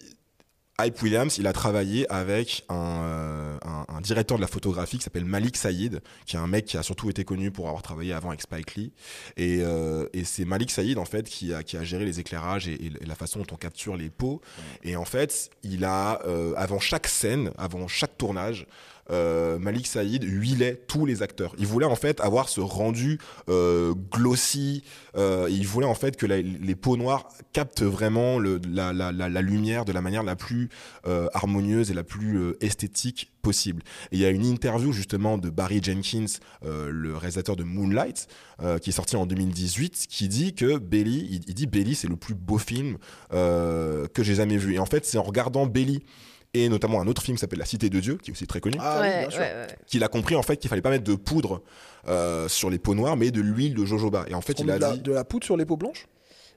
[0.81, 5.03] Hype Williams, il a travaillé avec un, euh, un, un directeur de la photographie qui
[5.03, 8.13] s'appelle Malik Saïd, qui est un mec qui a surtout été connu pour avoir travaillé
[8.13, 8.93] avant avec Spike Lee.
[9.35, 12.69] Et, euh, et c'est Malik Saïd, en fait, qui a, qui a géré les éclairages
[12.69, 14.41] et, et la façon dont on capture les peaux.
[14.83, 18.65] Et en fait, il a, euh, avant chaque scène, avant chaque tournage,
[19.09, 21.55] Malik Saïd huilait tous les acteurs.
[21.57, 24.83] Il voulait en fait avoir ce rendu euh, glossy.
[25.17, 30.01] euh, il voulait en fait que les peaux noires captent vraiment la, lumière de la
[30.01, 30.69] manière la plus
[31.07, 33.83] euh, harmonieuse et la plus euh, esthétique possible.
[34.11, 36.25] Il y a une interview justement de Barry Jenkins,
[36.65, 38.27] euh, le réalisateur de Moonlight,
[38.61, 42.15] euh, qui est sorti en 2018, qui dit que Belly, il, dit Belly c'est le
[42.17, 42.97] plus beau film
[43.33, 44.75] euh, que j'ai jamais vu.
[44.75, 46.03] Et en fait c'est en regardant Belly
[46.53, 48.59] et notamment un autre film qui s'appelle La Cité de Dieu, qui est aussi très
[48.59, 49.39] connu, Ah oui, Ouais, bien sûr.
[49.39, 49.67] ouais, ouais.
[49.85, 51.61] qu'il a compris en fait qu'il fallait pas mettre de poudre
[52.07, 54.25] euh, sur les peaux noires, mais de l'huile de jojoba.
[54.27, 55.01] Et en fait, On il a de la, dit.
[55.01, 56.07] de la poudre sur les peaux blanches?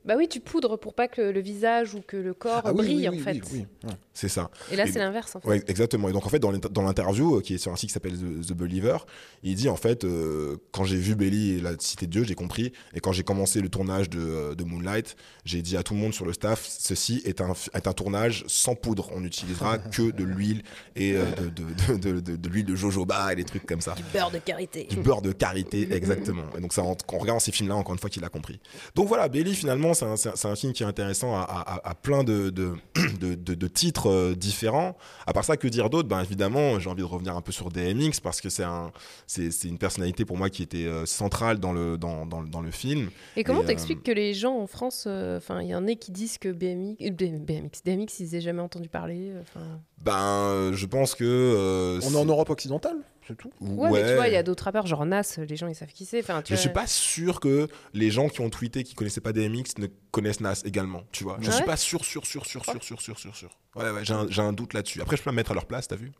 [0.04, 2.78] Bah oui, tu poudres pour pas que le visage ou que le corps Ah oui,
[2.78, 3.32] brille oui, en oui, fait.
[3.34, 3.94] oui, oui, ouais.
[4.14, 4.50] C'est ça.
[4.70, 5.48] Et là, c'est l'inverse en fait.
[5.48, 6.08] Ouais, exactement.
[6.08, 7.94] Et donc en fait, dans l'inter- dans l'interview euh, qui est sur un site qui
[7.94, 8.98] s'appelle The, The Believer,
[9.42, 12.34] il dit en fait, euh, quand j'ai vu Belly et la Cité de Dieu, j'ai
[12.34, 12.72] compris.
[12.94, 16.00] Et quand j'ai commencé le tournage de, euh, de Moonlight, j'ai dit à tout le
[16.00, 19.10] monde sur le staff, ceci est un, est un tournage sans poudre.
[19.14, 20.62] On n'utilisera que de l'huile
[20.94, 23.94] et euh, de, de, de, de, l'huile de jojoba et des trucs comme ça.
[24.12, 24.84] Beurre de karité.
[24.90, 26.44] Du beurre de karité, exactement.
[26.56, 28.60] Et donc, ça, en, en regardant ces films-là, encore une fois, qu'il a compris.
[28.94, 30.14] Donc voilà, Belly, finalement, c'est un,
[30.50, 32.74] un- film qui est intéressant à, à- à- plein de, de,
[33.20, 33.66] de, de- de
[34.02, 34.96] titres euh, différents.
[35.26, 36.08] À part ça, que dire d'autre?
[36.08, 38.92] Ben évidemment, j'ai envie de revenir un peu sur DMX parce que c'est un,
[39.26, 42.60] c'est c'est une personnalité pour moi qui était euh, centrale dans le, dans, dans, dans
[42.60, 43.10] le film.
[43.36, 45.94] Et comment Et, t'expliques que les gens en France, euh, enfin, il y en a
[45.94, 49.30] qui disent que BMX, euh, BMX, DMX, ils aient jamais entendu parler.
[49.56, 49.60] euh,
[50.02, 51.24] Ben, euh, je pense que.
[51.24, 52.96] euh, On est en Europe occidentale,
[53.26, 53.50] c'est tout.
[53.60, 55.92] ouais, mais tu vois, il y a d'autres rappeurs, genre Nas, les gens ils savent
[55.92, 56.20] qui c'est.
[56.20, 59.20] Enfin, tu Je vois, suis pas sûr que les gens qui ont tweeté qui connaissaient
[59.20, 61.38] pas DMX ne connaissent Nas également, tu vois.
[61.40, 63.50] Je Ah suis ouais pas sûr, sûr, sûr, sûr, sûr, sûr, sûr, sûr, sûr.
[63.74, 65.00] Ouais, ouais, j'ai un, j'ai un doute là-dessus.
[65.00, 66.12] Après, je peux me mettre à leur place, t'as vu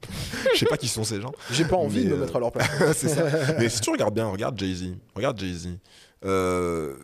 [0.55, 1.33] Je sais pas qui sont ces gens.
[1.51, 2.71] J'ai pas envie Mais, de me euh, mettre à leur place.
[2.97, 3.25] c'est ça.
[3.59, 4.95] Mais si tu regardes bien, regarde Jay-Z.
[5.15, 5.79] Regarde Jay-Z.
[6.25, 6.97] Euh,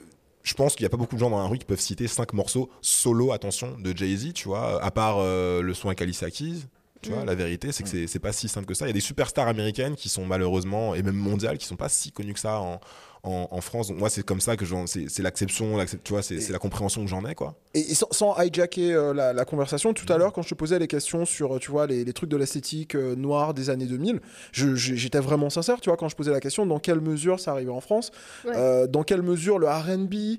[0.43, 2.09] je pense qu'il n'y a pas beaucoup de gens dans la rue qui peuvent citer
[2.09, 6.31] cinq morceaux solo, attention, de Jay-Z, tu vois, à part euh, le son avec Alicia
[6.31, 6.63] Keys.
[7.03, 7.27] Tu vois, Mm.
[7.27, 8.85] la vérité, c'est que c'est- c'est pas si simple que ça.
[8.87, 11.89] Il y a des superstars américaines qui sont malheureusement, et même mondiales, qui sont pas
[11.89, 12.81] si connues que ça en,
[13.25, 13.89] en, en France.
[13.89, 16.53] Donc moi, c'est comme ça que j'en- c'est c'est l'acception, l'accep- tu vois, c'est c'est
[16.53, 17.55] la compréhension que j'en ai, quoi.
[17.75, 20.55] Et, et sans, sans hijacker euh, la, la conversation, tout à l'heure, quand je te
[20.55, 23.71] posais les questions sur, euh, tu vois, les, les trucs de l'esthétique euh, noire des
[23.71, 24.21] années 2000,
[24.53, 27.39] je- je- j'étais vraiment sincère, tu vois, quand je posais la question, dans quelle mesure
[27.41, 28.11] ça arrivait en France,
[28.45, 28.53] Ouais.
[28.57, 30.39] euh, dans quelle mesure le R&B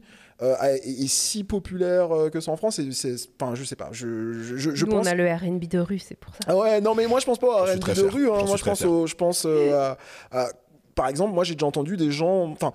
[0.71, 4.33] est, est si populaire euh, que ça en France, c'est, enfin, je sais pas, je,
[4.33, 5.05] je, je- je Nous, pense...
[5.05, 6.39] on a le RB de rue, c'est pour ça.
[6.47, 8.43] Ah ouais, non mais moi je pense pas suis R&B de rue, hein.
[8.45, 9.95] Moi je pense, au- je pense euh,
[10.31, 10.49] à, à-
[10.95, 12.73] par exemple, moi j'ai déjà entendu des gens, enfin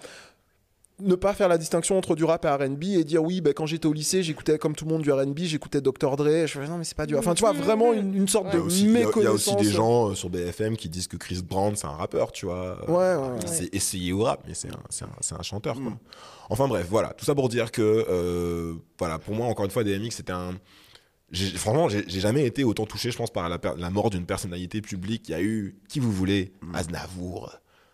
[1.01, 3.67] ne pas faire la distinction entre du rap et R&B et dire oui, ben, quand
[3.67, 6.47] j'étais au lycée, j'écoutais comme tout le monde du R&B, j'écoutais Dr Dre.
[6.47, 7.17] Je fais non mais c'est pas du.
[7.17, 9.07] Enfin tu vois vraiment une, une sorte de aussi, il y a- il y a
[9.07, 9.35] méconnaissance.
[9.49, 12.47] aussi des gens euh, sur BFM qui disent que Chris Brown c'est un rappeur, tu
[12.47, 12.79] vois.
[12.89, 13.39] Ouais, ouais, ouais.
[13.47, 15.75] C'est essayé au rap, mais c'est un, c'est un, c'est un chanteur.
[15.81, 15.93] Quoi.
[16.49, 17.09] Enfin bref, voilà.
[17.15, 20.53] Tout ça pour dire que, euh, voilà, pour moi, encore une fois, DMX, c'était un.
[21.33, 24.11] j'ai- Franchement, j'ai j'ai jamais été autant touché, je pense, par la, per- la mort
[24.11, 25.29] d'une personnalité publique.
[25.29, 27.51] Il y a eu, qui vous voulez, Aznavour,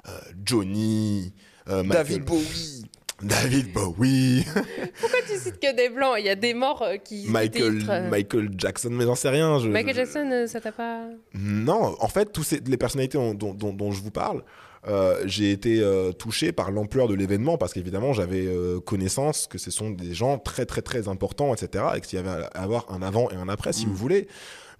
[0.09, 1.33] euh, Johnny,
[1.71, 2.85] euh, David Bowie.
[3.23, 4.47] David Bowie,
[5.01, 6.15] Pourquoi tu cites que des blancs?
[6.19, 7.27] Il y a des morts euh, qui.
[7.29, 9.59] Michael, euh, Michael Jackson, mais j'en sais rien.
[9.59, 11.03] je- Michael je- Jackson, ça t'a pas.
[11.35, 14.43] Non, en fait, tous ces, les personnalités dont, dont- dont- dont je vous parle,
[14.89, 19.59] euh, j'ai été euh, touché par l'ampleur de l'événement parce qu'évidemment, j'avais euh, connaissance que
[19.59, 21.85] ce sont des gens très, très, très importants, etc.
[21.97, 24.29] Et qu'il y avait à avoir un avant et un après, si vous voulez.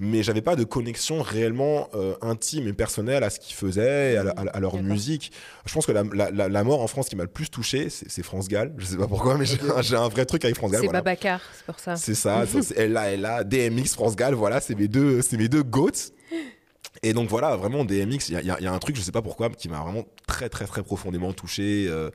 [0.03, 4.59] Mais j'avais pas de connexion réellement euh, intime et personnelle à ce qu'ils faisaient, à,
[4.59, 5.31] leur musique.
[5.67, 8.23] Je pense que la, la- la- mort en France qui m'a le plus touché, c'est
[8.23, 8.73] France Gall.
[8.79, 10.81] Je sais pas pourquoi, mais j'ai un- vrai truc avec France Gall.
[10.81, 11.01] C'est voilà.
[11.03, 11.97] Babacar, c'est pour ça.
[11.97, 12.45] C'est ça,
[12.77, 15.91] elle là, elle là, DMX, France Gall, voilà, c'est mes deux, c'est mes deux goats.
[17.03, 19.03] Et donc voilà, vraiment DMX, il y a, y a- y a un truc, je
[19.03, 21.87] sais pas pourquoi, qui m'a vraiment très très très profondément touché.
[21.89, 22.11] euh,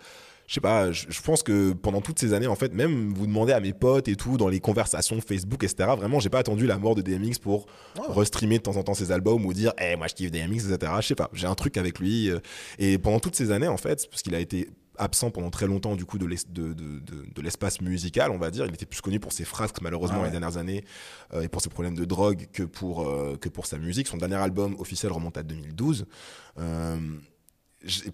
[0.48, 3.52] je sais pas, je, pense que pendant toutes ces années, en fait, même vous demandez
[3.54, 6.78] à mes potes et tout, dans les conversations Facebook, etc., vraiment, j'ai pas attendu la
[6.78, 7.66] mort de DMX pour
[8.10, 10.92] restreamer de temps en temps ses albums ou dire, eh, moi je kiffe DMX, etc.
[11.02, 12.30] Je sais pas, j'ai un truc avec lui.
[12.30, 12.40] euh,
[12.78, 15.98] et pendant toutes ces années, en fait, parce qu'il a été absent pendant très longtemps
[15.98, 18.86] du coup de l'es- de- de- de- de l'espace musical on va dire il était
[18.86, 20.28] plus connu pour ses frasques malheureusement Ah ouais.
[20.28, 20.86] les dernières années
[21.34, 24.16] euh, et pour ses problèmes de drogue que pour euh, que pour sa musique son
[24.16, 26.06] dernier album officiel remonte à 2012
[26.60, 27.35] Euh, j'ai-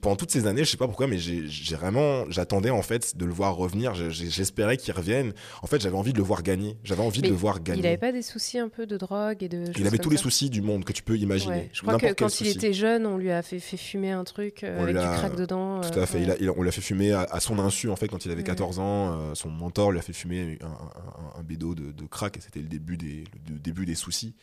[0.01, 3.25] pendant toutes ces années, je sais pas pourquoi, mais j'ai vraiment, j'attendais en fait de
[3.25, 3.93] le voir revenir.
[3.95, 5.33] J'espérais qu'il revienne.
[5.61, 6.77] En fait, j'avais envie de le voir gagner.
[6.83, 7.79] J'avais envie Mais de le voir gagner.
[7.81, 9.65] Il avait pas des soucis un peu de drogue et de.
[9.77, 11.53] Il avait tous les soucis du monde que tu peux imaginer.
[11.55, 14.23] Ouais, Je crois que quand il était jeune, on lui a fait, fait fumer un
[14.23, 15.81] truc euh, avec lui du crack dedans.
[15.81, 16.17] Tout euh, à fait.
[16.19, 16.23] ouais.
[16.23, 18.31] Il a- il on l'a fait fumer à, à son insu, en fait, quand il
[18.31, 18.47] avait Ouais.
[18.47, 19.13] 14 ans.
[19.19, 22.37] euh, son mentor lui a fait fumer un, un- un- un bédo de, de crack
[22.37, 24.35] et c'était le début des, le début des soucis.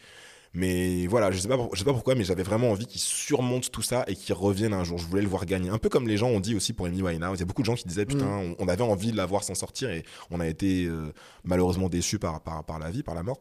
[0.54, 3.70] Mais voilà, je sais pas, je sais pas pourquoi, mais j'avais vraiment envie qu'il surmonte
[3.70, 4.98] tout ça et qu'il revienne un jour.
[4.98, 5.68] Je voulais le voir gagner.
[5.70, 7.38] Un peu comme les gens ont dit aussi pour Amy Winehouse.
[7.38, 9.26] Il y a beaucoup de gens qui disaient putain, on, on avait envie de la
[9.26, 11.12] voir s'en sortir et on a été euh,
[11.44, 13.40] malheureusement déçus par, par, par la vie, par la mort.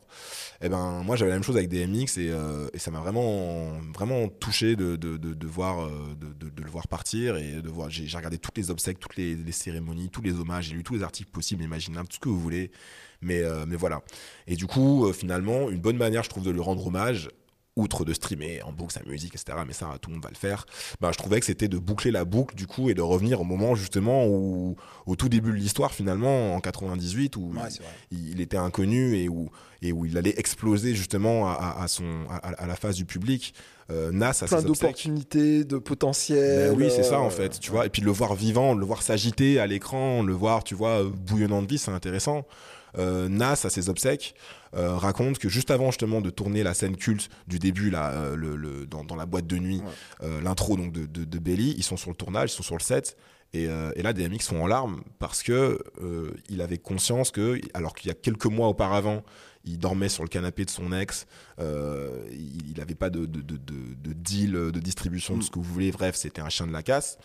[0.61, 3.71] Et ben moi j'avais la même chose avec DMX et, euh, et ça m'a vraiment
[3.95, 7.89] vraiment touché de, de, de, de voir euh, de, le voir partir et de voir.
[7.89, 10.65] J'ai j'ai regardé toutes les obsèques, toutes les, les cérémonies, tous les hommages.
[10.65, 12.71] J'ai lu tous les articles possibles, imaginables, tout ce que vous voulez.
[13.21, 14.01] Mais, euh, mais voilà.
[14.47, 17.29] Et du coup, euh, finalement, une bonne manière, je trouve, de lui rendre hommage,
[17.75, 20.35] outre de streamer en boucle sa musique, etc., mais ça, tout le monde va le
[20.35, 20.65] faire,
[20.99, 23.43] ben, je trouvais que c'était de boucler la boucle, du coup, et de revenir au
[23.43, 24.75] moment, justement, où,
[25.05, 27.69] au tout début de l'histoire, finalement, en 98, où Ouais,
[28.09, 29.51] il, il était inconnu et où,
[29.83, 33.05] et où il allait exploser, justement, à, à- à son, à, à la face du
[33.05, 33.53] public.
[33.91, 36.71] Euh, Nas, à Plein d'opportunités, de potentiel.
[36.71, 37.85] Ben oui, c'est ça en euh, fait, tu vois.
[37.85, 41.03] Et puis de le voir vivant, le voir s'agiter à l'écran, le voir, tu vois,
[41.03, 42.43] bouillonnant de vie, c'est intéressant.
[42.97, 44.33] Euh, Nas, à ses obsèques,
[44.75, 48.35] euh, raconte que juste avant justement de tourner la scène culte du début là, euh,
[48.35, 49.81] le, le- dans, dans la boîte de nuit,
[50.43, 52.81] l'intro donc de, de, de Belly, ils sont sur le tournage, ils sont sur le
[52.83, 53.17] set.
[53.53, 57.59] Et, euh, et là, DMX sont en larmes parce que euh, il avait conscience que,
[57.73, 59.23] alors qu'il y a quelques mois auparavant,
[59.63, 61.27] il dormait sur le canapé de son ex,
[61.59, 65.59] euh, il n'avait pas de, de, de, de- de deal de distribution de ce que
[65.59, 67.17] vous voulez, bref, c'était un chien de la casse.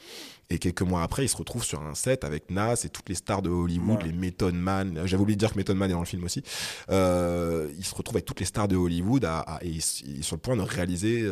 [0.51, 3.15] Et quelques mois après, il se retrouve sur un set avec Nas et toutes les
[3.15, 4.09] stars de Hollywood, Ouais.
[4.09, 5.03] les Method Man.
[5.07, 6.43] J'avais oublié de dire que Method Man est dans le film aussi.
[6.91, 10.23] Euh, il se retrouve avec toutes les stars de Hollywood à, à- et il, est
[10.23, 11.27] sur le point de réaliser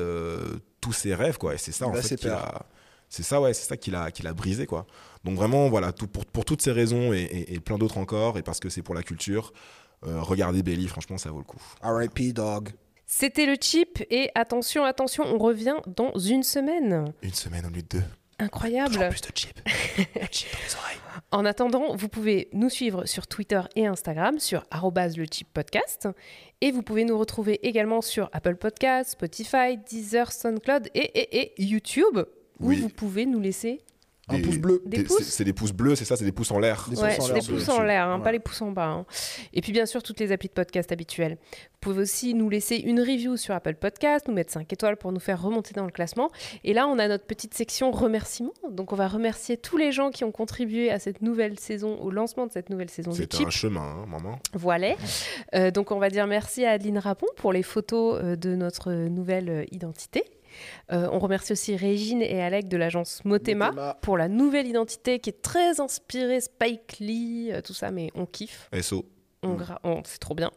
[0.81, 1.55] tous ses rêves, quoi.
[1.55, 2.39] Et c'est ça, Il en fait, peurs.
[2.45, 2.67] a.
[3.11, 4.87] C'est ça, ouais, c'est ça qu'il a, qu'il a brisé, quoi.
[5.25, 8.39] Donc vraiment, voilà, tout, pour, pour toutes ces raisons et, et- et plein d'autres encore,
[8.39, 9.53] et parce que c'est pour la culture,
[10.07, 11.61] euh, regardez Belly, franchement, ça vaut le coup.
[11.83, 12.33] R.I.P.
[12.33, 12.71] Dog.
[13.07, 17.13] C'était le chip et attention, attention, on revient dans une semaine.
[17.23, 18.03] Une semaine au lieu de deux.
[18.39, 18.95] Incroyable.
[18.95, 19.63] Toujours plus de chips.
[19.99, 20.97] Le chip dans les oreilles.
[21.33, 26.09] En attendant, vous pouvez nous suivre sur Twitter et Instagram sur le chip podcast.
[26.61, 31.63] Et vous pouvez nous retrouver également sur Apple Podcasts, Spotify, Deezer, SoundCloud et, et, et
[31.63, 32.21] YouTube,
[32.61, 32.81] où Oui.
[32.81, 33.81] vous pouvez nous laisser
[34.33, 34.81] Un pouce bleu.
[34.87, 36.87] Des des- pouces c'est- C'est des pouces bleus, c'est ça, c'est des pouces en l'air.
[36.89, 38.23] Des Ouais, pouces en c'est des pouces en l'air, hein, Ouais.
[38.23, 38.87] pas les pouces en bas.
[38.87, 39.05] hein.
[39.53, 41.37] Et puis bien sûr, toutes les applis de podcast habituelles.
[41.51, 45.11] Vous pouvez aussi nous laisser une review sur Apple Podcast, nous mettre 5 étoiles pour
[45.11, 46.31] nous faire remonter dans le classement.
[46.63, 48.53] Et là, on a notre petite section remerciements.
[48.71, 52.13] Donc on va remercier tous les gens qui ont contribué à cette nouvelle saison, au
[52.13, 53.35] lancement de cette nouvelle saison Chip.
[53.45, 54.39] un chemin, hein, maman.
[54.55, 54.95] Voilà.
[55.57, 58.93] Euh, donc on va dire merci à Adeline Rapon pour les photos euh, de notre
[58.93, 60.23] nouvelle euh, identité.
[60.93, 63.99] Euh, on remercie aussi Régine et Alec de l'agence Motema, Motema.
[64.03, 68.27] pour la nouvelle identité qui est très inspirée Spike Lee, euh, tout ça, mais on
[68.27, 68.69] kiffe.
[68.83, 69.07] SO,
[69.43, 70.51] On gra- on- c'est trop bien.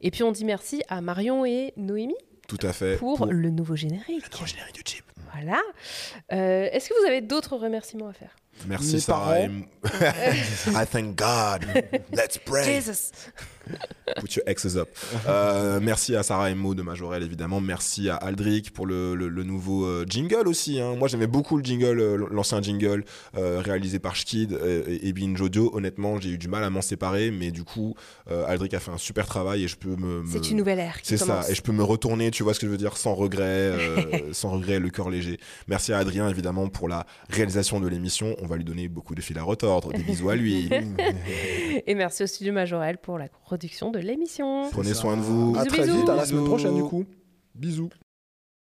[0.00, 2.14] Et puis on dit merci à Marion et Noémie
[2.48, 2.96] tout à fait.
[2.96, 4.24] pour, le nouveau générique.
[4.40, 5.04] le générique du chip.
[5.32, 5.60] Voilà.
[6.32, 8.36] Euh, Est-ce que vous avez d'autres remerciements à faire?
[8.66, 9.40] Merci Mes Sarah.
[9.48, 11.66] I thank God.
[12.12, 12.64] Let's pray.
[12.82, 13.10] Jesus
[14.20, 14.88] Put your exes up.
[15.28, 17.60] Euh, merci à Sarah et Mo de Majorel, évidemment.
[17.60, 20.80] Merci à Aldric pour le, le- le nouveau euh, jingle aussi.
[20.80, 20.94] hein.
[20.96, 23.04] Moi, j'aimais beaucoup le jingle, euh, l'ancien jingle
[23.36, 24.52] euh, réalisé par Schkid
[24.86, 25.70] et, et Binge Audio.
[25.74, 27.94] Honnêtement, j'ai eu du mal à m'en séparer, mais du coup,
[28.30, 30.22] euh, Aldric a fait un super travail et je peux me.
[30.22, 32.60] me- C'est une nouvelle ère C'est ça, et je peux me retourner, tu vois ce
[32.60, 33.72] que je veux dire, sans regret,
[34.32, 35.38] sans regret, le cœur léger.
[35.68, 38.36] Merci à Adrien, évidemment, pour la réalisation de l'émission.
[38.42, 39.92] On va lui donner beaucoup de fil à retordre.
[39.92, 40.68] Des bisous à lui.
[41.86, 44.68] Et merci au studio Majorel pour la production de l'émission.
[44.72, 45.54] Prenez soin de vous.
[45.56, 47.04] À très vite, à la semaine prochaine du coup.
[47.54, 47.88] Bisous.